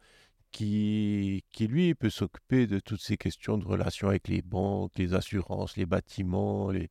qui, 0.51 1.43
qui 1.51 1.67
lui 1.67 1.93
peut 1.95 2.09
s'occuper 2.09 2.65
de 2.65 2.79
toutes 2.79 3.01
ces 3.01 3.17
questions 3.17 3.57
de 3.57 3.65
relations 3.65 4.07
avec 4.07 4.27
les 4.27 4.41
banques, 4.41 4.93
les 4.95 5.13
assurances, 5.13 5.75
les 5.75 5.85
bâtiments, 5.85 6.71
les- 6.71 6.89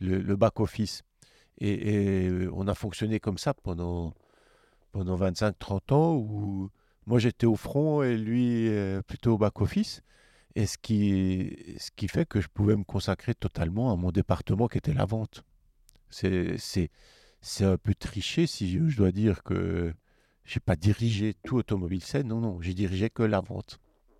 le, 0.00 0.18
le 0.18 0.36
back-office. 0.36 1.02
Et, 1.58 1.70
et, 2.24 2.28
euh, 2.28 2.50
on 2.54 2.68
a 2.68 2.74
fonctionné 2.74 3.18
comme 3.20 3.38
ça 3.38 3.54
pendant, 3.54 4.14
pendant 4.92 5.16
25-30 5.18 5.92
ans, 5.94 6.14
où 6.16 6.70
moi 7.06 7.18
j'étais 7.18 7.46
au 7.46 7.56
front 7.56 8.02
et 8.02 8.16
lui 8.16 8.68
euh, 8.68 9.00
plutôt 9.02 9.34
au 9.34 9.38
back-office. 9.38 10.02
Et 10.54 10.66
ce 10.66 10.78
qui, 10.78 11.54
ce 11.78 11.90
qui 11.94 12.08
fait 12.08 12.26
que 12.26 12.40
je 12.40 12.48
pouvais 12.48 12.76
me 12.76 12.84
consacrer 12.84 13.34
totalement 13.34 13.92
à 13.92 13.96
mon 13.96 14.10
département 14.10 14.68
qui 14.68 14.78
était 14.78 14.94
la 14.94 15.04
vente. 15.04 15.42
C'est, 16.08 16.56
c'est, 16.56 16.90
c'est 17.42 17.64
un 17.64 17.76
peu 17.76 17.94
triché 17.94 18.46
si 18.46 18.70
je, 18.70 18.88
je 18.88 18.96
dois 18.96 19.12
dire 19.12 19.42
que 19.42 19.92
j'ai 20.44 20.60
pas 20.60 20.76
dirigé 20.76 21.34
tout 21.44 21.56
Automobile 21.56 22.02
Scène. 22.02 22.28
Non, 22.28 22.40
non, 22.40 22.60
j'ai 22.62 22.72
dirigé 22.72 23.10
que 23.10 23.22
la 23.22 23.40
vente 23.40 23.78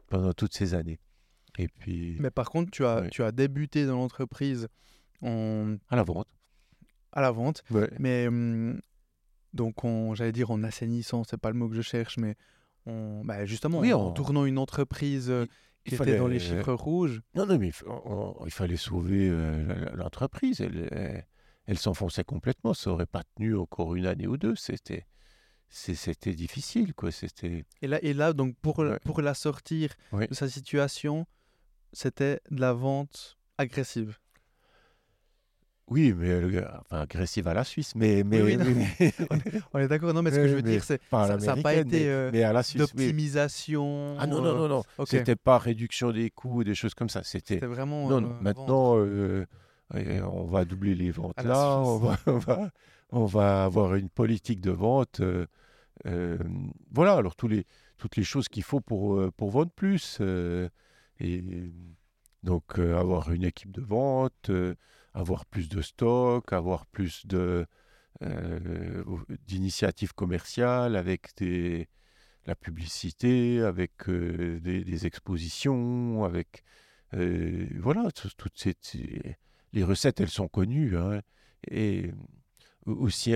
pendant 0.09 0.33
toutes 0.35 0.53
ces 0.55 0.75
années. 0.75 0.99
Et 1.59 1.69
puis, 1.69 2.17
Mais 2.21 2.31
par 2.31 2.51
contre, 2.51 2.71
tu 2.71 2.85
as, 2.85 3.01
Oui. 3.03 3.09
tu 3.11 3.23
as 3.23 3.33
débuté 3.33 3.87
dans 3.87 3.97
l'entreprise 3.97 4.69
en, 5.23 5.77
à 5.89 5.97
la 5.97 6.03
vente. 6.03 6.29
à 7.13 7.21
la 7.21 7.31
vente, 7.31 7.63
Ouais. 7.71 7.91
mais 7.99 8.27
hum, 8.29 8.81
donc 9.55 9.77
j'allais 10.15 10.33
dire 10.33 10.51
en 10.51 10.63
assainissant, 10.65 11.25
c'est 11.25 11.39
pas 11.41 11.51
le 11.51 11.57
mot 11.57 11.69
que 11.69 11.75
je 11.75 11.83
cherche, 11.83 12.19
mais 12.19 12.37
en, 12.87 13.25
bah, 13.25 13.45
justement 13.47 13.79
Oui, 13.81 13.93
en, 13.93 14.01
en- 14.09 14.13
tournant 14.13 14.45
une 14.45 14.59
entreprise 14.59 15.31
euh, 15.31 15.47
Il 15.87 15.91
qui 15.91 15.95
était 16.03 16.19
dans 16.19 16.27
les 16.29 16.39
fallait- 16.39 16.59
chiffres 16.59 16.73
rouges. 16.75 17.21
Non, 17.35 17.47
non, 17.47 17.59
mais 17.59 17.69
il, 17.69 17.73
fa- 17.73 17.87
on- 17.89 18.45
il 18.45 18.53
fallait 18.53 18.77
sauver 18.77 19.29
euh, 19.31 19.91
l'entreprise. 19.95 20.61
Elle, 20.61 20.89
elle- 20.93 21.27
elle 21.67 21.79
s'enfonçait 21.79 22.23
complètement. 22.25 22.75
Ça 22.75 22.91
aurait 22.91 23.07
pas 23.07 23.23
tenu 23.35 23.57
encore 23.57 23.95
une 23.97 24.07
année 24.07 24.27
ou 24.29 24.37
deux. 24.37 24.55
C'était, 24.55 25.07
c'était 25.69 26.33
difficile, 26.35 26.95
quoi. 26.95 27.11
C'était. 27.11 27.65
Et 27.83 27.87
là, 27.89 27.99
et 28.05 28.13
là, 28.15 28.33
donc 28.33 28.55
pour, 28.63 28.79
Ouais. 28.81 28.99
pour 29.05 29.21
la 29.23 29.35
sortir 29.35 29.95
de 30.13 30.33
sa 30.35 30.49
situation, 30.49 31.27
c'était 31.93 32.41
de 32.51 32.61
la 32.61 32.73
vente 32.73 33.37
agressive. 33.59 34.19
Oui, 35.89 36.13
mais 36.17 36.31
euh, 36.31 36.65
enfin, 36.81 37.03
agressive 37.03 37.47
à 37.47 37.55
la 37.55 37.63
Suisse, 37.63 37.95
mais 37.95 38.25
mais, 38.25 38.43
oui, 38.43 38.57
mais- 38.99 39.13
mais- 39.21 39.61
On 39.73 39.79
est 39.79 39.87
d'accord, 39.87 40.13
non, 40.13 40.23
mais 40.23 40.33
ce 40.33 40.37
que 40.37 40.49
je 40.49 40.55
veux 40.57 40.63
dire, 40.63 40.83
c'est 40.83 41.01
ça 41.11 41.37
n'a 41.37 41.57
pas 41.63 41.75
été 41.75 42.01
mais, 42.01 42.09
euh, 42.09 42.31
mais 42.33 42.43
à 42.43 42.53
la 42.53 42.65
Suisse. 42.65 42.83
oui. 42.83 42.89
d'optimisation. 42.89 44.17
Ah 44.19 44.27
non 44.27 44.41
non 44.43 44.49
euh, 44.51 44.59
non 44.59 44.69
non. 44.69 44.83
ok. 44.99 45.07
C'était 45.09 45.37
pas 45.37 45.59
réduction 45.59 46.11
des 46.11 46.31
coûts, 46.31 46.65
des 46.65 46.75
choses 46.75 46.95
comme 46.95 47.09
ça. 47.09 47.23
C'était 47.23 47.59
vraiment. 47.59 48.09
Non, 48.09 48.17
euh, 48.17 48.21
non, 48.21 48.37
maintenant, 48.41 48.97
euh, 48.99 49.47
on 49.95 50.45
va 50.45 50.65
doubler 50.65 50.97
les 50.97 51.13
ventes 51.13 51.41
là, 51.45 51.79
on 51.79 51.99
va, 51.99 52.17
on, 52.27 52.39
va, 52.39 52.71
on 53.11 53.25
va 53.25 53.65
avoir 53.65 53.95
une 53.95 54.09
politique 54.09 54.61
de 54.61 54.73
vente. 54.73 55.21
voilà, 56.05 57.13
alors 57.15 57.37
tous 57.37 57.47
les, 57.47 57.65
toutes 57.97 58.17
les 58.17 58.25
choses 58.25 58.49
qu'il 58.49 58.65
faut 58.65 58.81
pour, 58.81 59.21
pour 59.35 59.51
vendre 59.51 59.71
plus. 59.71 60.21
et 61.21 61.45
donc, 62.43 62.79
avoir 62.79 63.31
une 63.31 63.45
équipe 63.45 63.71
de 63.73 63.83
vente, 63.83 64.51
avoir 65.17 65.47
plus 65.47 65.69
de 65.69 65.81
stock, 65.81 66.53
avoir 66.53 66.85
plus 66.87 67.27
de, 67.27 67.67
euh, 68.23 69.03
d'initiatives 69.47 70.13
commerciales 70.13 70.95
avec 70.95 71.35
des, 71.39 71.89
la 72.45 72.55
publicité, 72.55 73.63
avec 73.63 74.09
euh, 74.09 74.61
des, 74.61 75.07
expositions, 75.07 76.25
avec 76.25 76.63
euh, 77.15 77.67
voilà, 77.81 78.11
tout- 78.13 78.29
toutes 78.37 78.59
ces, 78.59 79.37
les 79.73 79.85
recettes, 79.85 80.21
elles 80.21 80.29
sont 80.29 80.49
connues. 80.49 80.97
hein. 80.99 81.23
et 81.71 82.13
aussi 82.85 83.35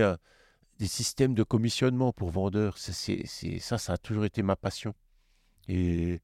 des 0.79 0.87
systèmes 0.87 1.33
de 1.33 1.43
commissionnement 1.43 2.13
pour 2.13 2.29
vendeurs, 2.29 2.77
ça, 2.77 2.93
c'est, 2.93 3.25
ça, 3.59 3.77
ça 3.79 3.93
a 3.93 3.97
toujours 3.97 4.25
été 4.25 4.43
ma 4.43 4.55
passion. 4.55 4.93
Et 5.67 6.21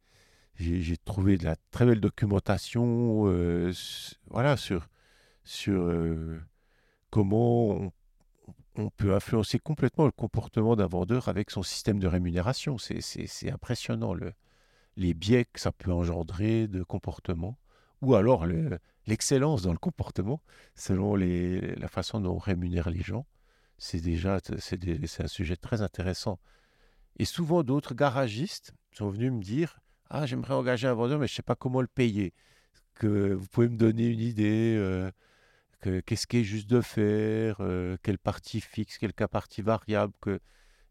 j'ai, 0.56 0.98
trouvé 0.98 1.38
de 1.38 1.46
la 1.46 1.56
très 1.72 1.86
belle 1.86 2.00
documentation, 2.00 3.26
voilà, 4.30 4.58
sur 4.58 4.88
sur 5.48 5.82
euh, 5.82 6.40
comment 7.10 7.92
on, 8.76 8.90
peut 8.92 9.16
influencer 9.16 9.60
complètement 9.60 10.06
le 10.06 10.12
comportement 10.12 10.76
d'un 10.76 10.88
vendeur 10.88 11.30
avec 11.30 11.50
son 11.50 11.64
système 11.64 12.00
de 12.00 12.08
rémunération. 12.08 12.78
C'est, 12.78 13.52
impressionnant 13.52 14.14
le, 14.14 14.34
les 14.98 15.14
biais 15.14 15.46
que 15.46 15.60
ça 15.60 15.72
peut 15.72 15.92
engendrer 15.92 16.68
de 16.68 16.84
comportement, 16.84 17.58
ou 18.02 18.16
alors 18.16 18.46
le- 18.46 18.78
l'excellence 19.08 19.64
dans 19.64 19.72
le 19.72 19.80
comportement, 19.80 20.42
selon 20.76 21.16
les, 21.16 21.76
la 21.76 21.88
façon 21.88 22.20
dont 22.20 22.36
on 22.36 22.38
rémunère 22.38 22.90
les 22.90 23.02
gens. 23.02 23.26
C'est 23.80 24.02
déjà 24.02 24.40
c'est 24.60 25.24
un 25.24 25.28
sujet 25.28 25.56
très 25.56 25.82
intéressant. 25.82 26.40
Et 27.18 27.26
souvent, 27.26 27.64
d'autres 27.64 27.96
garagistes 27.96 28.74
sont 28.92 29.10
venus 29.10 29.32
me 29.32 29.42
dire 29.42 29.80
Ah, 30.10 30.26
j'aimerais 30.26 30.54
engager 30.54 30.88
un 30.88 30.94
vendeur, 30.94 31.20
mais 31.20 31.28
je 31.28 31.34
ne 31.34 31.36
sais 31.38 31.44
pas 31.44 31.56
comment 31.56 31.82
le 31.82 31.88
payer. 31.88 32.34
Que 32.96 33.34
vous 33.34 33.48
pouvez 33.48 33.70
me 33.70 33.78
donner 33.78 34.08
une 34.08 34.20
idée 34.20 34.76
euh, 34.78 35.12
Qu'est-ce 35.82 36.28
qui 36.28 36.38
est 36.38 36.44
juste 36.44 36.68
de 36.70 36.82
faire 36.82 37.58
euh, 37.60 37.98
Quelle 38.04 38.18
partie 38.18 38.62
fixe 38.62 38.98
Quelle 38.98 39.14
partie 39.14 39.62
variable 39.62 40.14
que, 40.22 40.40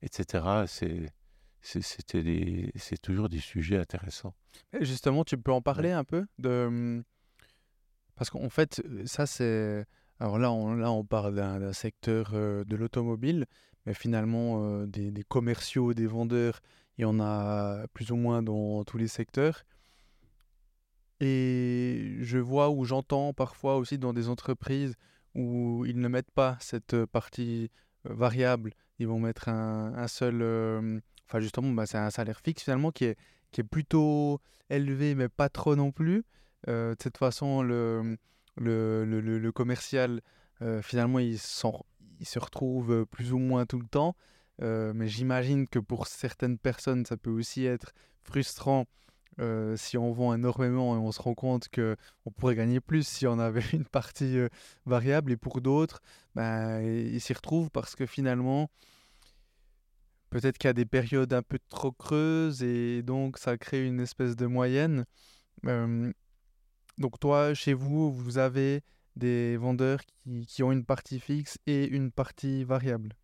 Etc. 0.03 0.45
C'est 1.61 3.03
toujours 3.03 3.28
des 3.28 3.41
sujets 3.41 3.76
intéressants. 3.78 4.34
Justement, 4.80 5.24
tu 5.24 5.37
peux 5.37 5.53
en 5.53 5.61
parler 5.62 5.91
un 5.91 6.05
peu 6.05 6.26
de... 6.39 6.66
hum, 6.66 7.03
Parce 8.14 8.30
qu'en 8.30 8.49
fait, 8.49 8.80
euh, 8.84 9.05
ça 9.07 9.26
c'est... 9.26 9.84
Alors 10.18 10.39
là, 10.39 10.51
on, 10.51 10.74
là, 10.74 10.91
on 10.91 11.05
parle 11.05 11.34
d'un 11.34 11.59
d'un 11.61 11.74
secteur 11.74 12.30
euh, 12.32 12.64
de 12.64 12.74
l'automobile, 12.76 13.45
mais 13.84 13.93
finalement, 13.93 14.64
euh, 14.64 14.87
des, 14.87 15.11
des 15.11 15.24
commerciaux, 15.24 15.93
des 15.93 16.07
vendeurs, 16.07 16.61
il 16.97 17.03
y 17.03 17.05
en 17.05 17.20
a 17.20 17.87
plus 17.93 18.11
ou 18.12 18.16
moins 18.16 18.43
dans 18.43 18.82
tous 18.84 18.97
les 18.97 19.09
secteurs. 19.09 19.64
Et 21.20 22.16
je 22.20 22.38
vois 22.38 22.70
ou 22.70 22.84
j'entends 22.84 23.32
parfois 23.32 23.76
aussi 23.76 23.98
dans 23.98 24.12
des 24.12 24.28
entreprises 24.28 24.94
où 25.34 25.84
ils 25.86 25.98
ne 25.98 26.08
mettent 26.08 26.30
pas 26.30 26.56
cette 26.60 27.04
partie 27.06 27.70
variable, 28.04 28.72
ils 28.98 29.06
vont 29.06 29.18
mettre 29.18 29.48
un, 29.48 29.94
un 29.94 30.08
seul... 30.08 31.02
Enfin 31.28 31.40
justement, 31.40 31.72
bah, 31.72 31.86
c'est 31.86 31.98
un 31.98 32.10
salaire 32.10 32.40
fixe 32.40 32.62
finalement 32.62 32.92
qui 32.92 33.04
est, 33.06 33.18
qui 33.50 33.60
est 33.60 33.64
plutôt 33.64 34.40
élevé, 34.70 35.14
mais 35.14 35.28
pas 35.28 35.48
trop 35.48 35.76
non 35.76 35.92
plus. 35.92 36.24
De 36.66 36.96
cette 37.00 37.18
façon, 37.18 37.62
le, 37.62 38.16
le, 38.56 39.04
le, 39.04 39.52
commercial, 39.52 40.20
finalement, 40.82 41.18
il, 41.18 41.38
se 41.38 42.38
retrouve 42.38 43.06
plus 43.06 43.32
ou 43.32 43.38
moins 43.38 43.66
tout 43.66 43.78
le 43.78 43.86
temps. 43.86 44.16
Mais 44.60 45.08
j'imagine 45.08 45.68
que 45.68 45.78
pour 45.78 46.06
certaines 46.06 46.58
personnes, 46.58 47.04
ça 47.04 47.16
peut 47.16 47.30
aussi 47.30 47.66
être 47.66 47.92
frustrant 48.22 48.86
euh, 49.41 49.77
si 49.77 49.99
on 49.99 50.12
vend 50.12 50.35
énormément 50.35 50.95
et 50.97 50.99
on 50.99 51.12
se 51.12 51.20
rend 51.20 51.35
compte 51.35 51.68
que 51.68 51.97
on 52.24 52.31
pourrait 52.31 52.55
gagner 52.55 52.81
plus 52.81 53.07
si 53.07 53.27
on 53.27 53.39
avait 53.39 53.61
une 53.72 53.85
partie 53.85 54.39
euh, 54.39 54.49
variable. 54.87 55.33
Et 55.33 55.37
pour 55.37 55.61
d'autres, 55.61 56.01
ben, 56.35 56.81
ils 56.81 57.20
s'y 57.20 57.33
retrouvent 57.33 57.70
parce 57.70 57.95
que 57.97 58.07
finalement, 58.07 58.70
peut-être 60.31 60.59
qu'il 60.59 60.68
y 60.68 60.70
a 60.70 60.74
des 60.74 60.87
périodes 60.87 61.33
un 61.33 61.43
peu 61.43 61.59
trop 61.68 61.93
creuses 61.93 62.62
et 62.62 63.03
donc 63.03 63.39
ça 63.39 63.57
crée 63.57 63.87
une 63.87 64.01
espèce 64.01 64.37
de 64.37 64.47
moyenne. 64.47 65.05
Euh, 65.66 66.12
donc 66.99 67.18
toi, 67.20 67.55
chez 67.55 67.74
vous, 67.74 68.12
vous 68.12 68.39
avez 68.39 68.83
des 69.16 69.57
vendeurs 69.57 70.01
qui, 70.05 70.47
qui 70.47 70.62
ont 70.62 70.72
une 70.72 70.85
partie 70.85 71.20
fixe 71.20 71.59
et 71.66 71.87
une 71.89 72.11
partie 72.11 72.64
variable. 72.64 73.14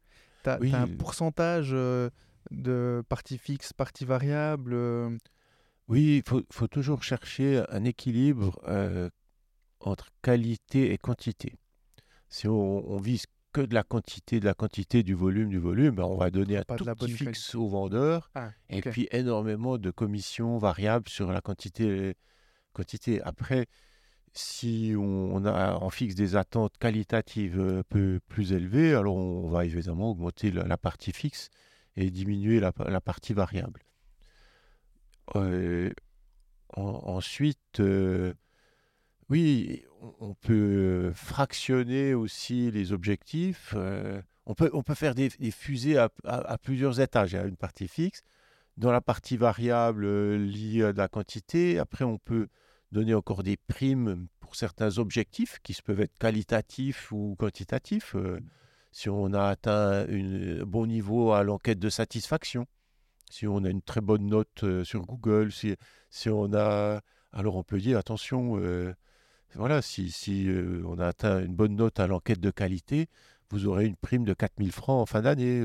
Tu 0.44 0.50
as, 0.50 0.58
Oui. 0.60 0.74
un 0.74 0.88
pourcentage 0.88 1.70
euh, 1.72 2.08
de 2.50 3.02
partie 3.08 3.38
fixe, 3.38 3.72
partie 3.72 4.04
variable 4.04 4.74
Oui, 5.88 6.18
il 6.18 6.28
faut, 6.28 6.42
faut 6.50 6.68
toujours 6.68 7.02
chercher 7.02 7.62
un 7.68 7.84
équilibre 7.84 8.60
euh, 8.68 9.10
entre 9.80 10.08
qualité 10.22 10.92
et 10.92 10.98
quantité. 10.98 11.58
Si 12.28 12.48
on, 12.48 12.90
on 12.90 12.98
vise 12.98 13.26
que 13.52 13.60
de 13.60 13.74
la 13.74 13.82
quantité, 13.82 14.40
de 14.40 14.46
la 14.46 14.54
quantité, 14.54 15.02
du 15.02 15.14
volume, 15.14 15.50
du 15.50 15.58
volume, 15.58 15.96
ben, 15.96 16.04
on 16.04 16.16
va 16.16 16.30
donner 16.30 16.56
un 16.56 16.62
tout 16.62 16.84
petit 16.84 17.12
fixe 17.12 17.54
au 17.54 17.68
vendeur 17.68 18.30
Ah, 18.34 18.50
et 18.70 18.80
puis 18.80 19.08
énormément 19.12 19.76
de 19.78 19.90
commissions 19.90 20.56
variables 20.58 21.08
sur 21.08 21.30
la 21.30 21.40
quantité. 21.40 22.14
quantité. 22.72 23.20
Après, 23.22 23.66
si 24.32 24.94
on, 24.96 25.44
a, 25.44 25.78
on 25.82 25.90
fixe 25.90 26.14
des 26.14 26.36
attentes 26.36 26.78
qualitatives 26.78 27.60
euh, 27.60 27.80
un 27.80 27.82
peu 27.82 28.20
plus 28.28 28.52
élevées, 28.52 28.94
alors 28.94 29.16
on, 29.16 29.48
va 29.50 29.66
évidemment 29.66 30.10
augmenter 30.10 30.50
la, 30.50 30.64
la 30.64 30.78
partie 30.78 31.12
fixe 31.12 31.50
et 31.96 32.10
diminuer 32.10 32.58
la, 32.58 32.72
la 32.88 33.00
partie 33.02 33.34
variable. 33.34 33.82
En- 36.74 37.00
ensuite, 37.04 37.80
euh, 37.80 38.34
oui, 39.28 39.82
on, 40.20 40.34
peut 40.34 41.12
fractionner 41.14 42.14
aussi 42.14 42.70
les 42.70 42.92
objectifs. 42.92 43.74
euh, 43.76 44.20
on, 44.46 44.54
peut, 44.54 44.70
on 44.72 44.82
peut 44.82 44.94
faire 44.94 45.14
des, 45.14 45.30
fusées 45.50 45.98
à, 45.98 46.10
plusieurs 46.62 47.00
étages. 47.00 47.32
Il 47.32 47.48
une 47.48 47.56
partie 47.56 47.88
fixe. 47.88 48.22
Dans 48.78 48.92
la 48.92 49.00
partie 49.02 49.36
variable 49.36 50.04
euh, 50.06 50.38
liée 50.38 50.82
à 50.84 50.92
la 50.92 51.08
quantité, 51.08 51.78
après, 51.78 52.04
on 52.04 52.18
peut 52.18 52.48
donner 52.90 53.14
encore 53.14 53.42
des 53.42 53.56
primes 53.56 54.28
pour 54.40 54.56
certains 54.56 54.98
objectifs 54.98 55.58
qui 55.62 55.74
peuvent 55.82 56.00
être 56.00 56.18
qualitatifs 56.18 57.12
ou 57.12 57.36
quantitatifs. 57.38 58.16
si 58.92 59.08
on 59.08 59.32
a 59.34 59.44
atteint 59.44 60.06
un 60.08 60.64
bon 60.64 60.86
niveau 60.86 61.32
à 61.32 61.42
l'enquête 61.42 61.78
de 61.78 61.90
satisfaction, 61.90 62.66
si 63.32 63.46
on 63.46 63.64
a 63.64 63.70
une 63.70 63.80
très 63.80 64.02
bonne 64.02 64.26
note 64.26 64.62
euh, 64.62 64.84
sur 64.84 65.06
Google, 65.06 65.50
si, 65.52 66.28
on 66.28 66.52
a... 66.52 67.00
Alors 67.32 67.56
on 67.56 67.62
peut 67.62 67.80
dire, 67.80 67.96
attention, 67.96 68.58
euh, 68.60 68.94
voilà, 69.54 69.80
si, 69.80 70.12
euh, 70.48 70.82
on 70.84 70.98
a 70.98 71.06
atteint 71.06 71.42
une 71.42 71.54
bonne 71.54 71.74
note 71.76 71.98
à 71.98 72.06
l'enquête 72.06 72.40
de 72.40 72.50
qualité, 72.50 73.08
vous 73.50 73.66
aurez 73.66 73.86
une 73.86 73.96
prime 73.96 74.24
de 74.24 74.34
4000 74.34 74.70
francs 74.70 75.00
en 75.00 75.06
fin 75.06 75.22
d'année, 75.22 75.62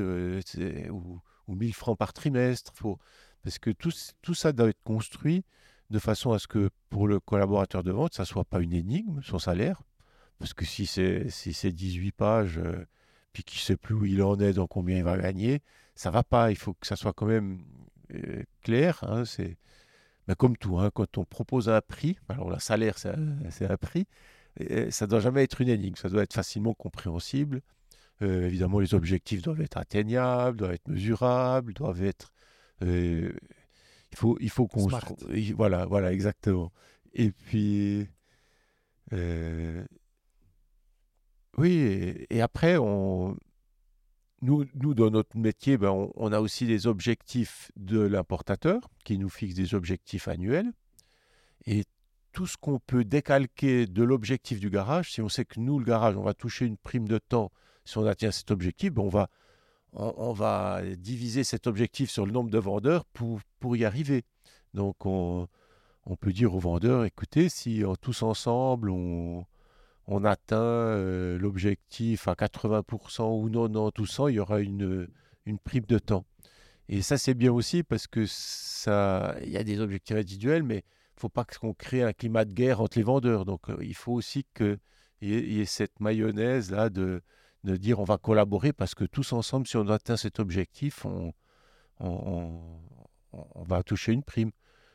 ou, 0.88 1.20
ou 1.46 1.54
1000 1.54 1.74
francs 1.74 1.98
par 1.98 2.14
trimestre. 2.14 2.72
Parce 3.42 3.58
que 3.58 3.70
tout, 3.70 3.90
ça 4.34 4.52
doit 4.52 4.70
être 4.70 4.82
construit 4.82 5.44
de 5.90 5.98
façon 5.98 6.32
à 6.32 6.38
ce 6.38 6.46
que 6.46 6.70
pour 6.88 7.06
le 7.06 7.20
collaborateur 7.20 7.82
de 7.82 7.92
vente, 7.92 8.14
ça 8.14 8.22
ne 8.22 8.26
soit 8.26 8.44
pas 8.44 8.60
une 8.60 8.72
énigme, 8.72 9.20
son 9.22 9.38
salaire. 9.38 9.82
Parce 10.38 10.54
que 10.54 10.64
si 10.64 10.86
c'est 10.86 11.28
si 11.28 11.52
c'est 11.52 11.72
18 11.72 12.12
pages, 12.12 12.60
puis 13.32 13.44
qu'il 13.44 13.58
ne 13.58 13.62
sait 13.62 13.76
plus 13.76 13.94
où 13.94 14.04
il 14.04 14.22
en 14.22 14.38
est, 14.40 14.52
dans 14.54 14.66
combien 14.66 14.96
il 14.98 15.04
va 15.04 15.16
gagner, 15.18 15.62
ça 15.94 16.10
va 16.10 16.22
pas. 16.22 16.50
Il 16.50 16.56
faut 16.56 16.74
que 16.74 16.86
ça 16.86 16.96
soit 16.96 17.12
quand 17.12 17.26
même 17.26 17.62
euh, 18.14 18.42
clair. 18.62 19.02
hein, 19.04 19.24
c'est... 19.24 19.58
Mais 20.26 20.34
comme 20.34 20.56
tout, 20.58 20.78
hein, 20.78 20.90
quand 20.92 21.16
on 21.18 21.24
propose 21.24 21.70
un 21.70 21.80
prix, 21.80 22.18
alors 22.28 22.50
le 22.50 22.58
salaire, 22.58 22.98
c'est 22.98 23.08
un, 23.08 23.76
prix, 23.78 24.06
et 24.60 24.90
ça 24.90 25.06
ne 25.06 25.10
doit 25.10 25.20
jamais 25.20 25.42
être 25.42 25.60
une 25.62 25.70
énigme, 25.70 25.96
ça 25.96 26.10
doit 26.10 26.22
être 26.22 26.34
facilement 26.34 26.74
compréhensible. 26.74 27.62
Euh, 28.20 28.46
évidemment, 28.46 28.78
les 28.80 28.94
objectifs 28.94 29.40
doivent 29.40 29.62
être 29.62 29.78
atteignables, 29.78 30.58
doivent 30.58 30.72
être 30.72 30.88
mesurables, 30.88 31.72
doivent 31.72 32.02
être... 32.02 32.32
euh, 32.82 33.32
il 34.12 34.18
faut, 34.18 34.36
il 34.40 34.50
faut 34.50 34.66
qu'on... 34.66 34.86
Voilà, 35.56 35.86
voilà, 35.86 36.12
exactement. 36.12 36.72
Et 37.14 37.30
puis... 37.30 38.08
euh, 39.12 39.84
Oui, 41.58 42.26
et, 42.30 42.40
après, 42.40 42.76
on, 42.76 43.36
nous, 44.42 44.64
nous, 44.74 44.94
dans 44.94 45.10
notre 45.10 45.36
métier, 45.36 45.76
ben, 45.76 46.08
on, 46.14 46.32
a 46.32 46.40
aussi 46.40 46.66
des 46.66 46.86
objectifs 46.86 47.72
de 47.76 48.00
l'importateur 48.00 48.80
qui 49.04 49.18
nous 49.18 49.28
fixe 49.28 49.54
des 49.54 49.74
objectifs 49.74 50.28
annuels. 50.28 50.72
Et 51.66 51.84
tout 52.32 52.46
ce 52.46 52.56
qu'on 52.56 52.78
peut 52.78 53.04
décalquer 53.04 53.86
de 53.86 54.02
l'objectif 54.04 54.60
du 54.60 54.70
garage, 54.70 55.12
si 55.12 55.20
on 55.20 55.28
sait 55.28 55.44
que 55.44 55.58
nous, 55.58 55.80
le 55.80 55.84
garage, 55.84 56.16
on 56.16 56.22
va 56.22 56.34
toucher 56.34 56.64
une 56.64 56.76
prime 56.76 57.08
de 57.08 57.18
temps 57.18 57.50
si 57.84 57.96
on 57.98 58.06
atteint 58.06 58.30
cet 58.30 58.50
objectif, 58.50 58.92
ben, 58.92 59.02
on, 59.02 59.08
va, 59.08 59.28
on, 59.94 60.32
va 60.32 60.82
diviser 60.96 61.42
cet 61.42 61.66
objectif 61.66 62.10
sur 62.10 62.26
le 62.26 62.32
nombre 62.32 62.50
de 62.50 62.58
vendeurs 62.58 63.04
pour, 63.06 63.40
pour 63.58 63.76
y 63.76 63.84
arriver. 63.84 64.24
Donc 64.74 65.06
on, 65.06 65.48
on 66.04 66.14
peut 66.14 66.32
dire 66.32 66.54
aux 66.54 66.60
vendeurs, 66.60 67.06
écoutez, 67.06 67.48
si 67.48 67.82
tous 68.02 68.22
ensemble, 68.22 68.90
on, 68.90 69.46
on 70.08 70.24
atteint 70.24 70.56
euh, 70.56 71.38
l'objectif 71.38 72.28
à 72.28 72.34
80% 72.34 73.42
ou 73.42 73.50
non, 73.50 73.68
non, 73.68 73.90
tout 73.90 74.06
ça, 74.06 74.24
il 74.30 74.34
y 74.36 74.40
aura 74.40 74.60
une, 74.60 75.06
une 75.44 75.58
prime 75.58 75.84
de 75.84 75.98
temps. 75.98 76.24
Et 76.88 77.02
ça, 77.02 77.18
c'est 77.18 77.34
bien 77.34 77.52
aussi 77.52 77.82
parce 77.82 78.06
que 78.06 78.24
ça, 78.26 79.36
il 79.42 79.50
y 79.50 79.58
a 79.58 79.64
des 79.64 79.80
objectifs 79.80 80.16
individuels, 80.16 80.62
mais 80.62 80.78
il 80.78 81.20
faut 81.20 81.28
pas 81.28 81.44
qu'on 81.44 81.74
crée 81.74 82.02
un 82.02 82.14
climat 82.14 82.46
de 82.46 82.54
guerre 82.54 82.80
entre 82.80 82.98
les 82.98 83.04
vendeurs. 83.04 83.44
Donc, 83.44 83.68
euh, 83.68 83.76
il 83.82 83.94
faut 83.94 84.14
aussi 84.14 84.46
qu'il 84.54 84.78
y, 85.20 85.28
y, 85.28 85.60
ait 85.60 85.66
cette 85.66 86.00
mayonnaise 86.00 86.70
là 86.70 86.88
de, 86.88 87.22
de 87.64 87.76
dire 87.76 88.00
on 88.00 88.04
va 88.04 88.16
collaborer 88.16 88.72
parce 88.72 88.94
que 88.94 89.04
tous 89.04 89.34
ensemble, 89.34 89.66
si 89.66 89.76
on 89.76 89.88
atteint 89.88 90.16
cet 90.16 90.40
objectif, 90.40 91.04
on, 91.04 91.34
on 92.00 93.62
va 93.64 93.82
toucher 93.82 94.12
une 94.12 94.22
prime. 94.22 94.52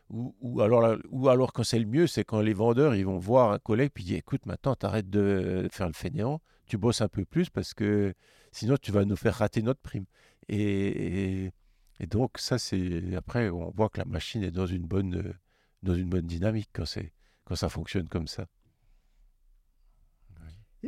Ou, 0.10 0.62
alors, 0.62 0.98
ou 1.10 1.30
alors 1.30 1.54
quand 1.54 1.64
c'est 1.64 1.80
le 1.80 1.86
mieux, 1.86 2.08
c'est 2.08 2.24
quand 2.24 2.42
les 2.42 2.54
vendeurs 2.54 2.94
ils 2.94 3.06
vont 3.06 3.18
voir 3.18 3.52
un 3.52 3.60
collègue 3.60 3.92
puis 3.94 4.04
disent 4.04 4.18
écoute 4.18 4.46
maintenant 4.46 4.76
t'arrêtes 4.76 5.10
de 5.10 5.68
faire 5.72 5.88
le 5.88 5.94
fainéant, 5.94 6.40
tu 6.68 6.78
bosses 6.78 7.02
un 7.02 7.08
peu 7.08 7.26
plus 7.26 7.50
parce 7.50 7.74
que 7.74 8.14
sinon 8.52 8.76
tu 8.80 8.92
vas 8.92 9.06
nous 9.06 9.16
faire 9.16 9.36
rater 9.36 9.62
notre 9.64 9.82
prime. 9.82 10.06
Et, 10.50 11.52
et, 12.00 12.08
donc 12.08 12.38
ça 12.38 12.60
c'est 12.60 13.16
après 13.16 13.50
on 13.50 13.72
voit 13.72 13.90
que 13.90 14.00
la 14.00 14.06
machine 14.06 14.44
est 14.44 14.52
dans 14.52 14.68
une 14.68 14.86
bonne 14.86 15.34
dans 15.82 15.96
une 15.96 16.10
bonne 16.10 16.28
dynamique 16.28 16.70
quand 16.74 16.86
c'est 16.86 17.14
quand 17.46 17.56
ça 17.56 17.70
fonctionne 17.70 18.08
comme 18.08 18.28
ça. 18.28 18.46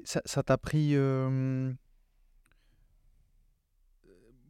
Ça 0.03 0.43
t'a 0.43 0.57
pris 0.57 0.91
euh, 0.93 1.71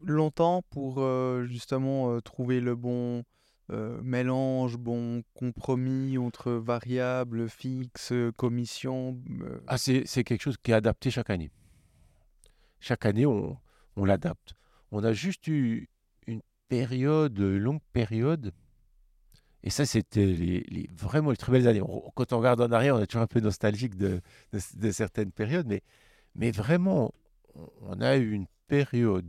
longtemps 0.01 0.63
pour 0.69 1.01
euh, 1.01 1.45
justement 1.45 2.11
euh, 2.11 2.21
trouver 2.21 2.61
le 2.61 2.75
bon 2.75 3.23
mélange, 3.69 4.77
bon 4.77 5.23
compromis 5.33 6.17
entre 6.17 6.51
variables, 6.51 7.49
fixes, 7.49 8.13
commissions 8.37 9.17
Ah, 9.67 9.77
c'est 9.77 10.23
quelque 10.23 10.41
chose 10.41 10.57
qui 10.61 10.71
est 10.71 10.75
adapté 10.75 11.09
chaque 11.11 11.29
année. 11.29 11.51
Chaque 12.79 13.05
année, 13.05 13.25
on, 13.25 13.57
on 13.95 14.05
l'adapte. 14.05 14.55
On 14.91 15.03
a 15.03 15.13
juste 15.13 15.47
eu 15.47 15.89
une 16.27 16.41
période, 16.67 17.39
longue 17.39 17.81
période, 17.93 18.53
et 19.65 19.71
ça, 19.71 19.85
c'était 19.87 20.27
les, 20.27 20.87
vraiment 20.95 21.31
les 21.31 21.37
très 21.37 21.51
belles 21.51 21.67
années. 21.67 21.81
quand 22.13 22.33
on 22.33 22.37
regarde 22.37 22.61
en 22.61 22.71
arrière, 22.71 22.95
on 22.95 22.99
est 22.99 23.07
toujours 23.07 23.23
un 23.23 23.27
peu 23.27 23.39
nostalgique 23.39 23.97
de, 23.97 24.21
de, 24.53 24.91
certaines 24.91 25.31
périodes, 25.31 25.65
mais, 25.65 25.81
mais 26.35 26.51
vraiment, 26.51 27.11
on 27.81 27.99
a 27.99 28.15
eu 28.15 28.31
une 28.31 28.45
période 28.67 29.27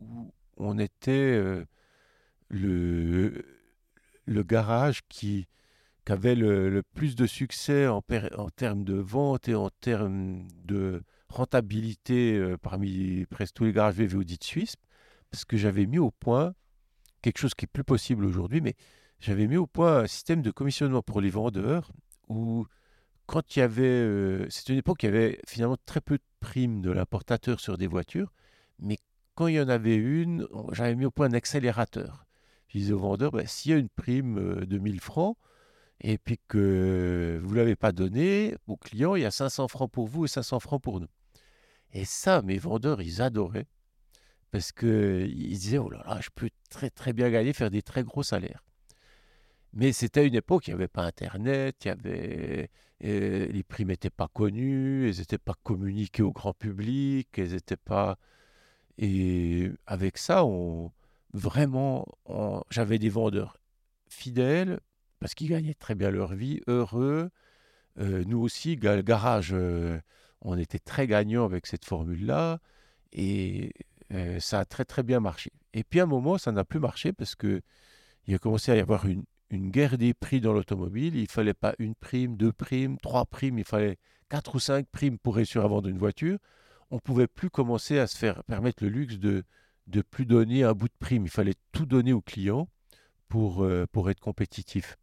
où 0.00 0.32
on 0.56 0.78
était 0.78 1.10
euh, 1.10 1.66
le, 2.54 3.44
le 4.26 4.42
garage 4.42 5.02
qui, 5.08 5.46
avait 6.06 6.34
le, 6.34 6.82
plus 6.94 7.14
de 7.14 7.26
succès 7.26 7.86
en, 7.86 8.02
en, 8.36 8.50
termes 8.50 8.84
de 8.84 8.94
vente 8.94 9.48
et 9.48 9.54
en 9.54 9.70
termes 9.80 10.46
de 10.64 11.02
rentabilité 11.28 12.36
euh, 12.36 12.56
parmi 12.58 13.24
presque 13.26 13.54
tous 13.54 13.64
les 13.64 13.72
garages 13.72 13.94
VVO 13.94 14.22
de 14.22 14.36
Suisse, 14.40 14.76
parce 15.30 15.44
que 15.44 15.56
j'avais 15.56 15.86
mis 15.86 15.98
au 15.98 16.10
point 16.10 16.54
quelque 17.22 17.38
chose 17.38 17.54
qui 17.54 17.64
est 17.64 17.72
plus 17.72 17.84
possible 17.84 18.24
aujourd'hui, 18.24 18.60
mais 18.60 18.74
j'avais 19.18 19.46
mis 19.46 19.56
au 19.56 19.66
point 19.66 20.00
un 20.00 20.06
système 20.06 20.42
de 20.42 20.50
commissionnement 20.50 21.02
pour 21.02 21.20
les 21.20 21.30
vendeurs 21.30 21.90
où, 22.28 22.66
quand 23.26 23.56
il 23.56 23.60
y 23.60 23.62
avait. 23.62 23.82
Euh, 23.82 24.46
c'est 24.50 24.68
une 24.68 24.78
époque 24.78 24.98
où 25.02 25.06
il 25.06 25.12
y 25.12 25.16
avait 25.16 25.40
finalement 25.48 25.78
très 25.86 26.00
peu 26.02 26.18
de 26.18 26.24
primes 26.40 26.82
de 26.82 26.90
l'importateur 26.90 27.60
sur 27.60 27.78
des 27.78 27.86
voitures, 27.86 28.32
mais 28.78 28.98
quand 29.34 29.46
il 29.46 29.54
y 29.54 29.60
en 29.60 29.68
avait 29.68 29.96
une, 29.96 30.46
j'avais 30.72 30.94
mis 30.94 31.06
au 31.06 31.10
point 31.10 31.28
un 31.28 31.32
accélérateur. 31.32 32.23
Je 32.74 32.80
disais 32.80 32.92
vendeurs 32.92 33.30
ben, 33.30 33.46
s'il 33.46 33.70
y 33.70 33.74
a 33.74 33.78
une 33.78 33.88
prime 33.88 34.38
euh, 34.38 34.66
de 34.66 34.78
1000 34.78 35.00
francs, 35.00 35.36
et 36.00 36.18
puis 36.18 36.40
que 36.48 37.40
vous 37.42 37.52
ne 37.52 37.56
l'avez 37.56 37.76
pas 37.76 37.92
donné 37.92 38.56
au 38.66 38.76
client, 38.76 39.14
il 39.14 39.22
y 39.22 39.24
a 39.24 39.30
500 39.30 39.68
francs 39.68 39.90
pour 39.90 40.08
vous 40.08 40.24
et 40.24 40.28
500 40.28 40.58
francs 40.58 40.82
pour 40.82 41.00
nous. 41.00 41.06
Et 41.92 42.04
ça, 42.04 42.42
mes 42.42 42.58
vendeurs, 42.58 43.00
ils 43.00 43.22
adoraient 43.22 43.66
parce 44.50 44.72
qu'ils 44.72 45.50
disaient, 45.50 45.78
oh 45.78 45.88
là 45.88 46.02
là, 46.04 46.20
je 46.20 46.30
peux 46.34 46.50
très 46.68 46.90
très 46.90 47.12
bien 47.12 47.30
gagner, 47.30 47.52
faire 47.52 47.70
des 47.70 47.82
très 47.82 48.02
gros 48.02 48.24
salaires. 48.24 48.64
Mais 49.72 49.92
c'était 49.92 50.26
une 50.26 50.34
époque, 50.34 50.66
il 50.66 50.70
n'y 50.70 50.74
avait 50.74 50.88
pas 50.88 51.04
Internet, 51.04 51.84
il 51.84 51.88
y 51.88 51.90
avait, 51.90 52.70
euh, 53.04 53.46
les 53.46 53.62
primes 53.62 53.88
n'étaient 53.88 54.10
pas 54.10 54.28
connues, 54.28 55.08
elles 55.08 55.18
n'étaient 55.18 55.38
pas 55.38 55.54
communiquées 55.62 56.22
au 56.22 56.32
grand 56.32 56.54
public, 56.54 57.28
elles 57.38 57.52
n'étaient 57.52 57.76
pas... 57.76 58.18
Et 58.98 59.70
avec 59.86 60.18
ça, 60.18 60.44
on, 60.44 60.92
vraiment, 61.34 62.06
j'avais 62.70 62.98
des 62.98 63.10
vendeurs 63.10 63.58
fidèles, 64.08 64.80
parce 65.20 65.34
qu'ils 65.34 65.48
gagnaient 65.48 65.74
très 65.74 65.94
bien 65.94 66.10
leur 66.10 66.34
vie, 66.34 66.60
heureux. 66.66 67.30
Euh, 67.98 68.24
nous 68.26 68.40
aussi, 68.40 68.76
le 68.76 69.02
garage, 69.02 69.50
euh, 69.52 70.00
on 70.40 70.56
était 70.56 70.78
très 70.78 71.06
gagnants 71.06 71.44
avec 71.44 71.66
cette 71.66 71.84
formule-là, 71.84 72.60
et 73.12 73.72
ça 74.38 74.60
a 74.60 74.64
très 74.64 74.84
très 74.84 75.02
bien 75.02 75.18
marché. 75.20 75.50
Et 75.72 75.82
puis 75.82 75.98
à 75.98 76.04
un 76.04 76.06
moment, 76.06 76.38
ça 76.38 76.52
n'a 76.52 76.64
plus 76.64 76.78
marché 76.78 77.12
parce 77.12 77.34
que 77.34 77.62
il 78.26 78.34
a 78.34 78.38
commencé 78.38 78.70
à 78.70 78.76
y 78.76 78.80
avoir 78.80 79.06
une, 79.06 79.24
une 79.50 79.70
guerre 79.70 79.98
des 79.98 80.14
prix 80.14 80.40
dans 80.40 80.52
l'automobile. 80.52 81.16
Il 81.16 81.28
fallait 81.28 81.54
pas 81.54 81.74
une 81.78 81.94
prime, 81.94 82.36
deux 82.36 82.52
primes, 82.52 82.96
trois 82.98 83.24
primes, 83.24 83.58
il 83.58 83.64
fallait 83.64 83.98
quatre 84.28 84.54
ou 84.54 84.60
cinq 84.60 84.86
primes 84.88 85.18
pour 85.18 85.36
réussir 85.36 85.64
à 85.64 85.68
vendre 85.68 85.88
une 85.88 85.98
voiture. 85.98 86.38
On 86.90 87.00
pouvait 87.00 87.26
plus 87.26 87.50
commencer 87.50 87.98
à 87.98 88.06
se 88.06 88.16
faire 88.16 88.44
permettre 88.44 88.84
le 88.84 88.90
luxe 88.90 89.18
de 89.18 89.42
de 89.86 90.02
plus 90.02 90.26
donner 90.26 90.64
un 90.64 90.72
bout 90.72 90.88
de 90.88 90.94
prime. 90.98 91.24
Il 91.24 91.30
fallait 91.30 91.54
tout 91.72 91.86
donner 91.86 92.12
au 92.12 92.20
client 92.20 92.68
pour, 93.28 93.64
euh, 93.64 93.86
pour 93.90 94.10
être 94.10 94.20
compétitif. 94.20 94.96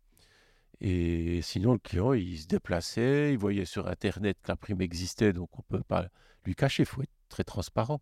Et 0.80 1.42
sinon, 1.44 1.74
le 1.74 1.80
client, 1.80 2.14
il 2.14 2.40
se 2.40 2.48
déplaçait, 2.48 3.34
il 3.34 3.38
voyait 3.38 3.66
sur 3.66 3.88
Internet 3.88 4.38
que 4.42 4.48
la 4.48 4.56
prime 4.56 4.82
existait, 4.82 5.32
donc 5.32 5.50
on 5.60 5.64
ne 5.70 5.78
peut 5.78 5.84
pas 5.84 6.08
lui 6.46 6.56
cacher, 6.56 6.84
il 6.84 6.88
faut 6.88 7.04
être 7.04 7.12
très 7.30 7.44
transparent. 7.44 8.02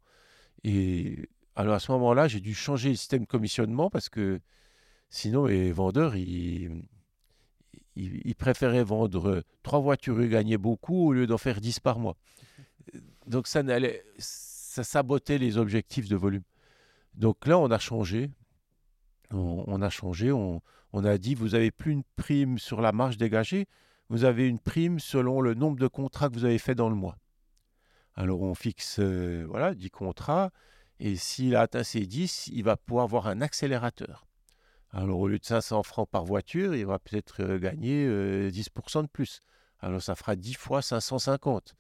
Et 0.64 1.30
alors 1.56 1.76
à 1.76 1.80
ce 1.80 1.92
moment-là, 1.92 2.30
j'ai 2.30 2.40
dû 2.40 2.54
changer 2.54 2.90
le 2.90 2.96
système 2.96 3.24
de 3.24 3.28
commissionnement 3.28 3.90
parce 3.90 4.08
que 4.08 4.40
Sinon, 5.10 5.46
les 5.46 5.72
vendeurs, 5.72 6.16
ils, 6.16 6.84
ils, 7.96 8.36
préféraient 8.36 8.84
vendre 8.84 9.44
trois 9.64 9.80
voitures 9.80 10.22
et 10.22 10.30
gagner 10.30 10.58
beaucoup 10.58 11.08
au 11.08 11.14
lieu 11.14 11.26
d'en 11.26 11.40
faire 11.40 11.62
dix 11.62 11.80
par 11.80 12.00
mois. 12.00 12.16
Donc 13.28 13.48
ça, 13.48 13.64
ça 14.20 14.84
sabotait 14.84 15.40
les 15.40 15.58
objectifs 15.58 16.08
de 16.08 16.16
volume. 16.16 16.44
Donc 17.20 17.46
là, 17.46 17.60
on 17.60 17.70
a 17.70 17.80
changé. 17.80 18.32
On, 19.32 19.82
a 19.82 19.90
changé. 19.90 20.32
On, 20.32 20.62
a 20.94 21.18
dit, 21.18 21.36
vous 21.36 21.50
n'avez 21.50 21.70
plus 21.70 21.92
une 21.92 22.04
prime 22.16 22.58
sur 22.58 22.82
la 22.82 22.94
marge 22.94 23.18
dégagée, 23.18 23.68
vous 24.10 24.24
avez 24.24 24.48
une 24.48 24.58
prime 24.58 25.00
selon 25.00 25.42
le 25.42 25.54
nombre 25.54 25.78
de 25.78 25.88
contrats 25.88 26.30
que 26.30 26.34
vous 26.34 26.46
avez 26.46 26.58
fait 26.58 26.74
dans 26.74 26.90
le 26.90 26.96
mois. 26.96 27.18
Alors 28.16 28.42
on 28.42 28.56
fixe 28.56 28.98
euh, 29.00 29.46
voilà, 29.48 29.76
10 29.76 29.92
contrats, 29.92 30.50
et 31.00 31.16
s'il 31.16 31.56
a 31.56 31.62
atteint 31.62 31.84
ces 31.84 32.08
10, 32.08 32.48
il 32.48 32.64
va 32.64 32.76
pouvoir 32.76 33.04
avoir 33.04 33.28
un 33.28 33.42
accélérateur. 33.42 34.26
Alors, 34.92 35.20
au 35.20 35.28
lieu 35.28 35.38
de 35.38 35.46
500 35.46 35.84
francs 35.84 36.10
par 36.10 36.26
voiture, 36.26 36.74
il 36.74 36.86
va 36.88 36.98
peut-être 36.98 37.44
euh, 37.44 37.60
gagner 37.60 38.08
10% 38.08 38.10
euh, 38.10 39.02
de 39.04 39.08
plus. 39.08 39.42
Alors, 39.82 40.02
ça 40.02 40.16
fera 40.16 40.36
10 40.36 40.56
fois 40.56 40.82
550. 40.82 41.76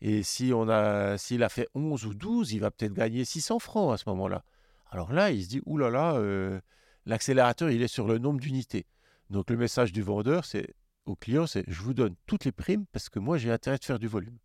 Et 0.00 0.24
si 0.24 0.52
on 0.52 0.68
a, 0.68 1.16
s'il 1.18 1.44
a 1.44 1.48
fait 1.48 1.68
11 1.74 2.04
ou 2.06 2.14
12, 2.14 2.52
il 2.52 2.58
va 2.58 2.72
peut-être 2.72 2.94
gagner 2.94 3.24
600 3.24 3.60
francs 3.60 3.94
à 3.94 3.96
ce 3.96 4.08
moment-là. 4.08 4.42
Alors 4.90 5.12
là, 5.12 5.30
il 5.30 5.42
se 5.44 5.48
dit, 5.48 5.60
oulala, 5.66 5.90
là 5.90 6.12
là, 6.12 6.18
euh, 6.18 6.60
l'accélérateur, 7.06 7.70
il 7.70 7.82
est 7.82 7.88
sur 7.88 8.06
le 8.06 8.18
nombre 8.18 8.40
d'unités. 8.40 8.86
Donc, 9.30 9.50
le 9.50 9.56
message 9.56 9.92
du 9.92 10.02
vendeur, 10.02 10.44
c'est 10.44 10.74
au 11.04 11.14
client, 11.14 11.46
c'est 11.46 11.64
je 11.68 11.82
vous 11.82 11.94
donne 11.94 12.14
toutes 12.26 12.44
les 12.44 12.52
primes 12.52 12.86
parce 12.92 13.08
que 13.08 13.18
moi, 13.18 13.38
j'ai 13.38 13.50
intérêt 13.50 13.78
de 13.78 13.84
faire 13.84 13.98
du 13.98 14.08
volume. 14.08 14.38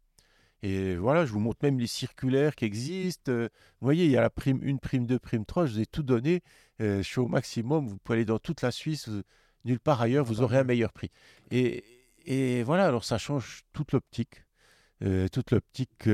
Et 0.62 0.96
voilà, 0.96 1.26
je 1.26 1.32
vous 1.32 1.40
montre 1.40 1.60
même 1.64 1.80
les 1.80 1.88
circulaires 1.88 2.56
qui 2.56 2.66
existent. 2.66 3.32
Vous 3.32 3.50
voyez, 3.82 4.06
il 4.06 4.12
y 4.12 4.18
a 4.18 4.22
la 4.22 4.30
prime 4.30 4.62
1, 4.64 4.78
prime 4.78 5.06
2, 5.06 5.20
prime 5.20 5.46
3, 5.46 5.66
je 5.66 5.74
vous 5.74 5.80
ai 5.82 5.86
tout 5.86 6.04
donné. 6.04 6.42
je 6.80 7.02
suis 7.02 7.20
au 7.20 7.28
maximum, 7.28 7.88
vous 7.88 7.98
pouvez 7.98 8.20
aller 8.20 8.26
dans 8.26 8.40
toute 8.40 8.62
la 8.62 8.72
Suisse, 8.72 9.10
nulle 9.66 9.82
part 9.82 10.02
ailleurs, 10.02 10.24
vous 10.24 10.42
aurez 10.42 10.58
un 10.58 10.64
meilleur 10.64 10.94
prix. 10.94 11.12
Et, 11.52 12.64
voilà, 12.64 12.88
alors 12.88 13.04
ça 13.04 13.18
change 13.18 13.64
toute 13.74 13.92
l'optique. 13.92 14.46
toute 15.02 15.52
l'optique. 15.52 16.08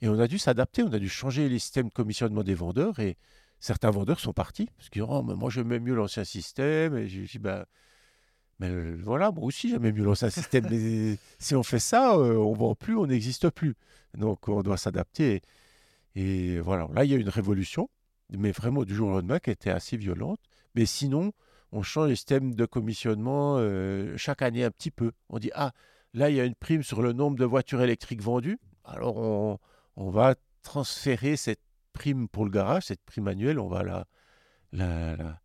Et, 0.00 0.08
on 0.08 0.18
a 0.18 0.26
dû 0.26 0.38
s'adapter, 0.38 0.82
on 0.82 0.92
a 0.92 0.98
dû 0.98 1.08
changer 1.08 1.48
les 1.48 1.58
systèmes 1.58 1.88
de 1.88 1.92
commissionnement 1.92 2.42
des 2.42 2.54
vendeurs. 2.54 2.98
Et 3.00 3.16
certains 3.60 3.90
vendeurs 3.90 4.20
sont 4.20 4.32
partis, 4.32 4.68
parce 4.76 4.90
qu'ils 4.90 5.02
disent 5.02 5.10
oh, 5.10 5.22
mais 5.22 5.34
moi 5.34 5.50
j'aime 5.50 5.78
mieux 5.78 5.94
l'ancien 5.94 6.24
système. 6.24 6.96
Et 6.96 7.08
j'ai 7.08 7.22
dit 7.22 7.38
bah, 7.38 7.66
Mais 8.60 8.68
euh, 8.68 8.98
voilà, 9.02 9.30
moi 9.30 9.44
aussi, 9.44 9.70
j'aimais 9.70 9.92
mieux 9.92 10.04
lancer 10.04 10.26
un 10.26 10.30
système. 10.30 10.66
mais 10.70 11.18
si 11.38 11.54
on 11.54 11.62
fait 11.62 11.78
ça, 11.78 12.16
euh, 12.16 12.36
on 12.36 12.52
vend 12.54 12.74
plus, 12.74 12.96
on 12.96 13.06
n'existe 13.06 13.50
plus. 13.50 13.74
Donc, 14.16 14.48
on 14.48 14.62
doit 14.62 14.76
s'adapter. 14.76 15.42
Et, 16.14 16.60
voilà, 16.60 16.88
là, 16.94 17.04
il 17.04 17.10
y 17.10 17.14
a 17.14 17.18
une 17.18 17.28
révolution, 17.28 17.88
mais 18.30 18.52
vraiment 18.52 18.84
du 18.84 18.94
jour 18.94 19.08
au 19.08 19.12
lendemain, 19.12 19.38
qui 19.38 19.50
était 19.50 19.70
assez 19.70 19.96
violente. 19.96 20.40
Mais 20.74 20.86
sinon, 20.86 21.32
on 21.72 21.82
change 21.82 22.08
le 22.10 22.14
système 22.14 22.54
de 22.54 22.66
commissionnement 22.66 23.56
euh, 23.58 24.16
chaque 24.16 24.42
année 24.42 24.64
un 24.64 24.70
petit 24.70 24.90
peu. 24.90 25.12
On 25.28 25.38
dit, 25.38 25.50
ah, 25.54 25.72
là, 26.14 26.30
il 26.30 26.36
y 26.36 26.40
a 26.40 26.44
une 26.44 26.54
prime 26.54 26.82
sur 26.82 27.02
le 27.02 27.12
nombre 27.12 27.36
de 27.36 27.44
voitures 27.44 27.82
électriques 27.82 28.22
vendues. 28.22 28.58
Alors, 28.84 29.16
on, 29.16 29.58
on 29.96 30.10
va 30.10 30.34
transférer 30.62 31.36
cette 31.36 31.60
prime 31.92 32.28
pour 32.28 32.44
le 32.44 32.50
garage, 32.50 32.84
cette 32.84 33.02
prime 33.04 33.28
annuelle, 33.28 33.58
on 33.58 33.68
va 33.68 33.82
la, 33.82 34.06
la, 34.72 35.16
la, 35.16 35.40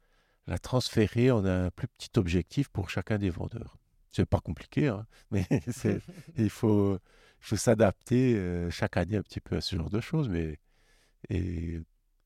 la 0.47 0.57
transférer 0.57 1.31
en 1.31 1.45
un 1.45 1.69
plus 1.69 1.87
petit 1.87 2.17
objectif 2.17 2.69
pour 2.69 2.89
chacun 2.89 3.17
des 3.17 3.29
vendeurs. 3.29 3.77
C'est 4.11 4.25
pas 4.25 4.39
compliqué, 4.39 4.87
hein, 4.87 5.05
mais 5.31 5.45
il 6.37 6.49
faut, 6.49 6.97
faut 7.39 7.55
s'adapter 7.55 8.35
euh, 8.35 8.69
chaque 8.69 8.97
année 8.97 9.17
un 9.17 9.21
petit 9.21 9.39
peu 9.39 9.57
à 9.57 9.61
ce 9.61 9.75
genre 9.75 9.89
de 9.89 9.99
choses. 9.99 10.29
Mais 10.29 10.59
et 11.29 11.79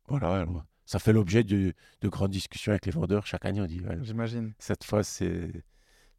voilà, 0.08 0.46
ça 0.86 1.00
fait 1.00 1.14
l'objet 1.14 1.44
de, 1.44 1.74
de, 2.02 2.08
grandes 2.08 2.32
discussions 2.32 2.72
avec 2.72 2.86
les 2.86 2.92
vendeurs. 2.92 3.26
Chaque 3.28 3.46
année, 3.46 3.62
on 3.62 3.66
dit 3.66 3.82
J'imagine. 4.02 4.54
Cette 4.60 4.84
fois, 4.84 5.04
c'est 5.04 5.52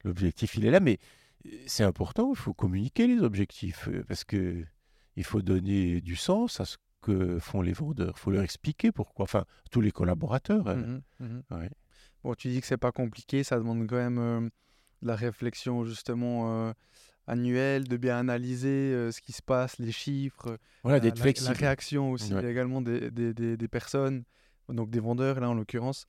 l'objectif, 0.04 0.56
il 0.56 0.66
est 0.66 0.70
là. 0.70 0.80
Mais 0.80 0.98
c'est 1.66 1.84
important, 1.84 2.30
il 2.30 2.36
faut 2.36 2.54
communiquer 2.54 3.06
les 3.06 3.20
objectifs 3.20 3.88
euh, 3.88 4.04
parce 4.06 4.24
que 4.24 4.64
il 5.16 5.24
faut 5.24 5.42
donner 5.42 6.00
du 6.00 6.16
sens 6.16 6.60
à 6.60 6.64
ce 6.64 6.76
que 7.00 7.38
font 7.38 7.60
les 7.60 7.72
vendeurs. 7.72 8.14
Il 8.16 8.20
faut 8.20 8.30
leur 8.30 8.42
expliquer 8.42 8.92
pourquoi. 8.92 9.24
Enfin, 9.24 9.44
tous 9.70 9.80
les 9.80 9.92
collaborateurs. 9.92 10.66
Hein. 10.68 11.00
Mmh 11.20 11.24
mmh 11.50 11.68
bon, 12.24 12.34
tu 12.34 12.48
dis 12.48 12.60
que 12.60 12.66
c'est 12.66 12.78
pas 12.78 12.92
compliqué, 12.92 13.44
ça 13.44 13.56
demande 13.56 13.86
quand 13.86 13.96
même 13.96 14.18
euh, 14.18 14.40
de 15.02 15.06
la 15.06 15.14
réflexion 15.14 15.84
justement 15.84 16.68
euh, 16.68 16.72
annuelle, 17.26 17.86
de 17.86 17.96
bien 17.96 18.18
analyser 18.18 18.68
euh, 18.68 19.12
ce 19.12 19.20
qui 19.20 19.32
se 19.32 19.42
passe, 19.42 19.78
les 19.78 19.92
chiffres, 19.92 20.58
voilà, 20.82 20.98
la, 20.98 21.12
la, 21.14 21.52
réaction 21.52 22.10
aussi 22.10 22.34
également 22.34 22.80
des, 22.80 23.10
des, 23.10 23.34
des, 23.34 23.68
personnes, 23.68 24.24
donc 24.68 24.90
des 24.90 25.00
vendeurs 25.00 25.40
là 25.40 25.50
en 25.50 25.54
l'occurrence. 25.54 26.06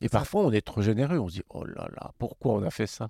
Et 0.00 0.08
parfois, 0.08 0.44
on 0.44 0.50
est 0.50 0.62
trop 0.62 0.82
généreux. 0.82 1.18
On 1.18 1.28
se 1.28 1.34
dit, 1.34 1.44
oh 1.50 1.64
là 1.64 1.88
là, 1.94 2.12
pourquoi 2.18 2.54
on 2.54 2.62
a 2.62 2.70
fait 2.70 2.88
ça? 2.88 3.08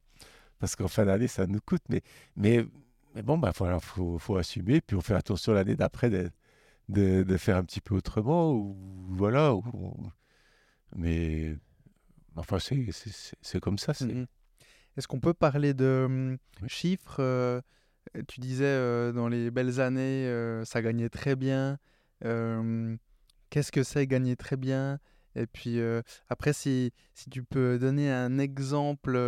Parce 0.58 0.76
qu'en 0.76 0.88
fin 0.88 1.06
d'année, 1.06 1.26
ça 1.26 1.46
nous 1.46 1.60
coûte. 1.60 1.82
Mais, 1.88 2.02
mais 2.36 2.66
mais 3.14 3.22
bon, 3.22 3.36
il 3.36 3.40
bah, 3.40 3.52
faut, 3.80 4.18
faut, 4.18 4.36
assumer. 4.36 4.80
Puis 4.80 4.96
on 4.96 5.00
fait 5.00 5.14
attention 5.14 5.52
l'année 5.52 5.76
d'après 5.76 6.10
de, 6.10 6.30
de, 6.88 7.22
de, 7.22 7.36
faire 7.36 7.56
un 7.56 7.64
petit 7.64 7.80
peu 7.80 7.94
autrement. 7.94 8.52
Ou, 8.52 8.76
voilà. 9.10 9.54
mais 10.96 11.56
enfin, 12.36 12.58
c'est 12.58 13.60
comme 13.60 13.78
ça. 13.78 13.92
Mmh 14.04 14.26
Est-ce 14.96 15.08
qu'on 15.08 15.20
peut 15.20 15.34
parler 15.34 15.74
de 15.74 16.04
hum, 16.06 16.38
chiffres 16.66 17.16
euh, 17.20 17.60
Tu 18.28 18.40
disais 18.40 18.64
euh, 18.64 19.12
dans 19.12 19.28
les 19.28 19.50
belles 19.50 19.80
années, 19.80 20.26
euh, 20.26 20.64
ça 20.64 20.82
gagnait 20.82 21.10
très 21.10 21.36
bien. 21.36 21.78
Qu'est-ce 23.50 23.72
que 23.72 23.82
c'est 23.82 24.06
gagner 24.06 24.36
très 24.36 24.56
bien? 24.56 24.98
Et 25.34 25.46
puis 25.46 25.80
après, 26.28 26.52
si, 26.52 26.92
si 27.14 27.28
tu 27.30 27.42
peux 27.42 27.78
donner 27.78 28.10
un 28.10 28.38
exemple, 28.38 29.18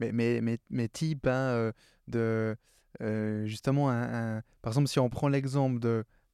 mais, 0.00 0.12
mais, 0.12 0.40
mais, 0.42 0.58
mais 0.68 0.88
type 0.88 1.26
hein, 1.26 1.72
de 2.08 2.56
euh, 3.02 3.46
justement, 3.46 3.90
un, 3.90 4.42
par 4.62 4.72
exemple, 4.72 4.88
si 4.88 4.98
on 4.98 5.08
prend 5.08 5.28
l'exemple 5.28 5.80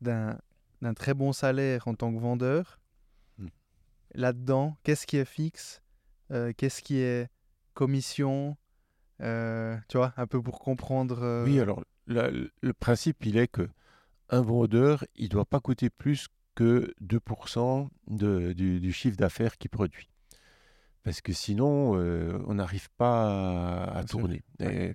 d'un 0.00 0.94
très 0.94 1.14
bon 1.14 1.32
salaire 1.32 1.88
en 1.88 1.94
tant 1.94 2.12
que 2.12 2.18
vendeur, 2.18 2.78
hmm. 3.38 3.48
là-dedans, 4.14 4.76
qu'est-ce 4.82 5.06
qui 5.06 5.16
est 5.16 5.24
fixe? 5.24 5.82
Euh, 6.30 6.52
Qu'est-ce 6.56 6.82
qui 6.82 6.98
est 6.98 7.28
commission? 7.74 8.56
Euh, 9.20 9.76
Tu 9.88 9.98
vois, 9.98 10.14
un 10.16 10.26
peu 10.26 10.40
pour 10.42 10.60
comprendre. 10.60 11.44
Oui, 11.44 11.60
alors 11.60 11.82
le 12.06 12.72
principe, 12.72 13.24
il 13.24 13.36
est 13.36 13.48
que 13.48 13.68
un 14.30 14.40
vendeur, 14.40 15.04
il 15.14 15.24
ne 15.24 15.28
doit 15.28 15.44
pas 15.44 15.60
coûter 15.60 15.90
plus 15.90 16.28
que 16.54 16.94
2% 17.00 17.88
de, 18.08 18.52
du, 18.52 18.80
du, 18.80 18.92
chiffre 18.92 19.16
d'affaires 19.16 19.58
qu'il 19.58 19.70
produit 19.70 20.11
parce 21.03 21.20
que 21.20 21.32
sinon, 21.32 21.98
euh, 21.98 22.38
on 22.46 22.55
n'arrive 22.55 22.88
pas 22.96 23.84
à, 23.84 24.05
tourner. 24.05 24.42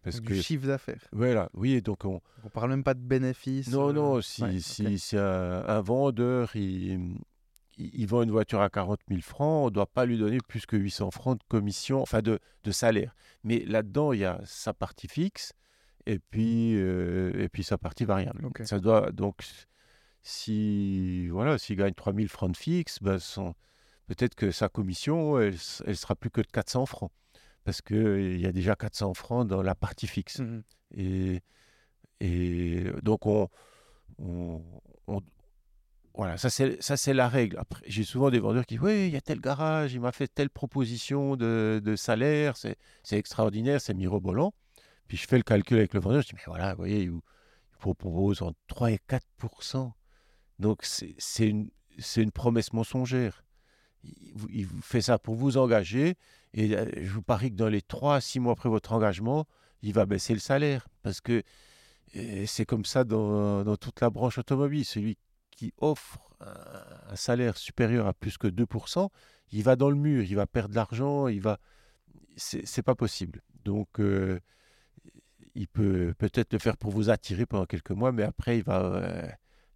parce 0.04 0.22
du 0.22 0.42
chiffre 0.42 0.68
d'affaires. 0.68 1.06
Voilà, 1.12 1.50
oui, 1.54 1.82
donc 1.82 2.06
on... 2.06 2.22
ne 2.44 2.50
parle 2.50 2.70
même 2.70 2.84
pas 2.84 2.94
de 2.94 3.02
bénéfices. 3.02 3.70
Non, 3.70 3.92
non, 3.92 4.18
euh, 4.18 4.22
si, 4.22 4.62
si, 4.62 5.00
si 5.00 5.18
un, 5.18 5.82
vendeur, 5.82 6.56
il, 6.56 7.18
il, 7.78 8.08
vend 8.08 8.24
une 8.24 8.32
voiture 8.32 8.62
à 8.62 8.70
40 8.70 9.00
000 9.10 9.22
francs, 9.22 9.64
on 9.64 9.66
ne 9.66 9.72
doit 9.72 9.86
pas 9.86 10.06
lui 10.06 10.18
donner 10.18 10.38
plus 10.48 10.66
que 10.66 10.78
800 10.78 11.12
francs 11.12 11.38
de 11.38 11.44
commission, 11.50 12.02
enfin 12.02 12.22
de, 12.22 12.40
de 12.64 12.72
salaire. 12.72 13.14
Mais 13.44 13.66
là-dedans, 13.66 14.14
il 14.14 14.20
y 14.20 14.26
a 14.26 14.40
sa 14.46 14.74
partie 14.74 15.10
fixe 15.10 15.52
et 16.06 16.20
puis, 16.20 16.76
euh, 16.76 17.34
et 17.38 17.50
puis 17.50 17.64
sa 17.64 17.78
partie 17.78 18.06
variable. 18.06 18.48
Ça 18.64 18.80
doit, 18.80 19.12
donc, 19.12 19.44
si, 20.22 21.28
voilà, 21.28 21.58
s'il 21.58 21.76
gagne 21.76 21.94
3 21.94 22.14
000 22.14 22.28
francs 22.30 22.52
de 22.52 22.58
fixe, 22.58 23.00
ben 23.02 23.20
son 23.20 23.56
peut-être 24.08 24.36
que 24.36 24.52
sa 24.52 24.70
commission, 24.70 25.40
elle, 25.40 25.56
elle 25.86 25.98
sera 25.98 26.16
plus 26.16 26.30
que 26.30 26.42
de 26.42 26.48
400 26.48 26.86
francs, 26.86 27.12
parce 27.64 27.82
qu'il 27.82 28.40
y 28.40 28.46
a 28.46 28.52
déjà 28.52 28.76
400 28.76 29.14
francs 29.14 29.48
dans 29.48 29.62
la 29.62 29.76
partie 29.76 30.08
fixe. 30.08 30.40
Mmh 30.40 30.62
et, 30.96 31.42
et 32.22 32.86
donc, 33.04 33.26
on, 33.26 33.50
voilà, 36.18 36.38
ça 36.38 36.50
c'est, 36.50 36.82
ça 36.82 36.98
c'est 36.98 37.14
la 37.14 37.28
règle. 37.28 37.58
Après, 37.60 37.84
j'ai 37.86 38.04
souvent 38.04 38.32
des 38.32 38.40
vendeurs 38.40 38.66
qui 38.66 38.76
disent, 38.76 38.84
oui, 38.84 39.08
il 39.08 39.14
y 39.14 39.18
a 39.18 39.22
tel 39.22 39.40
garage, 39.40 39.94
il 39.94 40.00
m'a 40.00 40.12
fait 40.12 40.28
telle 40.28 40.50
proposition 40.50 41.36
de, 41.36 41.80
de 41.84 41.96
salaire, 41.96 42.58
c'est, 42.58 42.78
extraordinaire, 43.12 43.80
c'est 43.82 43.94
mirobolant. 43.94 44.54
Puis 45.08 45.18
je 45.18 45.28
fais 45.28 45.38
le 45.38 45.44
calcul 45.44 45.78
avec 45.78 45.94
le 45.94 46.00
vendeur, 46.00 46.22
je 46.22 46.30
dis, 46.30 46.36
mais 46.36 46.42
voilà, 46.48 46.72
vous 46.72 46.78
voyez, 46.78 47.04
il 47.04 47.12
vous, 47.12 47.24
propose 47.80 48.42
entre 48.42 48.58
3 48.68 48.92
et 48.92 49.00
4% 49.08 49.92
Donc 50.58 50.80
c'est, 50.84 51.48
une, 51.48 51.70
c'est 52.00 52.24
une 52.24 52.32
promesse 52.32 52.74
mensongère 52.74 53.44
il, 54.50 54.68
fait 54.82 55.02
ça 55.02 55.18
pour 55.20 55.36
vous 55.36 55.58
engager. 55.58 56.16
Et 56.54 56.76
euh, 56.76 56.86
je 56.98 57.12
vous 57.12 57.22
parie 57.22 57.52
que 57.52 57.56
dans 57.56 57.70
les 57.70 57.82
3 57.82 58.16
à 58.16 58.22
6 58.22 58.40
mois 58.40 58.54
après 58.54 58.70
votre 58.70 58.94
engagement, 58.94 59.46
il 59.82 59.94
va 59.94 60.06
baisser 60.06 60.34
le 60.34 60.40
salaire. 60.40 60.88
Parce 61.04 61.22
que 61.22 61.44
euh, 62.16 62.44
c'est 62.46 62.66
comme 62.66 62.86
ça 62.86 63.04
dans, 63.04 63.76
toute 63.78 64.02
la 64.02 64.10
branche 64.10 64.38
automobile. 64.38 64.86
Celui 64.86 65.18
qui 65.52 65.74
offre 65.78 66.20
un, 66.42 67.16
salaire 67.16 67.58
supérieur 67.58 68.08
à 68.08 68.14
plus 68.14 68.38
que 68.38 68.48
2%, 68.48 69.10
il 69.52 69.64
va 69.64 69.76
dans 69.76 69.90
le 69.90 69.96
mur, 69.96 70.24
il 70.24 70.36
va 70.36 70.46
perdre 70.46 70.70
de 70.70 70.76
l'argent, 70.76 71.28
il 71.28 71.42
va. 71.42 71.60
C'est 72.36 72.84
pas 72.84 72.94
possible. 72.94 73.42
Donc, 73.66 74.00
euh, 74.00 74.40
il 75.56 75.68
peut 75.68 76.14
peut-être 76.20 76.54
le 76.54 76.60
faire 76.60 76.78
pour 76.78 76.92
vous 76.92 77.10
attirer 77.10 77.48
pendant 77.48 77.66
quelques 77.66 77.92
mois, 77.92 78.12
mais 78.12 78.24
après, 78.24 78.60
il 78.60 78.64
va. 78.64 79.02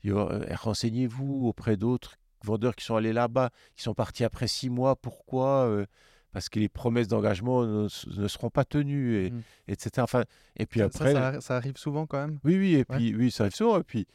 Renseignez-vous 0.04 1.48
auprès 1.48 1.78
d'autres 1.78 2.18
vendeurs 2.46 2.76
qui 2.76 2.86
sont 2.86 2.96
allés 2.96 3.14
là-bas, 3.14 3.52
qui 3.76 3.84
sont 3.84 3.94
partis 3.94 4.24
après 4.24 4.48
six 4.48 4.70
mois. 4.70 4.96
Pourquoi 4.96 5.68
euh, 5.68 5.86
Parce 6.32 6.50
que 6.50 6.60
les 6.60 6.70
promesses 6.70 7.08
d'engagement 7.08 7.66
ne, 7.66 7.88
seront 7.88 8.50
pas 8.50 8.66
tenues, 8.66 9.26
et, 9.26 9.32
mmh. 9.32 9.42
etc. 9.68 9.92
Enfin, 10.00 10.24
et 10.58 10.66
puis 10.66 10.82
après, 10.82 11.14
ça, 11.42 11.56
arrive 11.56 11.78
souvent 11.78 12.06
quand 12.06 12.20
même. 12.20 12.40
Oui, 12.44 12.58
oui, 12.58 12.76
et 12.76 12.86
puis 12.86 13.16
oui, 13.16 13.32
ça 13.32 13.44
arrive 13.44 13.56
souvent. 13.56 13.80
Et 13.80 13.84
puis 13.84 14.08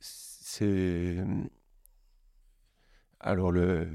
c'est 0.00 1.24
alors 3.20 3.50
le 3.50 3.88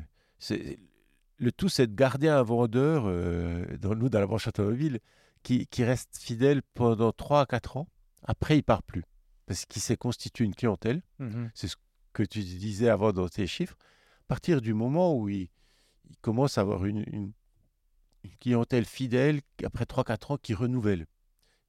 le 1.39 1.51
tout, 1.51 1.69
c'est 1.69 1.87
de 1.87 1.95
garder 1.95 2.27
un 2.27 2.43
vendeur 2.43 3.03
euh, 3.05 3.65
dans 3.77 3.95
nous 3.95 4.09
dans 4.09 4.19
la 4.19 4.27
branche 4.27 4.47
automobile 4.47 4.99
qui, 5.41 5.67
qui 5.67 5.83
reste 5.83 6.17
fidèle 6.17 6.61
pendant 6.73 7.13
3 7.13 7.41
à 7.41 7.45
4 7.45 7.77
ans. 7.77 7.87
Après, 8.23 8.57
il 8.57 8.63
part 8.63 8.83
plus 8.83 9.03
parce 9.49 9.65
qu'il 9.65 9.81
s'est 9.81 9.97
constitué 9.97 10.45
une 10.45 10.53
clientèle. 10.53 11.01
Mmh 11.17 11.47
c'est 11.55 11.67
ce 11.67 11.75
que 12.13 12.23
tu 12.23 12.39
disais 12.39 12.89
avant 12.89 13.11
dans 13.13 13.29
tes 13.29 13.47
chiffres, 13.47 13.77
à 14.21 14.27
partir 14.27 14.61
du 14.61 14.73
moment 14.73 15.15
où 15.15 15.29
il, 15.29 15.49
commence 16.21 16.57
à 16.57 16.61
avoir 16.61 16.85
une, 16.85 17.33
clientèle 18.39 18.85
fidèle, 18.85 19.41
après 19.63 19.85
3-4 19.85 20.33
ans, 20.33 20.37
qui 20.37 20.53
renouvelle. 20.53 21.05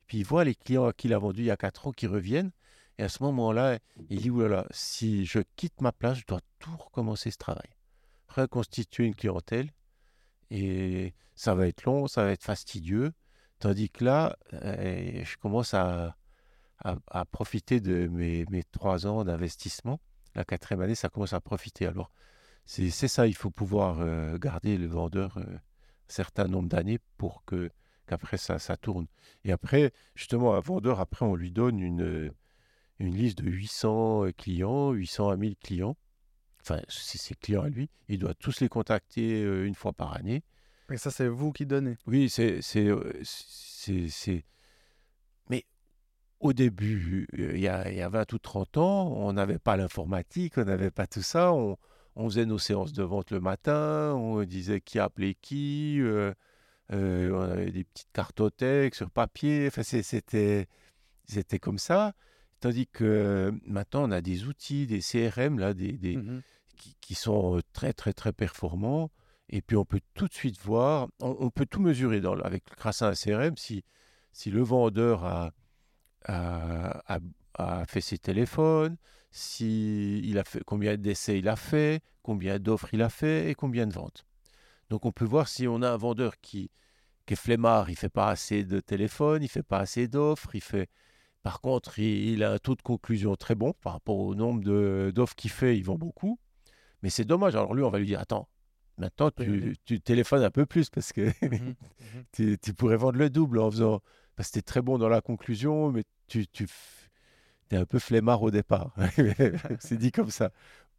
puis 0.06 0.18
il 0.18 0.24
voit 0.24 0.44
les 0.44 0.54
clients 0.54 0.90
qu'il 0.92 1.14
a 1.14 1.18
vendus 1.18 1.42
il 1.42 1.46
y 1.46 1.50
a 1.50 1.56
4 1.56 1.88
ans 1.88 1.92
qui 1.92 2.06
reviennent. 2.06 2.52
Et 2.98 3.02
à 3.02 3.08
ce 3.08 3.22
moment-là, 3.22 3.78
il 4.10 4.20
dit, 4.20 4.30
oulala, 4.30 4.66
si 4.70 5.24
je 5.24 5.38
quitte 5.56 5.80
ma 5.80 5.92
place, 5.92 6.18
je 6.18 6.26
dois 6.26 6.40
tout 6.58 6.76
recommencer 6.76 7.30
ce 7.30 7.38
travail. 7.38 7.70
Reconstituer 8.28 9.06
une 9.06 9.14
clientèle. 9.14 9.70
Et 10.50 11.14
ça 11.34 11.54
va 11.54 11.66
être 11.68 11.84
long, 11.84 12.08
ça 12.08 12.24
va 12.24 12.32
être 12.32 12.42
fastidieux. 12.42 13.12
Tandis 13.58 13.88
que 13.88 14.04
là, 14.04 14.36
euh, 14.52 15.24
je 15.24 15.36
commence 15.38 15.72
à, 15.72 16.16
à, 16.82 17.24
profiter 17.26 17.80
de 17.80 18.08
mes, 18.08 18.44
mes 18.50 18.64
trois 18.64 19.06
ans 19.06 19.24
d'investissement 19.24 20.00
la 20.34 20.44
quatrième 20.44 20.82
année, 20.82 20.94
ça 20.94 21.08
commence 21.08 21.32
à 21.32 21.40
profiter. 21.40 21.86
Alors, 21.86 22.10
c'est 22.64 22.90
ça, 22.90 23.26
il 23.26 23.34
faut 23.34 23.50
pouvoir 23.50 24.00
euh, 24.00 24.38
garder 24.38 24.76
le 24.78 24.86
vendeur 24.86 25.38
un 25.38 25.42
euh, 25.42 25.58
certain 26.08 26.46
nombre 26.46 26.68
d'années 26.68 26.98
pour 27.16 27.44
que 27.44 27.70
qu'après 28.06 28.38
ça, 28.38 28.58
ça 28.58 28.76
tourne. 28.76 29.06
Et 29.44 29.52
après, 29.52 29.92
justement, 30.14 30.54
un 30.54 30.60
vendeur, 30.60 31.00
après, 31.00 31.24
on 31.24 31.34
lui 31.34 31.50
donne 31.52 31.80
une, 31.80 32.32
une 32.98 33.14
liste 33.14 33.38
de 33.38 33.50
800 33.50 34.26
euh, 34.26 34.32
clients, 34.32 34.92
800 34.92 35.30
à 35.30 35.36
1000 35.36 35.56
clients. 35.56 35.96
Enfin, 36.60 36.80
c'est 36.88 37.18
ses 37.18 37.34
clients 37.34 37.62
à 37.62 37.68
lui. 37.68 37.88
Il 38.08 38.18
doit 38.18 38.34
tous 38.34 38.60
les 38.60 38.68
contacter 38.68 39.42
une 39.42 39.74
fois 39.74 39.92
par 39.92 40.14
année. 40.14 40.42
Et 40.90 40.96
ça, 40.96 41.10
c'est 41.10 41.28
vous 41.28 41.52
qui 41.52 41.66
donnez 41.66 41.96
Oui, 42.06 42.28
c'est. 42.28 42.60
c'est, 42.62 42.86
euh, 42.86 43.12
c'est, 43.22 44.08
c'est- 44.08 44.44
Mais 45.48 45.64
au 46.40 46.52
début, 46.52 47.28
euh, 47.38 47.52
il 47.54 47.60
y 47.60 47.68
a, 47.68 47.90
il 47.90 47.96
y 47.96 48.02
a 48.02 48.08
20 48.08 48.32
ou 48.32 48.38
30 48.38 48.76
ans, 48.78 49.08
on 49.12 49.32
n'avait 49.32 49.58
pas 49.58 49.76
l'informatique, 49.76 50.58
on 50.58 50.64
n'avait 50.64 50.90
pas 50.90 51.06
tout 51.06 51.22
ça. 51.22 51.52
On, 51.52 51.76
on 52.16 52.28
faisait 52.28 52.46
nos 52.46 52.58
séances 52.58 52.92
de 52.92 53.02
vente 53.02 53.30
le 53.30 53.40
matin, 53.40 54.14
on 54.16 54.42
disait 54.44 54.80
qui 54.80 54.98
appelait 54.98 55.34
qui, 55.40 55.98
euh, 56.00 56.32
euh, 56.92 57.30
on 57.32 57.40
avait 57.42 57.70
des 57.70 57.84
petites 57.84 58.10
cartothèques 58.12 58.94
sur 58.94 59.10
papier. 59.10 59.66
Enfin, 59.68 59.82
c'était, 59.82 60.66
c'était 61.26 61.58
comme 61.58 61.78
ça. 61.78 62.14
Tandis 62.60 62.88
que 62.88 63.52
maintenant, 63.66 64.02
on 64.08 64.10
a 64.10 64.20
des 64.20 64.44
outils, 64.46 64.86
des 64.86 65.00
CRM, 65.00 65.58
là, 65.58 65.72
des, 65.74 65.92
des- 65.92 66.16
Mhm. 66.16 66.42
qui, 66.76 66.96
qui 67.00 67.14
sont 67.14 67.60
très, 67.72 67.92
très, 67.92 68.12
très 68.12 68.32
performants. 68.32 69.10
Et 69.50 69.62
puis, 69.62 69.76
on 69.76 69.84
peut 69.84 70.00
tout 70.14 70.28
de 70.28 70.32
suite 70.34 70.58
voir, 70.60 71.08
on, 71.20 71.36
on 71.40 71.50
peut 71.50 71.66
tout 71.66 71.80
mesurer 71.80 72.20
dans, 72.20 72.34
avec, 72.40 72.64
grâce 72.76 73.02
à 73.02 73.08
un 73.08 73.14
CRM 73.14 73.56
si, 73.56 73.84
si 74.32 74.50
le 74.50 74.62
vendeur 74.62 75.24
a, 75.24 75.52
a, 76.26 77.02
a- 77.54 77.84
fait 77.86 78.00
ses 78.00 78.18
téléphones, 78.18 78.96
si 79.30 80.20
il 80.20 80.38
a 80.38 80.44
fait, 80.44 80.62
combien 80.64 80.96
d'essais 80.96 81.38
il 81.38 81.48
a 81.48 81.56
fait, 81.56 82.02
combien 82.22 82.58
d'offres 82.58 82.88
il 82.94 83.02
a 83.02 83.08
fait 83.10 83.50
et 83.50 83.54
combien 83.54 83.86
de 83.86 83.92
ventes. 83.92 84.24
Donc, 84.90 85.06
on 85.06 85.12
peut 85.12 85.24
voir 85.24 85.48
si 85.48 85.68
on 85.68 85.82
a 85.82 85.90
un 85.90 85.96
vendeur 85.96 86.40
qui, 86.40 86.70
qui 87.26 87.34
est 87.34 87.36
flemmard, 87.36 87.90
il 87.90 87.96
fait 87.96 88.08
pas 88.10 88.28
assez 88.30 88.64
de 88.64 88.80
téléphones, 88.80 89.42
il 89.42 89.48
fait 89.48 89.62
pas 89.64 89.78
assez 89.80 90.08
d'offres, 90.08 90.54
il 90.54 90.62
fait... 90.62 90.88
Par 91.42 91.60
contre, 91.60 91.98
il, 92.00 92.30
il 92.30 92.44
a 92.44 92.52
un 92.52 92.58
taux 92.58 92.76
de 92.76 92.82
conclusion 92.82 93.36
très 93.36 93.54
bon 93.56 93.74
par 93.82 93.94
rapport 93.94 94.18
au 94.18 94.34
nombre 94.34 94.62
de- 94.62 95.12
d'offres 95.14 95.36
qu'il 95.36 95.50
fait, 95.50 95.76
il 95.78 95.84
vend 95.84 95.96
beaucoup. 95.96 96.38
Mais 97.02 97.10
c'est 97.10 97.24
dommage. 97.24 97.56
Alors 97.56 97.74
lui, 97.74 97.82
on 97.82 97.90
va 97.90 97.98
lui 97.98 98.06
dire, 98.06 98.20
attends, 98.20 98.48
maintenant 98.98 99.30
tu, 99.30 99.76
tu 99.84 100.00
téléphones 100.00 100.42
un 100.42 100.50
peu 100.50 100.66
plus 100.66 100.90
parce 100.90 101.12
que 101.12 101.30
Mhm. 101.42 101.74
tu, 102.32 102.58
tu 102.62 102.74
pourrais 102.74 102.96
vendre 102.96 103.18
le 103.18 103.30
double 103.30 103.58
en 103.58 103.70
faisant... 103.70 104.02
Parce 104.40 104.56
es 104.56 104.62
très 104.62 104.80
bon 104.80 104.96
dans 104.96 105.10
la 105.10 105.20
conclusion, 105.20 105.92
mais 105.92 106.02
tu, 106.26 106.46
tu 106.46 106.66
es 107.70 107.76
un 107.76 107.84
peu 107.84 107.98
flemmard 107.98 108.42
au 108.42 108.50
départ. 108.50 108.94
c'est 109.80 109.98
dit 109.98 110.12
comme 110.12 110.30
ça. 110.30 110.50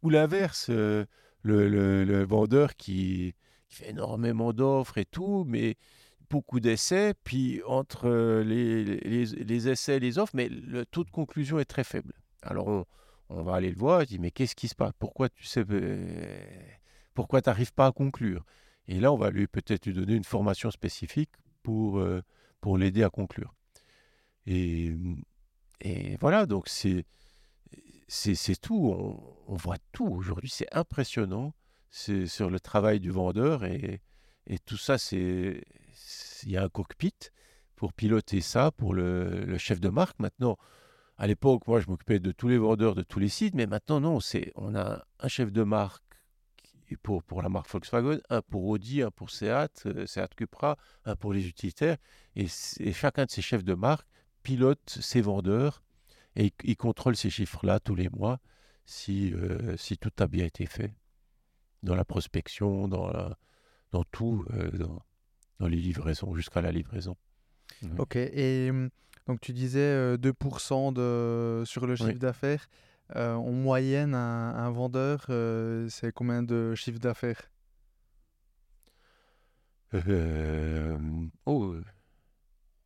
Ou 0.04 0.10
l'inverse, 0.10 0.68
euh, 0.70 1.06
le, 1.42 1.68
le- 1.68 2.04
vendeur 2.22 2.76
qui, 2.76 3.34
fait 3.68 3.90
énormément 3.90 4.52
d'offres 4.52 4.96
et 4.98 5.04
tout, 5.04 5.44
mais 5.48 5.74
beaucoup 6.30 6.60
d'essais, 6.60 7.14
puis 7.24 7.60
entre 7.66 8.06
euh, 8.06 8.44
les, 8.44 8.84
les- 8.84 9.68
essais 9.68 9.96
et 9.96 10.00
les 10.00 10.20
offres, 10.20 10.34
mais 10.36 10.48
le 10.48 10.86
taux 10.86 11.02
de 11.02 11.10
conclusion 11.10 11.58
est 11.58 11.64
très 11.64 11.82
faible. 11.82 12.12
Alors 12.42 12.68
on, 12.68 12.84
on 13.28 13.42
va 13.42 13.56
aller 13.56 13.70
le 13.70 13.76
voir, 13.76 14.02
il 14.04 14.06
dit 14.06 14.18
mais 14.20 14.30
qu'est-ce 14.30 14.54
qui 14.54 14.68
se 14.68 14.76
passe? 14.76 14.92
Pourquoi 15.00 15.28
tu 15.28 15.44
sais 15.46 15.64
pourquoi 17.14 17.40
n'arrives 17.44 17.72
pas 17.72 17.86
à 17.86 17.92
conclure? 17.92 18.44
Et 18.86 19.00
là, 19.00 19.12
on 19.12 19.16
va 19.16 19.30
lui 19.30 19.48
peut-être 19.48 19.86
lui 19.86 19.94
donner 19.94 20.14
une 20.14 20.22
formation 20.22 20.70
spécifique 20.70 21.30
pour, 21.64 21.98
euh, 21.98 22.22
pour 22.62 22.78
l'aider 22.78 23.02
à 23.02 23.10
conclure. 23.10 23.52
Et, 24.46 24.94
et 25.82 26.16
voilà, 26.20 26.46
donc 26.46 26.68
c'est 26.68 27.04
c'est 28.08 28.60
tout. 28.60 28.90
On, 28.94 29.20
on 29.48 29.56
voit 29.56 29.78
tout 29.92 30.06
aujourd'hui. 30.06 30.48
C'est 30.50 30.72
impressionnant 30.74 31.54
c'est 31.94 32.26
sur 32.26 32.48
le 32.48 32.58
travail 32.58 33.00
du 33.00 33.10
vendeur 33.10 33.64
et, 33.66 34.00
et 34.46 34.58
tout 34.58 34.78
ça, 34.78 34.96
c'est- 34.98 35.62
il 36.44 36.50
y 36.50 36.56
a 36.56 36.64
un 36.64 36.68
cockpit 36.70 37.14
pour 37.76 37.92
piloter 37.92 38.40
ça 38.40 38.70
pour 38.72 38.94
le, 38.94 39.44
le 39.44 39.58
chef 39.58 39.78
de 39.78 39.90
marque. 39.90 40.18
Maintenant, 40.18 40.56
à 41.18 41.26
l'époque, 41.26 41.66
moi, 41.68 41.80
je 41.80 41.88
m'occupais 41.88 42.18
de 42.18 42.32
tous 42.32 42.48
les 42.48 42.56
vendeurs 42.58 42.94
de 42.94 43.02
tous 43.02 43.18
les 43.18 43.28
sites, 43.28 43.54
mais 43.54 43.66
maintenant, 43.66 44.00
non, 44.00 44.20
c'est 44.20 44.52
on 44.56 44.74
a 44.74 45.04
un 45.20 45.28
chef 45.28 45.52
de 45.52 45.62
marque 45.62 46.02
pour, 46.96 47.22
pour 47.22 47.42
la 47.42 47.48
marque 47.48 47.70
Volkswagen, 47.70 48.20
un 48.30 48.42
pour 48.42 48.64
Audi, 48.66 49.02
un 49.02 49.10
pour 49.10 49.30
Seat, 49.30 49.82
euh, 49.86 50.06
Seat 50.06 50.34
Cupra, 50.34 50.76
un 51.04 51.16
pour 51.16 51.32
les 51.32 51.46
utilitaires, 51.46 51.96
et, 52.36 52.46
chacun 52.92 53.24
de 53.24 53.30
ces 53.30 53.42
chefs 53.42 53.64
de 53.64 53.74
marque 53.74 54.06
pilote 54.42 54.98
ses 55.00 55.20
vendeurs 55.20 55.82
et 56.34 56.52
il, 56.64 56.76
contrôle 56.76 57.14
ces 57.16 57.30
chiffres-là 57.30 57.78
tous 57.78 57.94
les 57.94 58.08
mois 58.08 58.40
si, 58.86 59.32
euh, 59.34 59.76
si 59.76 59.98
tout 59.98 60.10
a 60.18 60.26
bien 60.26 60.44
été 60.44 60.66
fait 60.66 60.94
dans 61.82 61.94
la 61.94 62.04
prospection, 62.04 62.88
dans, 62.88 63.08
la- 63.08 63.38
dans 63.90 64.04
tout, 64.04 64.44
euh, 64.54 64.70
dans, 64.70 65.02
dans 65.58 65.68
les 65.68 65.76
livraisons, 65.76 66.34
jusqu'à 66.34 66.60
la 66.60 66.72
livraison. 66.72 67.16
Ok, 67.98 68.16
et 68.16 68.68
hum, 68.70 68.90
donc 69.26 69.40
tu 69.40 69.52
disais 69.52 69.80
euh, 69.80 70.16
2% 70.16 70.92
de, 70.92 71.64
sur 71.66 71.86
le 71.86 71.96
chiffre 71.96 72.10
Oui. 72.10 72.18
d'affaires. 72.18 72.68
Euh, 73.16 73.34
en 73.34 73.52
moyenne, 73.52 74.14
un, 74.14 74.54
un 74.54 74.70
vendeur, 74.70 75.26
euh, 75.28 75.86
c'est 75.90 76.12
combien 76.12 76.42
de 76.42 76.74
chiffre 76.74 76.98
d'affaires? 76.98 77.50
Euh, 79.94 80.98
oh, 81.46 81.76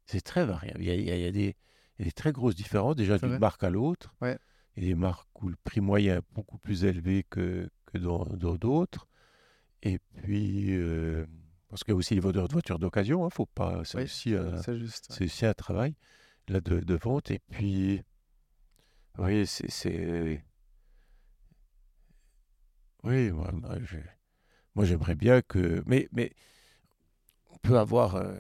c'est 0.07 0.21
très 0.23 0.45
variable. 0.45 0.81
Il 0.83 0.87
y 0.87 0.91
a, 0.91 0.95
il 0.95 1.05
y 1.05 1.11
a- 1.11 1.17
il 1.17 1.23
y 1.23 1.27
a 1.27 1.33
des, 1.33 2.12
très 2.12 2.33
grosses 2.33 2.55
différences, 2.57 2.97
déjà 2.97 3.19
d'une 3.19 3.39
marque 3.39 3.62
à 3.62 3.71
l'autre. 3.71 4.14
Ouais. 4.21 4.39
Il 4.77 4.83
y 4.85 4.87
a 4.87 4.89
des 4.91 4.95
marques 4.95 5.29
où 5.43 5.49
le 5.49 5.57
prix 5.64 5.81
moyen 5.81 6.19
est 6.19 6.35
beaucoup 6.35 6.59
plus 6.59 6.85
élevé 6.85 7.25
que, 7.31 7.71
que 7.87 7.99
dans 7.99 8.25
d'autres. 8.57 9.07
Et 9.83 9.99
puis, 10.17 10.77
parce 11.69 11.85
qu'il 11.85 11.93
y 11.93 11.95
a 11.95 11.97
aussi 11.97 12.14
les 12.14 12.21
vendeurs 12.21 12.49
de 12.49 12.53
voitures 12.53 12.79
d'occasion, 12.79 13.25
hein, 13.25 13.31
faut 13.31 13.47
pas, 13.47 13.83
c'est 13.85 13.99
Oui, 13.99 14.05
aussi 14.05 14.35
un, 14.35 14.61
C'est 14.62 14.77
juste. 14.79 15.07
c'est 15.11 15.25
aussi 15.25 15.47
un 15.47 15.55
travail 15.55 15.95
là, 16.49 16.61
de, 16.61 16.81
de 16.81 16.95
vente. 16.95 17.31
Et 17.31 17.39
puis, 17.51 18.03
oui, 19.19 19.47
c'est. 19.47 20.43
Oui, 23.03 23.31
moi, 24.75 24.85
j'aimerais 24.85 25.14
bien 25.14 25.43
que. 25.43 25.83
Mais, 25.87 26.09
mais 26.12 26.33
on 27.51 27.57
peut 27.59 27.79
avoir 27.79 28.17
euh, 28.17 28.35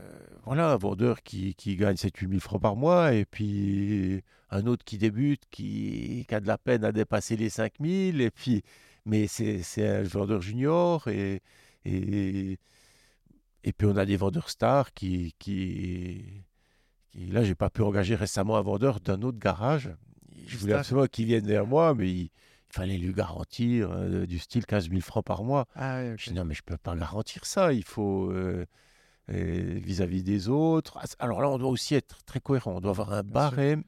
un 0.46 0.76
vendeur 0.76 1.22
qui, 1.22 1.54
gagne 1.76 1.96
7-8 1.96 2.28
000 2.28 2.40
francs 2.40 2.60
par 2.60 2.76
mois 2.76 3.12
et 3.14 3.24
puis 3.24 4.22
un 4.50 4.66
autre 4.66 4.84
qui 4.84 4.98
débute, 4.98 5.42
qui, 5.50 6.26
a 6.30 6.40
de 6.40 6.46
la 6.46 6.58
peine 6.58 6.84
à 6.84 6.92
dépasser 6.92 7.36
les 7.36 7.50
5 7.50 7.74
000. 7.80 8.20
Et 8.20 8.30
puis, 8.30 8.62
mais 9.04 9.26
c'est 9.26 9.62
c'est 9.62 9.86
un 9.88 10.02
vendeur 10.02 10.40
junior 10.42 11.08
et. 11.08 11.42
et 11.84 12.58
et 13.64 13.72
puis 13.72 13.86
on 13.86 13.96
a 13.96 14.06
des 14.06 14.16
vendeurs 14.16 14.48
stars 14.50 14.92
qui, 14.94 15.34
qui, 15.38 16.44
qui- 17.12 17.26
là 17.28 17.42
j'ai 17.44 17.54
pas 17.54 17.70
pu 17.70 17.82
engager 17.82 18.14
récemment 18.14 18.56
un 18.56 18.62
vendeur 18.62 19.00
d'un 19.00 19.22
autre 19.22 19.38
garage. 19.38 19.90
Je 20.46 20.56
voulais 20.58 20.74
absolument 20.74 21.06
qu'il 21.06 21.26
vienne 21.26 21.46
vers 21.46 21.66
moi, 21.66 21.94
mais 21.94 22.08
il, 22.10 22.20
il 22.22 22.30
fallait 22.70 22.98
lui 22.98 23.12
garantir 23.12 23.90
euh, 23.92 24.26
du 24.26 24.38
style 24.38 24.66
15 24.66 24.88
000 24.90 25.00
francs 25.00 25.24
par 25.24 25.42
mois. 25.44 25.66
Ah 25.74 26.00
oui, 26.02 26.12
ok. 26.12 26.16
Je 26.20 26.30
dis 26.30 26.36
non 26.36 26.44
mais 26.44 26.54
je 26.54 26.62
peux 26.62 26.76
pas 26.76 26.94
garantir 26.96 27.44
ça. 27.46 27.72
Il 27.72 27.84
faut 27.84 28.30
euh, 28.30 28.66
euh, 29.30 29.80
vis-à-vis 29.82 30.22
des 30.22 30.48
autres. 30.48 30.98
Ah, 31.00 31.06
Alors 31.18 31.40
là 31.40 31.48
on 31.50 31.58
doit 31.58 31.70
aussi 31.70 31.94
être 31.94 32.22
très 32.24 32.40
cohérent. 32.40 32.74
On 32.76 32.80
doit 32.80 32.90
avoir 32.92 33.12
un 33.12 33.22
Bien 33.22 33.40
sûr. 33.48 33.50
barème 33.50 33.84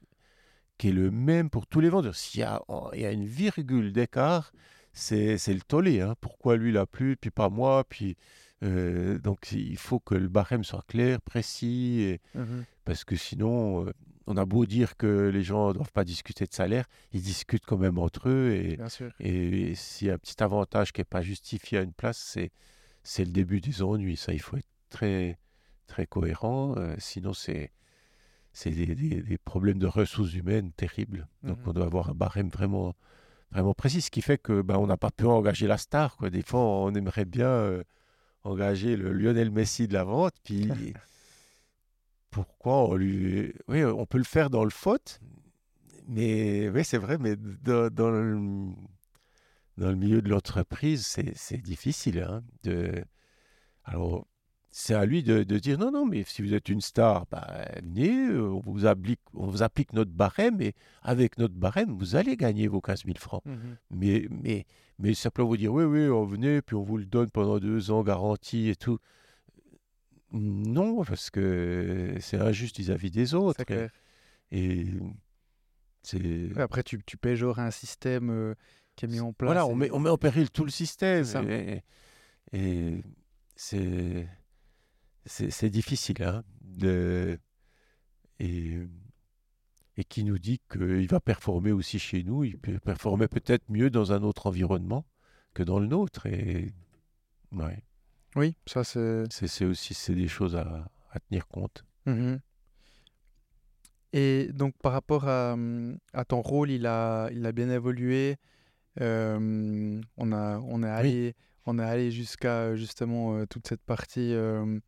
qui 0.77 0.89
est 0.89 0.93
le 0.93 1.11
même 1.11 1.49
pour 1.49 1.67
tous 1.67 1.81
les 1.81 1.89
vendeurs. 1.89 2.15
S'il 2.15 2.39
y 2.39 2.43
a, 2.43 2.61
oh, 2.69 2.89
il 2.93 3.01
y 3.01 3.05
a 3.05 3.11
une 3.11 3.25
virgule 3.25 3.91
d'écart, 3.91 4.53
c'est 4.93 5.35
le 5.47 5.61
tollé. 5.61 5.99
hein. 6.01 6.15
Pourquoi 6.21 6.55
lui 6.55 6.71
l'a 6.71 6.85
plus, 6.85 7.17
puis 7.17 7.31
pas 7.31 7.49
moi, 7.49 7.83
puis 7.87 8.15
euh, 8.63 9.17
donc 9.19 9.51
il 9.51 9.77
faut 9.77 9.99
que 9.99 10.15
le 10.15 10.27
barème 10.29 10.63
soit 10.63 10.83
clair, 10.87 11.21
précis, 11.21 12.01
et- 12.01 12.21
Mhm. 12.33 12.63
parce 12.85 13.03
que 13.03 13.15
sinon 13.17 13.85
euh, 13.85 13.93
on 14.31 14.37
a 14.37 14.45
beau 14.45 14.65
dire 14.65 14.95
que 14.95 15.27
les 15.29 15.43
gens 15.43 15.69
ne 15.69 15.73
doivent 15.73 15.91
pas 15.91 16.05
discuter 16.05 16.45
de 16.45 16.53
salaire, 16.53 16.85
ils 17.11 17.21
discutent 17.21 17.65
quand 17.65 17.77
même 17.77 17.97
entre 17.97 18.29
eux 18.29 18.51
et, 18.53 18.77
Bien 18.77 18.87
sûr. 18.87 19.11
et 19.19 19.73
s'il 19.75 20.07
y 20.07 20.11
a 20.11 20.13
un 20.13 20.17
petit 20.19 20.41
avantage 20.41 20.93
qui 20.93 21.01
n'est 21.01 21.05
pas 21.05 21.21
justifié 21.21 21.79
à 21.79 21.81
une 21.81 21.93
place, 21.93 22.17
c'est 22.17 22.51
c'est 23.03 23.25
le 23.25 23.31
début 23.31 23.59
des 23.59 23.81
ennuis. 23.81 24.17
Ça, 24.17 24.33
il 24.33 24.39
faut 24.39 24.55
être 24.57 24.67
très 24.89 25.37
très 25.87 26.05
cohérent, 26.05 26.75
euh, 26.77 26.95
sinon 26.99 27.33
c'est 27.33 27.71
c'est 28.53 28.71
des, 28.71 28.93
des- 28.95 29.21
des 29.21 29.37
problèmes 29.37 29.79
de 29.79 29.87
ressources 29.87 30.33
humaines 30.33 30.71
terribles. 30.73 31.27
Donc 31.43 31.57
Mhm. 31.59 31.63
on 31.67 31.73
doit 31.73 31.85
avoir 31.85 32.09
un 32.09 32.13
barème 32.13 32.49
vraiment 32.49 32.95
vraiment 33.51 33.73
précis, 33.73 34.01
ce 34.01 34.11
qui 34.11 34.21
fait 34.21 34.37
que 34.37 34.61
ben, 34.61 34.77
on 34.77 34.85
n'a 34.85 34.97
pas 34.97 35.09
pu 35.09 35.25
engager 35.25 35.65
la 35.65 35.77
star. 35.79 36.17
Quoi. 36.17 36.29
Des 36.29 36.43
fois, 36.43 36.59
on 36.61 36.93
aimerait 36.93 37.25
bien 37.25 37.47
euh, 37.47 37.83
engager 38.43 38.95
le 38.95 39.11
Lionel 39.11 39.49
Messi 39.49 39.87
de 39.87 39.93
la 39.93 40.03
vente, 40.03 40.33
puis 40.43 40.67
pourquoi 42.31 42.89
on 42.89 42.95
lui... 42.95 43.53
Oui, 43.67 43.83
on 43.83 44.05
peut 44.05 44.17
le 44.17 44.23
faire 44.23 44.49
dans 44.49 44.63
le 44.63 44.69
faute, 44.69 45.19
mais 46.07 46.69
oui, 46.69 46.83
c'est 46.83 46.97
vrai, 46.97 47.17
mais 47.17 47.35
dans, 47.35 47.89
dans 47.93 48.09
le, 48.09 48.71
dans 49.77 49.89
le 49.89 49.95
milieu 49.95 50.21
de 50.21 50.29
l'entreprise, 50.29 51.05
c'est 51.05 51.35
c'est 51.35 51.57
difficile. 51.61 52.19
hein, 52.19 52.43
de... 52.63 53.03
Alors, 53.83 54.27
c'est 54.71 54.93
à 54.93 55.05
lui 55.05 55.23
de, 55.23 55.43
de 55.43 55.57
dire 55.57 55.79
non, 55.79 55.91
non, 55.91 56.05
mais 56.05 56.23
si 56.23 56.41
vous 56.41 56.53
êtes 56.53 56.69
une 56.69 56.81
star, 56.81 57.25
bah, 57.31 57.65
venez, 57.81 58.29
on 58.37 58.59
vous, 58.59 58.85
applique, 58.85 59.21
on 59.33 59.47
vous 59.47 59.63
applique 59.63 59.93
notre 59.93 60.11
barème, 60.11 60.61
et 60.61 60.73
avec 61.01 61.37
notre 61.37 61.55
barème, 61.55 61.91
vous 61.97 62.15
allez 62.15 62.37
gagner 62.37 62.67
vos 62.67 62.81
15 62.81 63.05
000 63.05 63.17
francs. 63.17 63.43
Mhm. 63.45 63.77
Mais, 63.91 64.27
mais, 64.29 64.65
mais 64.99 65.13
simplement 65.13 65.47
vous 65.49 65.57
dire 65.57 65.73
oui, 65.73 65.83
oui, 65.85 66.07
on 66.09 66.25
venait, 66.25 66.61
puis 66.61 66.75
on 66.75 66.83
vous 66.83 66.97
le 66.97 67.05
donne 67.05 67.29
pendant 67.31 67.59
deux 67.59 67.89
ans, 67.91 68.03
garantie 68.03 68.69
et 68.69 68.75
tout. 68.75 68.99
Non, 70.31 71.03
parce 71.03 71.29
que 71.29 72.15
c'est 72.19 72.37
injuste 72.37 72.77
vis-à-vis 72.77 73.11
des 73.11 73.33
autres. 73.33 73.63
Et 74.51 74.85
c'est. 76.03 76.57
Après, 76.57 76.83
tu, 76.83 77.01
tu 77.05 77.17
péjores 77.17 77.59
un 77.59 77.71
système 77.71 78.29
euh, 78.29 78.55
qui 78.95 79.05
est 79.05 79.07
mis 79.07 79.19
en 79.19 79.33
place. 79.33 79.47
Voilà, 79.47 79.65
on 79.65 79.73
et- 79.73 79.75
met, 79.75 79.91
on 79.91 79.99
met 79.99 80.09
en 80.09 80.17
péril 80.17 80.49
tout 80.51 80.65
le 80.65 80.71
système. 80.71 81.25
Et, 81.49 81.83
et 82.51 83.01
c'est. 83.55 84.27
c'est 85.25 85.69
difficile. 85.69 86.23
Hein, 86.23 86.43
de, 86.61 87.39
et, 88.39 88.77
et 89.97 90.03
qui 90.03 90.23
nous 90.23 90.37
dit 90.39 90.61
qu'il 90.71 91.07
va 91.07 91.19
performer 91.19 91.71
aussi 91.71 91.99
chez 91.99 92.23
nous. 92.23 92.43
Il 92.43 92.57
peut 92.57 92.79
performer 92.79 93.27
peut-être 93.27 93.67
mieux 93.69 93.89
dans 93.89 94.11
un 94.13 94.23
autre 94.23 94.47
environnement 94.47 95.05
que 95.53 95.63
dans 95.63 95.79
le 95.79 95.87
nôtre. 95.87 96.25
Et, 96.27 96.71
ouais. 97.51 97.83
Oui, 98.35 98.55
ça 98.65 98.83
c'est. 98.83 99.23
C'est 99.31 99.65
aussi 99.65 99.93
c'est 99.93 100.15
des 100.15 100.27
choses 100.27 100.55
à, 100.55 100.89
à 101.11 101.19
tenir 101.19 101.47
compte. 101.47 101.83
Mmh 102.05 102.37
et 104.13 104.49
donc 104.53 104.75
par 104.81 104.93
rapport 104.93 105.27
à, 105.27 105.55
à, 106.13 106.25
ton 106.25 106.41
rôle, 106.41 106.71
il 106.71 106.87
a, 106.87 107.29
il 107.31 107.45
a 107.45 107.51
bien 107.51 107.69
évolué. 107.69 108.37
Euh, 109.01 110.01
on, 110.17 110.31
a, 110.31 110.59
on 110.59 110.83
est 110.83 110.89
allé, 110.89 111.35
on 111.65 111.77
est 111.79 111.83
allé 111.83 112.11
jusqu'à 112.11 112.75
justement 112.75 113.35
euh, 113.35 113.45
toute 113.45 113.67
cette 113.67 113.83
partie 113.83 114.33
euh, 114.33 114.79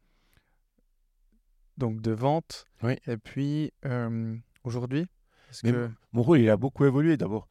donc 1.78 2.02
de 2.02 2.12
vente. 2.12 2.66
Oui. 2.82 2.98
Et 3.08 3.18
puis 3.18 3.72
aujourd'hui, 4.64 5.06
que... 5.64 5.90
mon 6.14 6.24
rôle 6.24 6.40
il 6.40 6.50
a 6.50 6.58
beaucoup 6.58 6.86
évolué. 6.86 7.16
D'abord, 7.16 7.48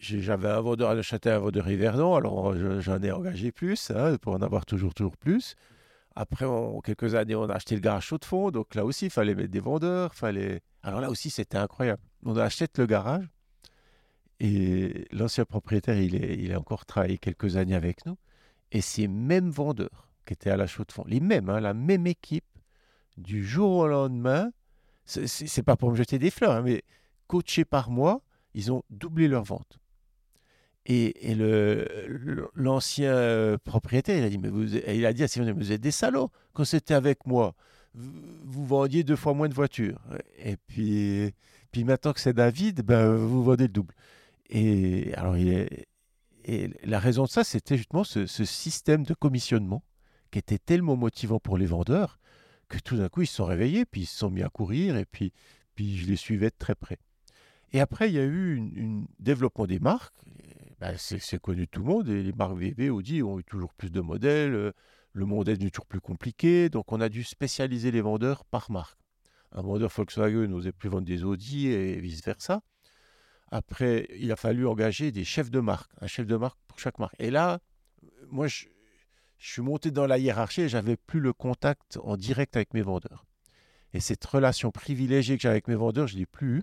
j'avais 0.00 0.48
un 0.48 0.60
vendeur 0.60 0.90
à 0.90 0.94
Neuchâtel, 0.94 1.34
un 1.34 1.38
vendeur 1.38 1.68
Yverdon, 1.68 2.14
alors 2.14 2.54
j'en 2.80 3.02
ai 3.02 3.10
engagé 3.10 3.52
plus 3.52 3.90
hein, 3.90 4.16
pour 4.20 4.34
en 4.34 4.42
avoir 4.42 4.66
toujours 4.66 4.94
toujours 4.94 5.16
plus. 5.16 5.56
Après, 6.14 6.44
en 6.44 6.80
quelques 6.80 7.14
années, 7.14 7.34
on 7.34 7.44
a 7.44 7.54
acheté 7.54 7.74
le 7.74 7.80
garage 7.80 8.04
chaud 8.04 8.18
de 8.18 8.24
fond. 8.24 8.50
Donc 8.50 8.74
là 8.74 8.84
aussi, 8.84 9.06
il 9.06 9.10
fallait 9.10 9.34
mettre 9.34 9.50
des 9.50 9.60
vendeurs. 9.60 10.14
Fallait... 10.14 10.60
Alors 10.82 11.00
là 11.00 11.10
aussi, 11.10 11.30
c'était 11.30 11.56
incroyable. 11.56 12.02
On 12.24 12.36
a 12.36 12.44
acheté 12.44 12.66
le 12.76 12.86
garage. 12.86 13.24
Et 14.38 15.06
l'ancien 15.12 15.44
propriétaire, 15.44 15.96
il, 15.98 16.16
est, 16.16 16.36
il 16.38 16.52
a 16.52 16.58
encore 16.58 16.84
travaillé 16.84 17.16
quelques 17.16 17.56
années 17.56 17.74
avec 17.74 18.04
nous. 18.04 18.18
Et 18.72 18.80
ces 18.80 19.08
mêmes 19.08 19.50
vendeurs 19.50 20.10
qui 20.26 20.34
étaient 20.34 20.50
à 20.50 20.56
la 20.56 20.66
chaux 20.66 20.84
de 20.84 20.92
fond, 20.92 21.04
les 21.06 21.20
mêmes, 21.20 21.48
hein, 21.48 21.60
la 21.60 21.74
même 21.74 22.06
équipe, 22.06 22.44
du 23.16 23.44
jour 23.44 23.70
au 23.78 23.86
lendemain, 23.86 24.50
c'est 25.04 25.62
pas 25.62 25.76
pour 25.76 25.90
me 25.90 25.96
jeter 25.96 26.18
des 26.18 26.30
fleurs, 26.30 26.52
hein, 26.52 26.62
mais 26.62 26.82
coachés 27.26 27.64
par 27.64 27.90
moi, 27.90 28.22
ils 28.54 28.72
ont 28.72 28.82
doublé 28.90 29.28
leur 29.28 29.44
vente. 29.44 29.78
Et, 30.84 31.36
l'ancien 32.54 33.12
euh, 33.12 33.56
propriétaire, 33.62 34.18
il 34.18 34.24
a 34.24 34.28
dit, 34.28 34.38
mais 34.38 34.48
vous, 34.48 34.74
il 34.76 35.06
a 35.06 35.12
dit 35.12 35.22
à 35.22 35.28
Sylvain, 35.28 35.52
vous 35.52 35.70
êtes 35.72 35.80
des 35.80 35.92
salauds. 35.92 36.30
Quand 36.54 36.64
c'était 36.64 36.94
avec 36.94 37.26
moi, 37.26 37.54
vous, 37.94 38.66
vendiez 38.66 39.04
deux 39.04 39.16
fois 39.16 39.34
moins 39.34 39.48
de 39.48 39.54
voitures. 39.54 40.00
Et 40.38 40.56
puis, 40.56 41.32
puis 41.70 41.84
maintenant 41.84 42.12
que 42.12 42.20
c'est 42.20 42.32
David, 42.32 42.82
ben, 42.82 43.14
vous 43.14 43.44
vendez 43.44 43.64
le 43.64 43.72
double. 43.72 43.94
Et 44.50 45.14
alors, 45.14 45.36
et 46.44 46.70
la 46.84 46.98
raison 46.98 47.24
de 47.24 47.28
ça, 47.28 47.44
c'était 47.44 47.76
justement 47.76 48.04
ce, 48.04 48.26
système 48.26 49.04
de 49.04 49.14
commissionnement 49.14 49.84
qui 50.30 50.38
était 50.38 50.58
tellement 50.58 50.96
motivant 50.96 51.38
pour 51.38 51.58
les 51.58 51.66
vendeurs 51.66 52.18
que 52.68 52.78
tout 52.78 52.96
d'un 52.96 53.08
coup, 53.08 53.22
ils 53.22 53.26
se 53.26 53.34
sont 53.34 53.44
réveillés, 53.44 53.84
puis 53.84 54.02
ils 54.02 54.06
se 54.06 54.18
sont 54.18 54.30
mis 54.30 54.42
à 54.42 54.48
courir, 54.48 54.96
et 54.96 55.04
puis, 55.04 55.32
puis 55.74 55.98
je 55.98 56.06
les 56.06 56.16
suivais 56.16 56.48
de 56.48 56.54
très 56.58 56.74
près. 56.74 56.98
Et 57.72 57.80
après, 57.80 58.10
il 58.10 58.14
y 58.14 58.18
a 58.18 58.24
eu 58.24 58.60
un 58.60 59.04
développement 59.18 59.66
des 59.66 59.78
marques. 59.78 60.14
Ben, 60.80 60.96
c'est 60.98 61.40
connu 61.40 61.66
de 61.66 61.70
tout 61.70 61.80
le 61.80 61.86
monde. 61.86 62.08
Les 62.08 62.32
marques 62.32 62.56
VV, 62.56 62.90
Audi 62.90 63.22
ont 63.22 63.38
eu 63.38 63.44
toujours 63.44 63.72
plus 63.74 63.90
de 63.90 64.00
modèles. 64.00 64.54
Euh, 64.54 64.72
le 65.12 65.26
monde 65.26 65.48
est 65.48 65.56
toujours 65.70 65.86
plus 65.86 66.00
compliqué. 66.00 66.68
Donc, 66.68 66.92
on 66.92 67.00
a 67.00 67.08
dû 67.08 67.22
spécialiser 67.24 67.90
les 67.90 68.00
vendeurs 68.00 68.44
par 68.44 68.70
marque. 68.70 68.98
Un 69.52 69.62
vendeur 69.62 69.90
Volkswagen 69.90 70.48
n'osait 70.48 70.72
plus 70.72 70.88
vendre 70.88 71.06
des 71.06 71.24
Audi 71.24 71.68
et 71.68 72.00
vice-versa. 72.00 72.62
Après, 73.50 74.08
il 74.18 74.32
a 74.32 74.36
fallu 74.36 74.66
engager 74.66 75.12
des 75.12 75.24
chefs 75.24 75.50
de 75.50 75.60
marque, 75.60 75.90
un 76.00 76.06
chef 76.06 76.26
de 76.26 76.36
marque 76.36 76.58
pour 76.66 76.78
chaque 76.78 76.98
marque. 76.98 77.14
Et 77.18 77.30
là, 77.30 77.60
moi, 78.30 78.48
je, 78.48 78.64
suis 79.38 79.60
monté 79.60 79.90
dans 79.90 80.06
la 80.06 80.18
hiérarchie 80.18 80.62
et 80.62 80.68
j'avais 80.68 80.96
plus 80.96 81.20
le 81.20 81.32
contact 81.32 81.98
en 82.02 82.16
direct 82.16 82.56
avec 82.56 82.72
mes 82.72 82.80
vendeurs. 82.80 83.26
Et 83.92 84.00
cette 84.00 84.24
relation 84.24 84.70
privilégiée 84.70 85.36
que 85.36 85.42
j'avais 85.42 85.54
avec 85.54 85.68
mes 85.68 85.74
vendeurs, 85.74 86.06
je 86.06 86.14
ne 86.14 86.20
l'ai 86.20 86.26
plus 86.26 86.58
eue. 86.58 86.62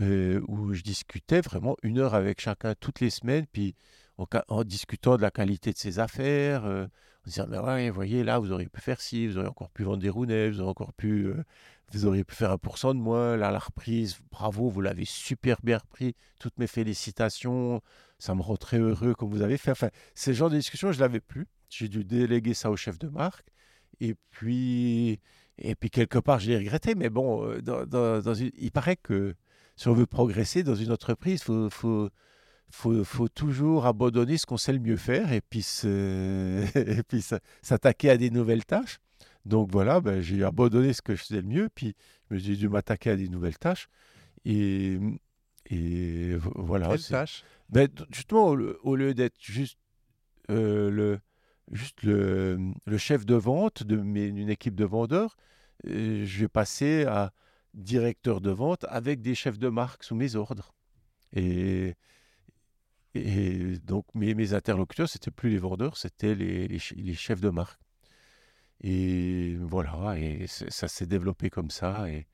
Euh, 0.00 0.40
où 0.46 0.74
je 0.74 0.82
discutais 0.82 1.40
vraiment 1.40 1.76
une 1.82 1.98
heure 1.98 2.14
avec 2.14 2.40
chacun 2.40 2.74
toutes 2.76 3.00
les 3.00 3.10
semaines, 3.10 3.46
puis 3.52 3.74
en, 4.16 4.62
discutant 4.62 5.16
de 5.16 5.22
la 5.22 5.32
qualité 5.32 5.72
de 5.72 5.76
ses 5.76 5.98
affaires, 5.98 6.64
euh, 6.66 6.84
en 6.84 7.26
disant, 7.26 7.46
mais 7.48 7.58
ouais, 7.58 7.90
voyez, 7.90 8.22
là, 8.22 8.38
vous 8.38 8.52
auriez 8.52 8.68
pu 8.68 8.80
faire 8.80 9.00
ci, 9.00 9.26
vous 9.26 9.38
auriez 9.38 9.48
encore 9.48 9.70
pu 9.70 9.82
vendre 9.82 9.98
des 9.98 10.08
rounets, 10.08 10.50
vous 10.50 10.60
auriez 10.60 10.70
encore 10.70 10.92
pu, 10.92 11.26
euh, 11.26 11.42
vous 11.92 12.06
auriez 12.06 12.22
pu 12.22 12.36
faire 12.36 12.52
un 12.52 12.58
pourcent 12.58 12.94
de 12.94 13.00
moins, 13.00 13.36
là, 13.36 13.50
la 13.50 13.58
reprise, 13.58 14.18
bravo, 14.30 14.68
vous 14.68 14.80
l'avez 14.80 15.04
super 15.04 15.58
bien 15.64 15.78
repris, 15.78 16.14
toutes 16.38 16.58
mes 16.60 16.68
félicitations, 16.68 17.82
ça 18.20 18.36
me 18.36 18.42
rend 18.42 18.56
très 18.56 18.78
heureux 18.78 19.14
comme 19.14 19.30
vous 19.30 19.42
avez 19.42 19.58
fait. 19.58 19.72
Enfin, 19.72 19.90
ces 20.14 20.32
genres 20.32 20.50
de 20.50 20.56
discussions, 20.56 20.92
je 20.92 20.98
ne 20.98 21.02
l'avais 21.02 21.20
plus. 21.20 21.48
J'ai 21.70 21.88
dû 21.88 22.04
déléguer 22.04 22.54
ça 22.54 22.70
au 22.70 22.76
chef 22.76 22.98
de 22.98 23.08
marque. 23.08 23.48
Et 24.00 24.14
puis, 24.30 25.20
et 25.58 25.74
puis 25.74 25.90
quelque 25.90 26.18
part, 26.18 26.38
je 26.38 26.50
l'ai 26.50 26.58
regretté, 26.58 26.94
mais 26.94 27.10
bon, 27.10 27.58
dans, 27.62 28.34
il 28.34 28.70
paraît 28.70 28.96
que 28.96 29.34
si 29.78 29.86
on 29.86 29.94
veut 29.94 30.06
progresser 30.06 30.64
dans 30.64 30.74
une 30.74 30.90
entreprise, 30.90 31.44
il 31.48 31.70
faut, 31.70 32.10
faut, 33.04 33.28
toujours 33.28 33.86
abandonner 33.86 34.36
ce 34.36 34.44
qu'on 34.44 34.56
sait 34.56 34.72
le 34.72 34.80
mieux 34.80 34.96
faire 34.96 35.32
et 35.32 35.40
puis, 35.40 35.60
et 35.84 37.02
puis 37.06 37.24
s'attaquer 37.62 38.10
à 38.10 38.16
des 38.16 38.30
nouvelles 38.30 38.64
tâches. 38.64 38.98
Donc 39.46 39.70
voilà, 39.70 40.00
ben, 40.00 40.20
j'ai 40.20 40.42
abandonné 40.42 40.92
ce 40.92 41.00
que 41.00 41.14
je 41.14 41.22
faisais 41.22 41.40
le 41.40 41.46
mieux, 41.46 41.68
puis 41.72 41.94
j'ai 42.32 42.56
dû 42.56 42.68
m'attaquer 42.68 43.10
à 43.10 43.16
des 43.16 43.28
nouvelles 43.28 43.56
tâches. 43.56 43.88
Et, 44.44 44.98
et 45.70 46.36
voilà. 46.56 46.88
Quelles 46.88 47.04
tâches? 47.04 47.44
Ben, 47.68 47.88
Justement, 48.10 48.46
au, 48.46 48.96
lieu 48.96 49.14
d'être 49.14 49.36
juste, 49.38 49.78
euh, 50.50 50.90
le, 50.90 51.20
juste 51.70 52.02
le, 52.02 52.58
le, 52.84 52.98
chef 52.98 53.24
de 53.24 53.36
vente 53.36 53.84
d'une 53.84 54.50
équipe 54.50 54.74
de 54.74 54.84
vendeurs, 54.84 55.36
euh, 55.86 56.24
je 56.26 56.40
vais 56.40 56.48
passer 56.48 57.04
à 57.04 57.32
directeur 57.78 58.40
de 58.40 58.50
vente 58.50 58.84
avec 58.88 59.22
des 59.22 59.34
chefs 59.34 59.58
de 59.58 59.68
marque 59.68 60.04
sous 60.04 60.14
mes 60.14 60.36
ordres. 60.36 60.72
Et, 61.32 61.94
et 63.14 63.78
donc 63.78 64.04
mes, 64.14 64.34
mes 64.34 64.54
interlocuteurs, 64.54 65.08
c'était 65.08 65.30
plus 65.30 65.50
les 65.50 65.58
vendeurs, 65.58 65.96
c'était 65.96 66.34
les, 66.34 66.68
les, 66.68 67.14
chefs 67.14 67.40
de 67.40 67.50
marque. 67.50 67.80
Et 68.82 69.56
voilà, 69.60 70.18
et 70.18 70.46
ça 70.46 70.88
s'est 70.88 71.06
développé 71.06 71.50
comme 71.50 71.70
ça. 71.70 72.08
Et, 72.10 72.26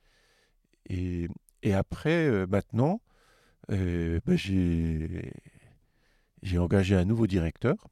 et, 0.88 1.28
et 1.62 1.74
après, 1.74 2.26
euh, 2.26 2.47
maintenant, 2.47 3.01
euh, 3.70 4.20
ben, 4.26 4.36
j'ai 4.36 5.32
engagé 6.59 6.97
un 6.97 7.05
nouveau 7.05 7.26
directeur 7.26 7.88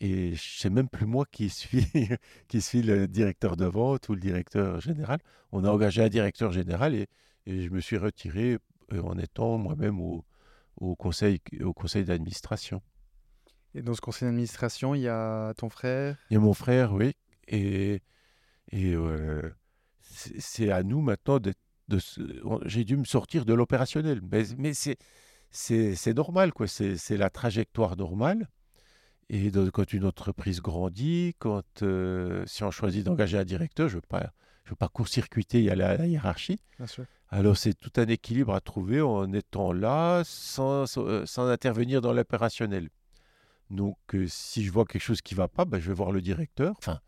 et 0.00 0.34
c'est 0.36 0.70
même 0.70 0.88
plus 0.88 1.06
moi 1.06 1.26
qui 1.30 1.50
suis, 1.50 1.86
qui 2.48 2.60
suis 2.62 2.82
le 2.82 3.06
directeur 3.06 3.56
de 3.56 3.66
vente 3.66 4.08
ou 4.08 4.14
le 4.14 4.20
directeur 4.20 4.80
général. 4.80 5.18
On 5.52 5.64
a 5.64 5.70
engagé 5.70 6.02
un 6.02 6.08
directeur 6.08 6.52
général 6.52 6.94
et, 6.94 7.06
et 7.46 7.62
je 7.64 7.70
me 7.70 7.80
suis 7.80 7.98
retiré 7.98 8.58
euh, 8.92 9.02
en 9.02 9.18
étant 9.18 9.58
moi-même 9.58 10.00
au, 10.00 10.24
au, 10.76 10.96
conseil, 10.96 11.40
au 11.62 11.74
conseil 11.74 12.04
d'administration. 12.04 12.80
Et 13.74 13.82
dans 13.82 13.94
ce 13.94 14.00
conseil 14.00 14.26
d'administration, 14.26 14.94
il 14.94 15.02
y 15.02 15.08
a 15.08 15.52
ton 15.54 15.68
frère? 15.68 16.16
Il 16.30 16.34
y 16.34 16.36
a 16.36 16.40
mon 16.40 16.54
frère, 16.54 16.94
oui. 16.94 17.12
Et, 17.46 18.00
et 18.72 18.94
euh, 18.94 19.54
c'est 20.00 20.70
à 20.70 20.82
nous 20.82 21.02
maintenant 21.02 21.38
de... 21.38 21.52
de 21.88 21.98
J'ai 22.64 22.84
dû 22.84 22.96
me 22.96 23.04
sortir 23.04 23.44
de 23.44 23.52
l'opérationnel. 23.52 24.20
Mais, 24.32 24.44
mais 24.56 24.72
c'est 24.72 26.14
normal, 26.14 26.52
quoi. 26.52 26.66
C'est 26.66 27.16
la 27.16 27.28
trajectoire 27.28 27.96
normale. 27.96 28.48
Et 29.32 29.52
quand 29.72 29.92
une 29.92 30.04
entreprise 30.06 30.60
grandit, 30.60 31.36
quand 31.38 31.82
euh, 31.82 32.42
si 32.46 32.64
on 32.64 32.72
choisit 32.72 33.06
d'engager 33.06 33.38
un 33.38 33.44
directeur, 33.44 33.88
je 33.88 33.94
ne 33.94 34.00
veux 34.00 34.06
pas, 34.08 34.32
je 34.64 34.70
veux 34.70 34.76
pas 34.76 34.88
court-circuiter 34.88 35.62
y 35.62 35.70
a 35.70 35.76
la 35.76 36.04
hiérarchie. 36.04 36.58
Alors 37.28 37.56
c'est 37.56 37.74
tout 37.74 37.92
un 37.94 38.08
équilibre 38.08 38.52
à 38.52 38.60
trouver 38.60 39.00
en 39.00 39.32
étant 39.32 39.72
là 39.72 40.22
sans, 40.24 40.98
euh, 40.98 41.24
sans 41.26 41.46
intervenir 41.46 42.00
dans 42.00 42.12
l'opérationnel. 42.12 42.90
Donc 43.70 43.98
euh, 44.14 44.26
si 44.26 44.64
je 44.64 44.72
vois 44.72 44.84
quelque 44.84 45.02
chose 45.02 45.22
qui 45.22 45.34
ne 45.34 45.36
va 45.36 45.46
pas, 45.46 45.64
ben, 45.64 45.78
je 45.78 45.86
vais 45.86 45.94
voir 45.94 46.10
le 46.10 46.20
directeur. 46.20 46.74
Enfin, 46.78 46.98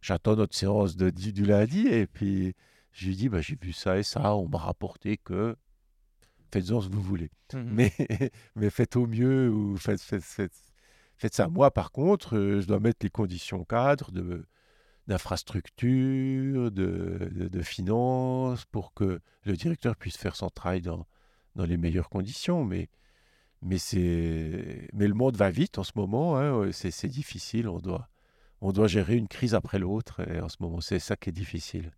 j'attends 0.00 0.36
notre 0.36 0.56
séance 0.56 0.94
de, 0.94 1.10
du, 1.10 1.44
lundi 1.44 1.88
et 1.88 2.06
puis 2.06 2.54
je 2.92 3.08
lui 3.08 3.16
dis, 3.16 3.28
ben, 3.28 3.40
j'ai 3.40 3.58
vu 3.60 3.72
ça 3.72 3.98
et 3.98 4.04
ça, 4.04 4.36
on 4.36 4.46
m'a 4.46 4.58
rapporté 4.58 5.16
que 5.16 5.56
faites-en 6.52 6.80
ce 6.80 6.88
que 6.88 6.94
vous 6.94 7.02
voulez. 7.02 7.32
Mmh 7.54 7.62
mais, 7.64 7.92
mais 8.54 8.70
faites 8.70 8.94
au 8.94 9.08
mieux 9.08 9.50
ou 9.50 9.76
faites, 9.76 10.00
faites, 10.00 10.22
faites 10.22 10.67
Faites 11.18 11.34
ça. 11.34 11.48
Moi, 11.48 11.70
par 11.72 11.90
contre, 11.90 12.36
euh, 12.36 12.60
je 12.60 12.66
dois 12.66 12.78
mettre 12.78 13.00
les 13.02 13.10
conditions 13.10 13.64
cadres 13.64 14.12
de 14.12 14.46
d'infrastructure, 15.08 16.70
de, 16.70 17.30
de, 17.32 17.62
finances, 17.62 18.66
pour 18.66 18.92
que 18.92 19.20
le 19.44 19.56
directeur 19.56 19.96
puisse 19.96 20.18
faire 20.18 20.36
son 20.36 20.50
travail 20.50 20.82
dans, 20.82 21.06
dans 21.56 21.64
les 21.64 21.78
meilleures 21.78 22.10
conditions. 22.10 22.62
Mais, 22.62 22.90
mais, 23.62 23.78
mais 24.92 25.08
le 25.08 25.14
monde 25.14 25.34
va 25.34 25.50
vite 25.50 25.78
en 25.78 25.82
ce 25.82 25.92
moment, 25.96 26.36
hein, 26.36 26.70
c'est 26.72 27.08
difficile, 27.08 27.68
on 27.68 27.78
doit, 27.78 28.10
on 28.60 28.70
doit 28.70 28.86
gérer 28.86 29.16
une 29.16 29.28
crise 29.28 29.54
après 29.54 29.78
l'autre, 29.78 30.20
et 30.28 30.40
en 30.40 30.50
ce 30.50 30.56
moment, 30.60 30.82
c'est 30.82 30.98
ça 30.98 31.16
qui 31.16 31.30
est 31.30 31.32
difficile. 31.32 31.90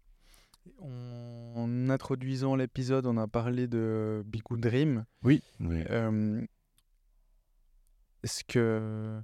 En 0.80 1.90
introduisant 1.90 2.54
l'épisode, 2.54 3.06
on 3.06 3.16
a 3.16 3.26
parlé 3.26 3.66
de 3.66 4.22
Big 4.24 4.44
Dream. 4.50 5.04
Oui. 5.24 5.42
Euh, 5.60 6.46
est-ce 8.22 8.44
que 8.44 9.20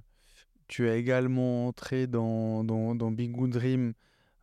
tu 0.67 0.89
as 0.89 0.95
également 0.95 1.67
entré 1.67 2.07
dans, 2.07 2.63
dans, 2.63 3.11
Big 3.11 3.31
Good 3.31 3.51
Dream 3.51 3.93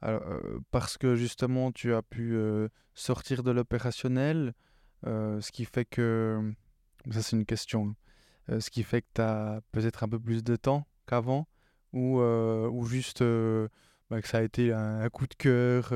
Alors, 0.01 0.23
euh, 0.27 0.59
parce 0.71 0.97
que 0.97 1.17
justement, 1.17 1.73
tu 1.73 1.95
as 1.95 2.03
pu 2.03 2.35
euh, 2.35 2.69
sortir 2.95 3.43
de 3.43 3.51
l'opérationnel, 3.51 4.55
euh, 5.07 5.41
ce 5.41 5.53
qui 5.53 5.65
fait 5.65 5.85
que, 5.85 6.53
ça 7.11 7.23
c'est 7.23 7.37
une 7.37 7.45
question, 7.45 7.95
ce 8.49 8.71
qui 8.71 8.83
fait 8.83 9.03
que 9.03 9.09
tu 9.15 9.21
as 9.21 9.61
peut-être 9.73 10.03
un 10.05 10.09
peu 10.09 10.19
plus 10.19 10.43
de 10.43 10.57
temps 10.57 10.87
qu'avant, 11.07 11.47
ou, 11.93 12.21
ou 12.21 12.87
juste 12.87 13.23
bah, 14.11 14.21
que 14.21 14.29
ça 14.29 14.39
a 14.39 14.43
été 14.43 14.73
un, 14.73 15.01
un 15.01 15.09
coup 15.11 15.27
de 15.27 15.35
cœur, 15.35 15.93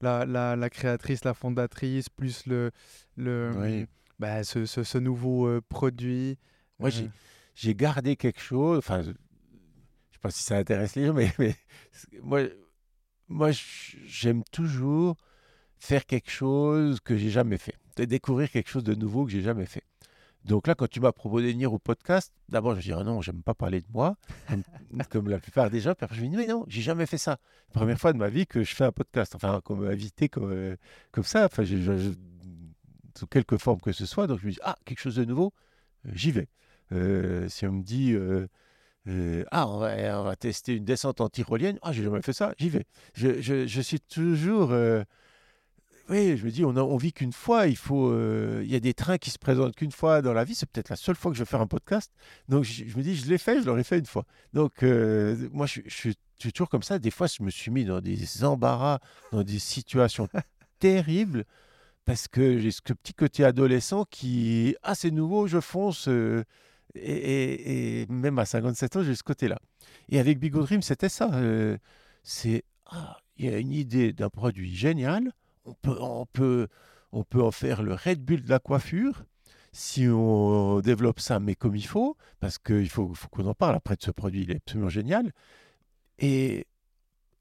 la, 0.00 0.24
la, 0.24 0.56
la 0.56 0.70
créatrice, 0.70 1.24
la 1.24 1.34
fondatrice, 1.34 2.08
plus 2.08 2.46
le, 2.46 2.70
le, 3.16 3.52
Oui. 3.56 3.86
bah, 4.18 4.42
ce, 4.44 4.64
ce, 4.64 4.82
ce 4.82 4.98
nouveau 4.98 5.60
produit. 5.68 6.38
Moi, 6.80 6.88
euh, 6.88 7.08
j'ai 7.54 7.74
gardé 7.74 8.16
quelque 8.16 8.40
chose. 8.40 8.78
Enfin, 8.78 9.02
je 9.02 9.08
ne 9.10 9.14
sais 9.14 10.18
pas 10.20 10.30
si 10.30 10.42
ça 10.42 10.56
intéresse 10.56 10.94
les 10.96 11.06
gens, 11.06 11.14
mais, 11.14 11.32
mais 11.38 11.54
moi, 12.22 12.40
moi 13.28 13.50
j'aime 14.06 14.42
toujours 14.52 15.16
faire 15.78 16.04
quelque 16.06 16.30
chose 16.30 17.00
que 17.00 17.16
j'ai 17.16 17.30
jamais 17.30 17.58
fait. 17.58 17.74
Découvrir 17.96 18.50
quelque 18.50 18.68
chose 18.70 18.84
de 18.84 18.94
nouveau 18.94 19.24
que 19.24 19.30
j'ai 19.30 19.42
jamais 19.42 19.66
fait. 19.66 19.82
Donc 20.44 20.66
là, 20.66 20.74
quand 20.74 20.88
tu 20.88 21.00
m'as 21.00 21.12
proposé 21.12 21.48
de 21.48 21.52
venir 21.52 21.70
au 21.72 21.78
podcast, 21.78 22.32
d'abord, 22.48 22.74
je 22.76 22.80
dis, 22.80 22.92
ah 22.92 23.04
non, 23.04 23.20
j'aime 23.20 23.42
pas 23.42 23.52
parler 23.52 23.82
de 23.82 23.86
moi, 23.92 24.16
comme, 24.48 24.62
comme 25.10 25.28
la 25.28 25.38
plupart 25.38 25.68
des 25.68 25.80
gens. 25.80 25.94
Puis 25.94 26.04
après, 26.04 26.16
je 26.16 26.22
me 26.22 26.28
dis, 26.30 26.36
mais 26.36 26.46
non, 26.46 26.64
j'ai 26.66 26.80
jamais 26.80 27.04
fait 27.04 27.18
ça. 27.18 27.38
Première 27.74 27.98
fois 28.00 28.14
de 28.14 28.18
ma 28.18 28.30
vie 28.30 28.46
que 28.46 28.62
je 28.64 28.74
fais 28.74 28.84
un 28.84 28.92
podcast, 28.92 29.34
enfin, 29.34 29.60
comme 29.62 29.86
invité, 29.86 30.30
comme, 30.30 30.50
euh, 30.50 30.76
comme 31.12 31.24
ça, 31.24 31.44
enfin, 31.44 31.62
je- 31.62 31.76
je- 31.76 31.98
je- 31.98 32.10
sous 33.18 33.26
quelque 33.26 33.58
forme 33.58 33.80
que 33.80 33.92
ce 33.92 34.06
soit. 34.06 34.26
Donc 34.26 34.40
je 34.40 34.46
me 34.46 34.52
dis, 34.52 34.58
ah, 34.62 34.76
quelque 34.86 35.00
chose 35.00 35.16
de 35.16 35.26
nouveau, 35.26 35.52
euh, 36.06 36.10
j'y 36.14 36.30
vais. 36.30 36.48
Euh, 36.92 37.48
si 37.48 37.66
on 37.66 37.72
me 37.72 37.82
dit, 37.82 38.12
euh, 38.12 38.46
euh, 39.08 39.44
ah, 39.50 39.68
on 39.68 39.78
va, 39.78 40.36
tester 40.36 40.76
une 40.76 40.84
descente 40.84 41.20
en 41.20 41.28
tyrolienne, 41.28 41.78
ah, 41.82 41.92
j'ai 41.92 42.02
jamais 42.02 42.22
fait 42.22 42.32
ça, 42.32 42.52
j'y 42.58 42.68
vais. 42.68 42.84
Je, 43.14 43.40
je- 43.40 43.66
je 43.66 43.80
suis 43.80 44.00
toujours. 44.00 44.72
oui, 46.08 46.36
je 46.36 46.44
me 46.44 46.50
dis, 46.50 46.64
on, 46.64 46.76
a- 46.76 46.98
vit 46.98 47.12
qu'une 47.12 47.32
fois, 47.32 47.66
il 47.68 47.76
faut. 47.76 48.12
Il 48.60 48.70
y 48.70 48.74
a 48.74 48.80
des 48.80 48.94
trains 48.94 49.18
qui 49.18 49.30
se 49.30 49.38
présentent 49.38 49.76
qu'une 49.76 49.92
fois 49.92 50.22
dans 50.22 50.32
la 50.32 50.42
vie, 50.44 50.54
c'est 50.54 50.68
peut-être 50.68 50.88
la 50.88 50.96
seule 50.96 51.14
fois 51.14 51.30
que 51.30 51.36
je 51.36 51.42
vais 51.42 51.48
faire 51.48 51.60
un 51.60 51.66
podcast. 51.68 52.12
Donc 52.48 52.64
je, 52.64 52.84
je 52.86 52.96
me 52.96 53.02
dis, 53.02 53.14
je 53.14 53.28
l'ai 53.28 53.38
fait, 53.38 53.60
je 53.60 53.66
l'aurais 53.66 53.84
fait 53.84 53.98
une 53.98 54.06
fois. 54.06 54.24
Donc 54.52 54.82
moi, 54.82 55.66
je 55.66 55.80
suis 55.86 56.16
toujours 56.40 56.68
comme 56.68 56.82
ça. 56.82 56.98
Des 56.98 57.10
fois, 57.12 57.28
je 57.28 57.42
me 57.44 57.50
suis 57.50 57.70
mis 57.70 57.84
dans 57.84 58.00
des 58.00 58.42
embarras, 58.44 58.98
dans 59.30 59.44
des 59.44 59.58
situations 59.60 60.28
terribles 60.80 61.44
parce 62.04 62.26
que 62.26 62.58
j'ai 62.58 62.72
ce 62.72 62.80
petit 62.80 63.14
côté 63.14 63.44
adolescent 63.44 64.04
qui, 64.10 64.74
ah, 64.82 64.96
c'est 64.96 65.12
nouveau, 65.12 65.46
je 65.46 65.60
fonce. 65.60 66.08
Et, 66.94 68.06
même 68.08 68.38
à 68.38 68.44
57 68.44 68.96
ans, 68.96 69.02
j'ai 69.02 69.14
ce 69.14 69.22
côté-là. 69.22 69.58
Et 70.08 70.18
avec 70.18 70.38
Bigo 70.38 70.62
Dream, 70.62 70.82
c'était 70.82 71.08
ça. 71.08 71.30
euh, 71.34 71.76
c'est, 72.22 72.64
ah, 72.86 73.18
il 73.36 73.46
y 73.46 73.54
a 73.54 73.58
une 73.58 73.72
idée 73.72 74.12
d'un 74.12 74.28
produit 74.28 74.74
génial. 74.74 75.32
On 75.64 75.74
peut, 75.74 75.96
on, 76.00 76.26
peut, 76.26 76.68
on 77.12 77.24
peut 77.24 77.42
en 77.42 77.50
faire 77.50 77.82
le 77.82 77.94
Red 77.94 78.24
Bull 78.24 78.42
de 78.42 78.48
la 78.50 78.58
coiffure 78.58 79.24
si 79.72 80.08
on 80.08 80.80
développe 80.80 81.20
ça, 81.20 81.38
mais 81.38 81.54
comme 81.54 81.76
il 81.76 81.86
faut, 81.86 82.16
parce 82.40 82.58
qu'il 82.58 82.88
faut, 82.88 83.12
qu'on 83.30 83.46
en 83.46 83.54
parle 83.54 83.76
après 83.76 83.96
de 83.96 84.02
ce 84.02 84.10
produit, 84.10 84.42
il 84.42 84.50
est 84.50 84.56
absolument 84.56 84.88
génial. 84.88 85.32
Et 86.18 86.66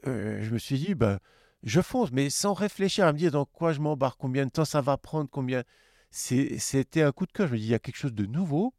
euh, 0.08 0.41
je 0.43 0.52
me 0.52 0.58
suis 0.60 0.78
dit, 0.78 0.95
ben, 0.95 1.20
je 1.64 1.82
fonce, 1.82 2.12
mais 2.12 2.30
sans 2.30 2.54
réfléchir 2.54 3.06
à 3.06 3.14
me 3.14 3.18
dire 3.18 3.32
dans 3.32 3.45
quoi 3.45 3.74
je 3.74 3.80
m'embarque, 3.80 4.18
combien 4.20 4.45
de 4.45 4.52
temps 4.52 4.66
ça 4.66 4.82
va 4.82 4.97
prendre, 4.97 5.30
combien. 5.30 5.64
C'était 6.12 7.02
un 7.04 7.12
coup 7.12 7.26
de 7.26 7.32
cœur. 7.32 7.47
Je 7.47 7.54
me 7.54 7.58
dis, 7.58 7.66
il 7.66 7.70
y 7.70 7.76
a 7.76 7.80
quelque 7.80 7.97
chose 7.97 8.14
de 8.14 8.26
nouveau, 8.26 8.74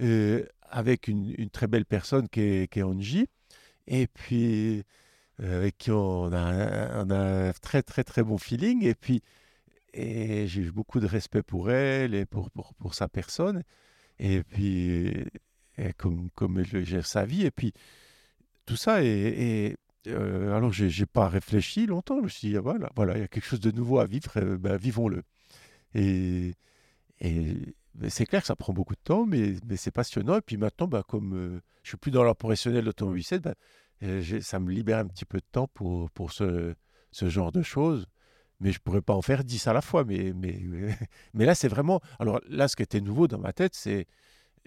euh, 0.00 0.44
avec 0.62 1.08
une, 1.08 1.50
très 1.50 1.66
belle 1.66 1.86
personne 1.86 2.28
qui 2.28 2.40
est, 2.40 2.72
qui 2.72 2.80
est 2.80 3.28
et 3.86 4.06
puis 4.06 4.84
euh, 5.42 5.58
avec 5.58 5.78
qui 5.78 5.90
on 5.90 6.32
a, 6.32 6.38
un- 6.38 7.52
très, 7.62 7.82
très, 7.82 8.04
très 8.04 8.22
bon 8.22 8.38
feeling. 8.38 8.84
Et 8.84 8.94
puis, 8.94 9.22
et 9.94 10.46
j'ai 10.48 10.62
eu 10.62 10.72
beaucoup 10.72 11.00
de 11.00 11.06
respect 11.06 11.42
pour 11.42 11.70
elle 11.70 12.14
et 12.14 12.26
pour, 12.26 12.50
pour, 12.50 12.74
pour 12.74 12.94
sa 12.94 13.08
personne. 13.08 13.62
Et 14.18 14.42
puis, 14.44 15.26
comme, 15.96 16.30
comme 16.34 16.58
elle 16.60 16.84
gère 16.84 17.06
sa 17.06 17.24
vie. 17.24 17.44
Et 17.46 17.50
puis, 17.50 17.72
tout 18.66 18.76
ça. 18.76 19.02
Et, 19.04 19.76
euh, 20.08 20.54
alors, 20.56 20.72
j'ai 20.72 20.90
j'ai 20.90 21.06
pas 21.06 21.28
réfléchi 21.28 21.86
longtemps. 21.86 22.18
Je 22.18 22.24
me 22.24 22.28
suis 22.28 22.48
dit, 22.50 22.56
ah, 22.56 22.60
voilà, 22.60 22.90
voilà, 22.96 23.16
il 23.16 23.20
y 23.20 23.24
a 23.24 23.28
quelque 23.28 23.44
chose 23.46 23.60
de 23.60 23.70
nouveau 23.72 23.98
à 24.00 24.06
vivre. 24.06 24.40
ben, 24.56 24.76
vivons-le. 24.76 25.22
Et, 25.94 26.54
c'est 28.08 28.26
clair 28.26 28.40
que 28.42 28.46
ça 28.46 28.56
prend 28.56 28.72
beaucoup 28.72 28.94
de 28.94 29.00
temps, 29.02 29.26
mais, 29.26 29.54
mais 29.66 29.76
c'est 29.76 29.90
passionnant. 29.90 30.36
Et 30.38 30.40
puis 30.40 30.56
maintenant, 30.56 30.86
ben, 30.88 31.02
comme 31.02 31.34
euh, 31.34 31.60
je 31.82 31.90
suis 31.90 31.96
plus 31.96 32.10
dans 32.10 32.22
l'opérationnel 32.24 32.84
d'automobilisme, 32.84 33.38
ben, 33.38 33.54
euh, 34.04 34.20
j'ai- 34.20 34.40
ça 34.40 34.60
me 34.60 34.70
libère 34.70 34.98
un 34.98 35.06
petit 35.06 35.24
peu 35.24 35.38
de 35.38 35.44
temps 35.50 35.68
pour, 35.68 36.10
pour 36.12 36.32
ce, 36.32 36.74
ce 37.12 37.28
genre 37.28 37.52
de 37.52 37.62
choses. 37.62 38.06
Mais 38.60 38.72
je 38.72 38.80
pourrais 38.80 39.02
pas 39.02 39.14
en 39.14 39.22
faire 39.22 39.44
10 39.44 39.66
à 39.68 39.72
la 39.72 39.82
fois. 39.82 40.04
Mais, 40.04 40.32
mais, 40.34 40.60
mais 41.34 41.46
là, 41.46 41.54
c'est 41.54 41.68
vraiment. 41.68 42.00
Alors 42.20 42.40
là, 42.48 42.68
ce 42.68 42.76
qui 42.76 42.82
était 42.82 43.00
nouveau 43.00 43.28
dans 43.28 43.38
ma 43.38 43.52
tête, 43.52 43.74
c'est. 43.74 44.06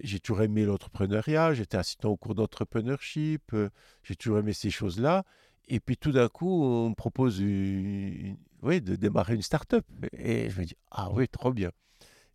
J'ai 0.03 0.19
toujours 0.19 0.41
aimé 0.41 0.65
l'entrepreneuriat, 0.65 1.53
j'étais 1.53 1.77
assistant 1.77 2.09
au 2.09 2.17
cours 2.17 2.35
d'entrepreneurship, 2.35 3.53
euh, 3.53 3.69
j'ai 4.03 4.15
toujours 4.15 4.39
aimé 4.39 4.53
ces 4.53 4.71
choses-là. 4.71 5.23
Et 5.67 5.79
puis 5.79 5.97
tout 5.97 6.11
d'un 6.11 6.27
coup, 6.29 6.63
on 6.63 6.89
me 6.89 6.95
propose 6.95 7.39
une- 7.39 7.47
une- 7.47 8.37
oui, 8.63 8.81
de 8.81 8.95
démarrer 8.95 9.35
une 9.35 9.41
start-up. 9.41 9.85
Et 10.13 10.49
je 10.49 10.59
me 10.59 10.65
dis, 10.65 10.75
ah 10.91 11.09
oui, 11.11 11.27
trop 11.27 11.53
bien. 11.53 11.71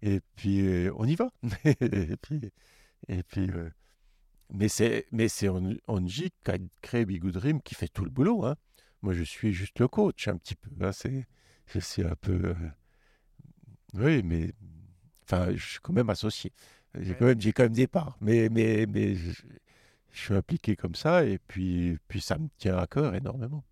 Et 0.07 0.21
puis, 0.37 0.61
euh, 0.67 0.93
on 0.97 1.05
y 1.07 1.17
va. 1.17 1.31
et 1.65 2.17
puis, 2.23 2.53
et 3.09 3.23
puis 3.25 3.51
euh, 3.51 3.69
mais 4.53 4.69
c'est, 4.69 5.05
Onji 5.89 6.31
qui 6.45 6.51
a 6.53 6.59
créé 6.81 7.05
Big 7.05 7.25
Dream 7.25 7.61
qui 7.61 7.75
fait 7.75 7.89
tout 7.89 8.05
le 8.05 8.11
boulot. 8.11 8.45
hein. 8.47 8.55
Moi, 9.03 9.13
je 9.15 9.25
suis 9.25 9.53
juste 9.53 9.79
le 9.81 9.89
coach 9.89 10.29
un 10.29 10.37
petit 10.37 10.55
peu. 10.55 10.71
hein. 10.81 10.93
C'est, 10.93 11.27
je 11.67 11.81
suis 11.81 12.05
un 12.05 12.15
peu. 12.21 12.41
euh, 12.45 12.55
oui, 13.95 14.23
mais. 14.23 14.53
Enfin, 15.25 15.53
je 15.57 15.65
suis 15.73 15.81
quand 15.81 15.93
même 15.93 16.09
associé. 16.11 16.53
J'ai 16.99 17.15
quand 17.17 17.27
même, 17.27 17.41
j'ai 17.41 17.53
quand 17.53 17.65
même 17.65 17.73
des 17.73 17.89
parts. 17.89 18.17
Mais, 18.21 18.49
mais, 18.49 18.87
mais 18.87 19.17
je, 19.17 19.33
je 20.13 20.19
suis 20.19 20.35
impliqué 20.35 20.77
comme 20.77 20.95
ça. 20.95 21.25
Et 21.25 21.39
puis, 21.39 21.99
puis 22.07 22.21
ça 22.21 22.39
me 22.39 22.47
tient 22.59 22.77
à 22.79 22.87
cœur 22.87 23.15
énormément. 23.17 23.65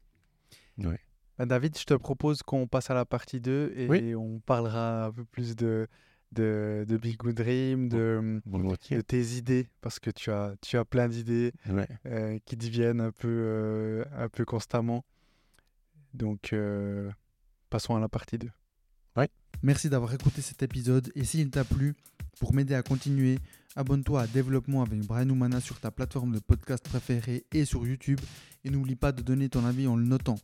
Bah, 1.38 1.46
David, 1.46 1.78
je 1.78 1.84
te 1.84 1.94
propose 1.94 2.42
qu'on 2.42 2.66
passe 2.66 2.90
à 2.90 2.94
la 2.94 3.04
partie 3.04 3.40
2 3.40 3.72
et 3.76 3.86
Oui. 3.88 4.14
on 4.16 4.40
parlera 4.40 5.06
un 5.06 5.12
peu 5.12 5.24
plus 5.24 5.54
de, 5.56 5.86
de, 6.34 6.84
de 6.88 6.96
Big 6.98 7.16
Good 7.16 7.36
Dream, 7.36 7.88
de, 7.88 8.40
Volontiers. 8.46 8.96
de 8.96 9.02
tes 9.02 9.22
idées, 9.36 9.68
parce 9.80 9.98
que 9.98 10.10
tu 10.10 10.30
as, 10.30 10.54
tu 10.60 10.76
as 10.76 10.84
plein 10.84 11.08
d'idées 11.08 11.52
Ouais. 11.70 11.88
euh, 12.06 12.38
qui 12.44 12.56
deviennent 12.56 13.00
un 13.00 13.10
peu, 13.12 13.28
euh, 13.28 14.04
un 14.18 14.28
peu 14.28 14.44
constamment. 14.44 15.04
Donc, 16.12 16.52
euh, 16.52 17.10
passons 17.70 17.96
à 17.96 18.00
la 18.00 18.08
partie 18.08 18.38
2. 18.38 18.48
Ouais. 19.16 19.28
Merci 19.62 19.88
d'avoir 19.88 20.12
écouté 20.14 20.42
cet 20.42 20.62
épisode 20.62 21.10
et 21.14 21.24
s'il 21.24 21.50
t'a 21.50 21.64
plu, 21.64 21.94
pour 22.40 22.52
m'aider 22.54 22.74
à 22.74 22.82
continuer, 22.82 23.38
abonne-toi 23.76 24.22
à 24.22 24.26
Développement 24.26 24.82
avec 24.82 25.00
Brian 25.06 25.28
Oumana 25.30 25.60
sur 25.60 25.80
ta 25.80 25.90
plateforme 25.90 26.34
de 26.34 26.40
podcast 26.40 26.84
préférée 26.88 27.44
et 27.52 27.64
sur 27.64 27.86
YouTube 27.86 28.20
et 28.64 28.70
n'oublie 28.70 28.96
pas 28.96 29.12
de 29.12 29.22
donner 29.22 29.48
ton 29.48 29.64
avis 29.64 29.86
en 29.86 29.96
le 29.96 30.04
notant. 30.04 30.36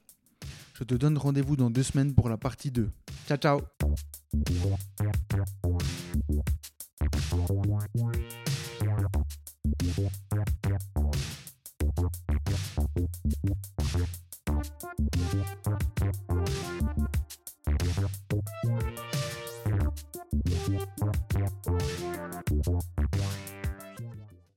Je 0.74 0.84
te 0.84 0.94
donne 0.94 1.18
rendez-vous 1.18 1.56
dans 1.56 1.68
deux 1.70 1.82
semaines 1.82 2.14
pour 2.14 2.28
la 2.28 2.36
partie 2.38 2.70
2. 2.70 2.88
Ciao, 3.30 3.38
ciao. 3.38 3.70